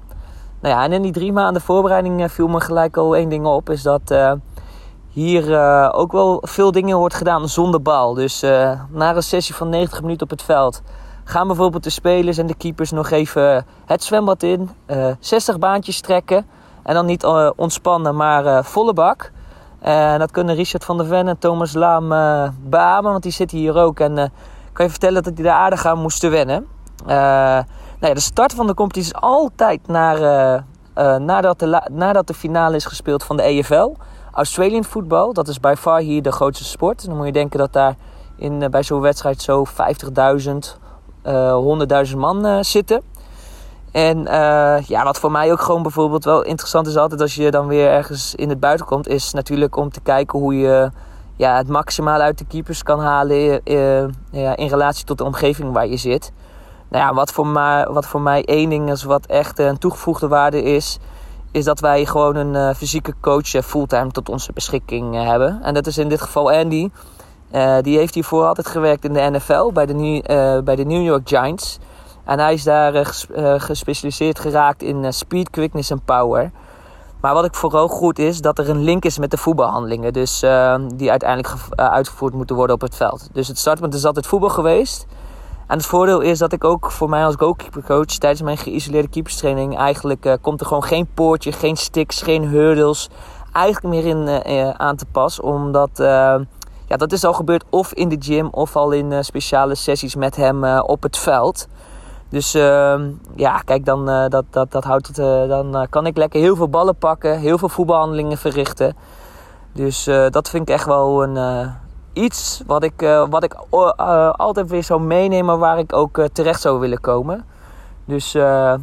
Nou 0.67 0.79
ja, 0.79 0.85
en 0.85 0.93
in 0.93 1.03
die 1.03 1.13
drie 1.13 1.33
maanden 1.33 1.63
voorbereiding 1.63 2.23
eh, 2.23 2.29
viel 2.29 2.49
me 2.49 2.61
gelijk 2.61 2.97
al 2.97 3.17
één 3.17 3.29
ding 3.29 3.47
op. 3.47 3.71
Is 3.71 3.83
dat 3.83 4.11
eh, 4.11 4.33
hier 5.09 5.55
eh, 5.55 5.91
ook 5.93 6.13
wel 6.13 6.43
veel 6.43 6.73
dingen 6.73 6.99
wordt 6.99 7.15
gedaan 7.15 7.49
zonder 7.49 7.83
bal. 7.83 8.15
Dus 8.15 8.41
na 8.91 9.17
een 9.17 9.23
sessie 9.23 9.55
van 9.55 9.69
90 9.69 10.01
minuten 10.01 10.23
op 10.23 10.31
het 10.31 10.43
veld... 10.43 10.83
gaan 11.25 11.47
bijvoorbeeld 11.47 11.85
de 11.85 11.91
spelers 11.91 12.39
en 12.39 12.47
de 12.47 12.55
keepers 12.55 12.91
nog 12.91 13.11
even 13.11 13.67
het 13.85 14.05
zwembad 14.05 14.43
in. 14.43 14.71
eh 14.87 15.07
60 15.21 15.59
baantjes 15.59 16.01
trekken. 16.01 16.47
En 16.83 16.95
dan 16.95 17.07
niet 17.07 17.25
ontspannen, 17.57 18.17
maar 18.17 18.65
volle 18.65 18.93
bak. 18.93 19.33
En 19.79 20.19
dat 20.19 20.31
kunnen 20.31 20.55
Richard 20.55 20.85
van 20.85 20.97
der 20.97 21.07
Ven 21.07 21.29
en 21.29 21.39
Thomas 21.39 21.75
Laam 21.75 22.09
beamen, 22.63 23.11
want 23.11 23.23
die 23.23 23.33
zitten 23.33 23.59
hier 23.59 23.77
ook. 23.77 24.01
En 24.01 24.19
eh, 24.19 24.29
kan 24.73 24.85
je 24.85 24.91
vertellen 24.91 25.23
dat 25.23 25.37
die 25.37 25.45
daar 25.45 25.59
aardig 25.59 25.87
aan 25.87 25.99
moesten 25.99 26.31
wennen. 26.31 26.67
Nou 27.99 28.09
ja, 28.09 28.15
de 28.15 28.21
start 28.21 28.55
van 28.55 28.67
de 28.67 28.75
competitie 28.75 29.13
is 29.15 29.21
altijd 29.21 29.87
naar, 29.87 30.23
eh, 30.23 30.55
eh, 30.95 31.21
nadat, 31.21 31.59
de 31.59 31.83
nadat 31.93 32.27
de 32.27 32.35
finale 32.35 32.77
is 32.77 32.85
gespeeld 32.85 33.25
van 33.25 33.37
de 33.37 33.43
EFL. 33.43 33.93
Australian 34.33 34.85
football, 34.85 35.33
dat 35.33 35.49
is 35.49 35.61
bij 35.61 35.77
far 35.77 36.01
hier 36.01 36.23
de 36.23 36.33
grootste 36.33 36.65
sport. 36.65 37.07
Dan 37.07 37.17
moet 37.17 37.27
je 37.27 37.33
denken 37.33 37.59
dat 37.59 37.73
daar 37.73 37.95
in, 38.37 38.63
eh, 38.63 38.69
bij 38.69 38.83
zo'n 38.83 39.01
wedstrijd 39.01 39.43
zo 39.43 39.65
50.000, 39.65 40.79
eh 41.23 41.53
100.000 41.53 42.19
man 42.19 42.65
zitten. 42.65 43.03
En 43.93 44.23
ja, 44.87 45.05
wat 45.05 45.19
voor 45.19 45.31
mij 45.31 45.53
ook 45.53 45.61
gewoon 45.61 45.83
bijvoorbeeld 45.83 46.25
wel 46.25 46.43
interessant 46.43 46.87
is 46.87 46.97
altijd 46.97 47.21
als 47.21 47.35
je 47.35 47.51
dan 47.51 47.67
weer 47.67 47.89
ergens 47.89 48.35
in 48.35 48.49
het 48.49 48.61
buiten 48.61 48.87
komt, 48.87 49.09
is 49.09 49.33
natuurlijk 49.33 49.77
om 49.77 49.91
te 49.91 50.01
kijken 50.01 50.39
hoe 50.39 50.59
je 50.59 50.91
ja, 51.37 51.57
het 51.57 51.69
maximale 51.69 52.23
uit 52.23 52.39
de 52.39 52.45
keepers 52.45 52.83
kan 52.83 53.01
halen 53.01 53.65
in 54.57 54.69
relatie 54.69 55.05
tot 55.05 55.19
de 55.19 55.25
omgeving 55.25 55.73
waar 55.73 55.87
je 55.87 55.97
zit. 55.97 56.33
Nou 56.97 57.09
ja, 57.09 57.15
wat 57.15 57.33
voor 57.33 57.47
mij, 57.47 57.87
wat 57.91 58.07
voor 58.07 58.21
mij 58.21 58.45
één 58.45 58.69
ding 58.71 58.91
is 58.91 59.03
wat 59.03 59.27
echt 59.27 59.59
een 59.59 59.79
toegevoegde 59.79 60.29
waarde 60.29 60.63
is, 60.63 60.99
is 61.51 61.65
dat 61.65 61.81
wij 61.81 62.05
gewoon 62.07 62.37
een 62.37 62.55
eh, 62.55 62.75
fysieke 62.75 63.15
coach 63.21 63.55
eh, 63.55 63.63
fulltime 63.63 64.11
tot 64.11 64.29
onze 64.29 64.53
beschikking 64.53 65.15
eh, 65.17 65.27
hebben. 65.27 65.63
En 65.63 65.75
dat 65.75 65.87
is 65.87 65.99
in 65.99 66.09
dit 66.09 66.21
geval 66.21 66.53
Andy. 66.53 66.91
Eh, 67.51 67.77
die 67.83 67.99
heeft 67.99 68.15
hiervoor 68.15 68.45
altijd 68.47 68.67
gewerkt 68.67 69.05
in 69.05 69.13
de 69.13 69.31
NFL 69.31 69.71
bij 69.73 69.87
de, 69.87 69.95
New- 69.95 70.23
eh, 70.31 70.59
bij 70.63 70.77
de 70.77 70.85
New 70.85 71.03
York 71.05 71.29
Giants. 71.29 71.79
En 72.25 72.39
hij 72.39 72.53
is 72.55 72.63
daar 72.63 72.95
eh, 72.95 73.05
ges- 73.05 73.27
eh, 73.35 73.55
gespecialiseerd 73.57 74.39
geraakt 74.39 74.83
in 74.83 75.05
eh, 75.05 75.11
speed, 75.11 75.51
quickness 75.51 75.91
en 75.91 76.01
power. 76.05 76.51
Maar 77.21 77.35
wat 77.35 77.45
ik 77.45 77.55
vooral 77.55 77.89
goed 77.89 78.19
is, 78.19 78.41
dat 78.41 78.59
er 78.59 78.69
een 78.69 78.83
link 78.83 79.05
is 79.05 79.19
met 79.19 79.31
de 79.31 79.37
voetbalhandelingen. 79.37 80.13
Dus 80.13 80.43
eh, 80.43 80.75
die 80.95 81.11
uiteindelijk 81.11 81.49
gev- 81.49 81.71
eh, 81.71 81.87
uitgevoerd 81.87 82.35
moeten 82.35 82.57
worden 82.57 82.75
op 82.75 82.81
het 82.83 82.95
veld. 82.97 83.29
Dus 83.33 83.49
het 83.49 83.59
startpunt 83.59 83.95
is 83.95 84.05
altijd 84.05 84.27
voetbal 84.27 84.49
geweest. 84.51 85.07
En 85.67 85.77
het 85.77 85.87
voordeel 85.87 86.21
is 86.21 86.39
dat 86.39 86.53
ik 86.53 86.65
ook 86.65 86.91
voor 86.91 87.09
mij 87.09 87.25
als 87.25 87.35
goalkeepercoach 87.39 88.05
tijdens 88.05 88.43
mijn 88.43 88.57
geïsoleerde 88.57 89.09
keeperstraining 89.09 89.77
eigenlijk 89.77 90.25
eh, 90.25 90.35
komt 90.41 90.61
er 90.61 90.67
gewoon 90.67 90.85
geen 90.85 91.09
poortje, 91.15 91.53
geen 91.53 91.77
sticks, 91.77 92.23
geen 92.23 92.49
hurdles 92.49 93.09
eigenlijk 93.53 93.95
meer 93.95 94.07
in 94.07 94.29
eh, 94.29 94.69
eh, 94.69 94.75
aan 94.77 94.97
te 94.97 95.07
pas. 95.13 95.41
Omdat 95.41 95.91
ja, 96.89 96.97
dat 96.97 97.13
is 97.13 97.25
al 97.25 97.33
gebeurd 97.33 97.65
of 97.71 97.93
in 97.93 98.09
de 98.09 98.17
gym 98.19 98.49
of 98.51 98.77
al 98.77 98.91
in 98.91 99.25
speciale 99.25 99.75
sessies 99.75 100.15
met 100.15 100.37
hem 100.37 100.65
op 100.81 101.03
het 101.03 101.17
veld. 101.17 101.69
Dus 102.29 102.55
ehm, 102.55 103.11
ja, 103.37 103.59
kijk, 103.59 103.85
dan, 103.85 104.05
dat, 104.29 104.45
dat, 104.51 104.73
dat 104.73 104.85
houdt 104.85 105.07
het, 105.07 105.17
dan 105.49 105.87
kan 105.91 106.07
ik 106.07 106.17
lekker 106.17 106.41
heel 106.41 106.57
veel 106.57 106.69
ballen 106.69 106.97
pakken, 106.97 107.39
heel 107.39 107.59
veel 107.59 107.69
voetbalhandelingen 107.69 108.39
verrichten. 108.39 108.97
Dus 109.73 110.05
dat 110.31 110.51
vind 110.51 110.69
ik 110.69 110.75
echt 110.75 110.87
wel 110.87 111.23
een, 111.23 111.37
iets 112.17 112.63
wat 112.67 112.83
ik, 112.83 113.03
eh, 113.03 113.25
wat 113.31 113.45
ik 113.45 113.55
eh, 113.71 114.31
altijd 114.31 114.69
weer 114.69 114.85
zou 114.85 115.01
meenemen 115.01 115.59
waar 115.59 115.79
ik 115.79 115.93
ook 115.93 116.19
eh, 116.19 116.25
terecht 116.33 116.61
zou 116.61 116.81
willen 116.81 117.01
komen. 117.01 117.45
Dus 118.05 118.33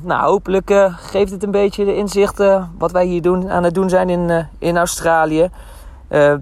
nou, 0.01 0.21
hopelijk 0.21 0.91
geeft 0.95 1.31
het 1.31 1.43
een 1.43 1.51
beetje 1.51 1.85
de 1.85 1.95
inzichten 1.95 2.71
wat 2.77 2.91
wij 2.91 3.05
hier 3.05 3.21
doen, 3.21 3.49
aan 3.49 3.63
het 3.63 3.73
doen 3.73 3.89
zijn 3.89 4.09
in, 4.09 4.47
in 4.59 4.77
Australië. 4.77 5.49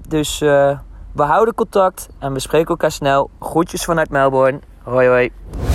dus 0.08 0.40
we 1.12 1.24
houden 1.24 1.54
contact 1.54 2.10
en 2.20 2.34
we 2.34 2.40
spreken 2.40 2.70
elkaar 2.70 2.92
snel. 2.92 3.30
Groetjes 3.40 3.84
vanuit 3.84 4.10
Melbourne. 4.10 4.60
Hoi 4.84 5.08
hoi. 5.08 5.71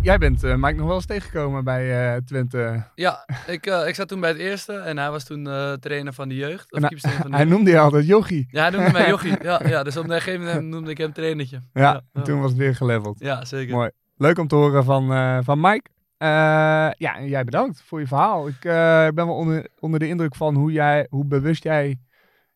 Jij 0.00 0.18
bent 0.18 0.42
Mike 0.42 0.72
nog 0.72 0.86
wel 0.86 0.94
eens 0.94 1.06
tegengekomen 1.06 1.64
bij 1.64 2.20
Twente. 2.24 2.84
Ja, 2.94 3.28
ik, 3.46 3.66
ik 3.66 3.94
zat 3.94 4.08
toen 4.08 4.20
bij 4.20 4.28
het 4.28 4.38
eerste 4.38 4.72
en 4.72 4.98
hij 4.98 5.10
was 5.10 5.24
toen 5.24 5.44
trainer 5.80 6.12
van 6.12 6.28
de 6.28 6.34
jeugd. 6.34 6.72
Of 6.72 6.80
hij, 6.80 6.98
van 6.98 7.30
de 7.30 7.36
hij 7.36 7.44
noemde 7.44 7.70
je 7.70 7.78
altijd 7.78 8.06
jochie. 8.06 8.48
Ja, 8.50 8.60
hij 8.60 8.70
noemde 8.70 8.92
mij 8.92 9.08
jochie. 9.14 9.42
Ja, 9.42 9.60
ja, 9.66 9.82
dus 9.82 9.96
op 9.96 10.04
een 10.04 10.10
gegeven 10.10 10.44
moment 10.46 10.66
noemde 10.66 10.90
ik 10.90 10.98
hem 10.98 11.12
trainertje. 11.12 11.60
Ja, 11.72 11.82
ja, 11.82 12.02
en 12.12 12.22
toen 12.22 12.40
was 12.40 12.50
het 12.50 12.58
weer 12.58 12.74
geleveld. 12.74 13.18
Ja, 13.18 13.44
zeker. 13.44 13.74
Mooi. 13.74 13.90
Leuk 14.16 14.38
om 14.38 14.48
te 14.48 14.54
horen 14.54 14.84
van, 14.84 15.44
van 15.44 15.60
Mike. 15.60 15.90
Uh, 16.18 16.28
ja, 16.96 17.16
en 17.16 17.28
jij 17.28 17.44
bedankt 17.44 17.82
voor 17.82 18.00
je 18.00 18.06
verhaal. 18.06 18.48
Ik 18.48 18.64
uh, 18.64 18.72
ben 19.08 19.26
wel 19.26 19.34
onder, 19.34 19.68
onder 19.78 20.00
de 20.00 20.08
indruk 20.08 20.34
van 20.34 20.54
hoe, 20.54 20.72
jij, 20.72 21.06
hoe 21.10 21.24
bewust 21.24 21.62
jij 21.62 21.98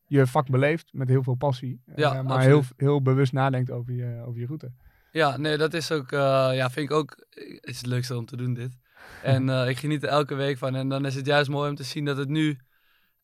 je 0.07 0.26
vak 0.26 0.51
beleeft. 0.51 0.88
Met 0.93 1.09
heel 1.09 1.22
veel 1.22 1.34
passie. 1.34 1.82
Ja, 1.95 2.14
uh, 2.14 2.22
maar 2.22 2.40
heel, 2.40 2.62
heel 2.76 3.03
bewust 3.03 3.32
nadenkt 3.32 3.70
over 3.70 3.93
je, 3.93 4.22
over 4.26 4.40
je 4.40 4.47
route. 4.47 4.72
Ja, 5.13 5.37
nee, 5.37 5.57
dat 5.57 5.75
is 5.75 5.93
ook, 5.93 6.11
ja, 6.11 6.71
vind 6.71 6.91
ik 6.91 6.97
ook 6.97 7.27
is 7.61 7.77
het 7.77 7.87
leukste 7.87 8.17
om 8.17 8.27
te 8.27 8.37
doen 8.37 8.55
dit. 8.55 8.71
En 9.23 9.49
ik 9.69 9.79
geniet 9.79 10.03
er 10.03 10.09
elke 10.09 10.35
week 10.35 10.59
van. 10.59 10.75
En 10.75 10.89
dan 10.89 11.07
is 11.07 11.15
het 11.15 11.27
juist 11.27 11.51
mooi 11.51 11.71
om 11.71 11.77
te 11.77 11.83
zien 11.83 12.05
dat 12.05 12.17
het 12.17 12.29
nu 12.29 12.59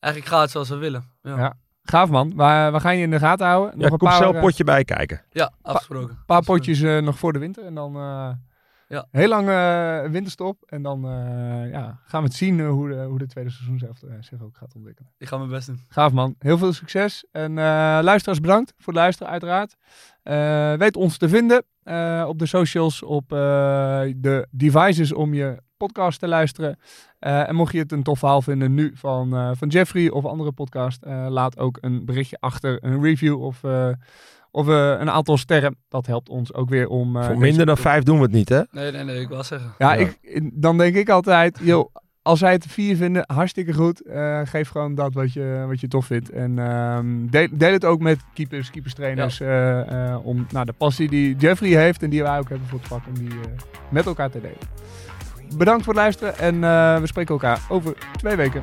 eigenlijk 0.00 0.34
gaat 0.34 0.50
zoals 0.50 0.68
we 0.68 0.76
willen. 0.76 1.04
Ja. 1.22 1.36
ja. 1.36 1.56
Gaaf 1.82 2.10
man. 2.10 2.28
We, 2.28 2.68
we 2.72 2.80
gaan 2.80 2.96
je 2.96 3.02
in 3.02 3.10
de 3.10 3.18
gaten 3.18 3.46
houden. 3.46 3.78
Nog 3.78 3.86
ja, 3.86 3.92
een 3.92 3.98
paar, 3.98 4.16
zelf 4.16 4.40
potje 4.40 4.64
bij 4.64 4.84
kijken. 4.84 5.24
Ja, 5.30 5.52
afgesproken. 5.62 6.10
Een 6.10 6.24
paar 6.26 6.42
potjes 6.42 6.80
nog 6.80 7.18
voor 7.18 7.32
de 7.32 7.38
winter. 7.38 7.64
En 7.64 7.74
dan 7.74 7.96
ja. 8.88 9.06
Heel 9.10 9.28
lang 9.28 9.48
uh, 9.48 10.10
winterstop. 10.10 10.62
En 10.66 10.82
dan 10.82 11.04
uh, 11.04 11.70
ja, 11.70 12.00
gaan 12.04 12.22
we 12.22 12.28
het 12.28 12.36
zien 12.36 12.58
uh, 12.58 12.68
hoe, 12.68 12.88
de, 12.88 13.02
hoe 13.02 13.18
de 13.18 13.26
tweede 13.26 13.50
seizoen 13.50 13.78
zelf, 13.78 13.98
zich 14.20 14.42
ook 14.42 14.56
gaat 14.56 14.74
ontwikkelen. 14.74 15.12
Ik 15.18 15.28
ga 15.28 15.36
mijn 15.36 15.50
best 15.50 15.66
doen. 15.66 15.80
Gaaf 15.88 16.12
man. 16.12 16.34
Heel 16.38 16.58
veel 16.58 16.72
succes. 16.72 17.26
En 17.32 17.54
luisteraars 18.02 18.40
bedankt 18.40 18.72
voor 18.76 18.92
het 18.92 19.02
luisteren 19.02 19.32
uiteraard. 19.32 19.76
Weet 20.78 20.96
ons 20.96 21.16
te 21.16 21.28
vinden 21.28 21.64
op 22.26 22.38
de 22.38 22.46
socials, 22.46 23.02
op 23.02 23.28
de 23.28 24.46
devices 24.50 25.12
om 25.12 25.34
je 25.34 25.62
podcast 25.76 26.20
te 26.20 26.28
luisteren. 26.28 26.78
en 27.18 27.54
mocht 27.54 27.72
je 27.72 27.78
het 27.78 27.92
een 27.92 28.02
tof 28.02 28.18
verhaal 28.18 28.42
vinden 28.42 28.74
nu 28.74 28.92
van, 28.94 29.56
van 29.56 29.68
Jeffrey 29.68 30.10
of 30.10 30.24
andere 30.24 30.52
podcast, 30.52 31.04
laat 31.28 31.58
ook 31.58 31.78
een 31.80 32.04
berichtje 32.04 32.36
achter, 32.40 32.84
een 32.84 33.02
review 33.02 33.42
of 33.42 33.60
of 34.50 34.68
uh, 34.68 34.94
een 34.98 35.10
aantal 35.10 35.36
sterren. 35.36 35.76
Dat 35.88 36.06
helpt 36.06 36.28
ons 36.28 36.54
ook 36.54 36.68
weer 36.68 36.88
om... 36.88 37.16
Uh, 37.16 37.26
Voor 37.26 37.38
minder 37.38 37.66
dan 37.66 37.76
vijf 37.76 38.02
doen 38.02 38.16
we 38.16 38.22
het 38.22 38.32
niet, 38.32 38.48
hè? 38.48 38.62
Nee, 38.70 38.92
nee, 38.92 39.04
nee, 39.04 39.20
ik 39.20 39.28
wil 39.28 39.44
zeggen. 39.44 39.74
Ja, 39.78 39.94
Ik, 39.94 40.50
dan 40.52 40.78
denk 40.78 40.94
ik 40.96 41.08
altijd, 41.08 41.58
joh, 41.62 41.94
als 42.22 42.38
zij 42.38 42.52
het 42.52 42.66
vier 42.68 42.96
vinden, 42.96 43.24
hartstikke 43.26 43.72
goed. 43.72 44.00
Eh, 44.00 44.40
geef 44.44 44.68
gewoon 44.68 44.94
dat 44.94 45.14
wat 45.14 45.32
je, 45.32 45.64
wat 45.68 45.80
je 45.80 45.88
tof 45.88 46.06
vindt. 46.06 46.30
En 46.30 46.58
ehm, 46.58 47.26
deel, 47.26 47.48
deel, 47.50 47.72
het 47.72 47.84
ook 47.84 48.00
met 48.00 48.18
keepers, 48.34 48.70
keepers 48.70 48.94
trainers. 48.94 49.40
Eh, 49.40 50.10
eh, 50.10 50.26
om 50.26 50.46
nou, 50.50 50.66
de 50.66 50.72
passie 50.72 51.08
die 51.08 51.36
Jeffrey 51.36 51.70
heeft 51.70 52.02
en 52.02 52.10
die 52.10 52.22
wij 52.22 52.38
ook 52.38 52.48
hebben 52.48 52.68
voor 52.68 52.78
het 52.78 52.88
vak, 52.88 53.06
om 53.06 53.14
die 53.14 53.38
met 53.90 54.06
elkaar 54.06 54.30
te 54.30 54.40
delen. 54.40 54.58
Bedankt 55.56 55.84
voor 55.84 55.92
het 55.92 56.02
luisteren 56.02 56.38
en 56.38 56.60
we 57.00 57.06
spreken 57.06 57.34
elkaar 57.34 57.60
over 57.68 57.94
twee 58.16 58.36
weken. 58.36 58.62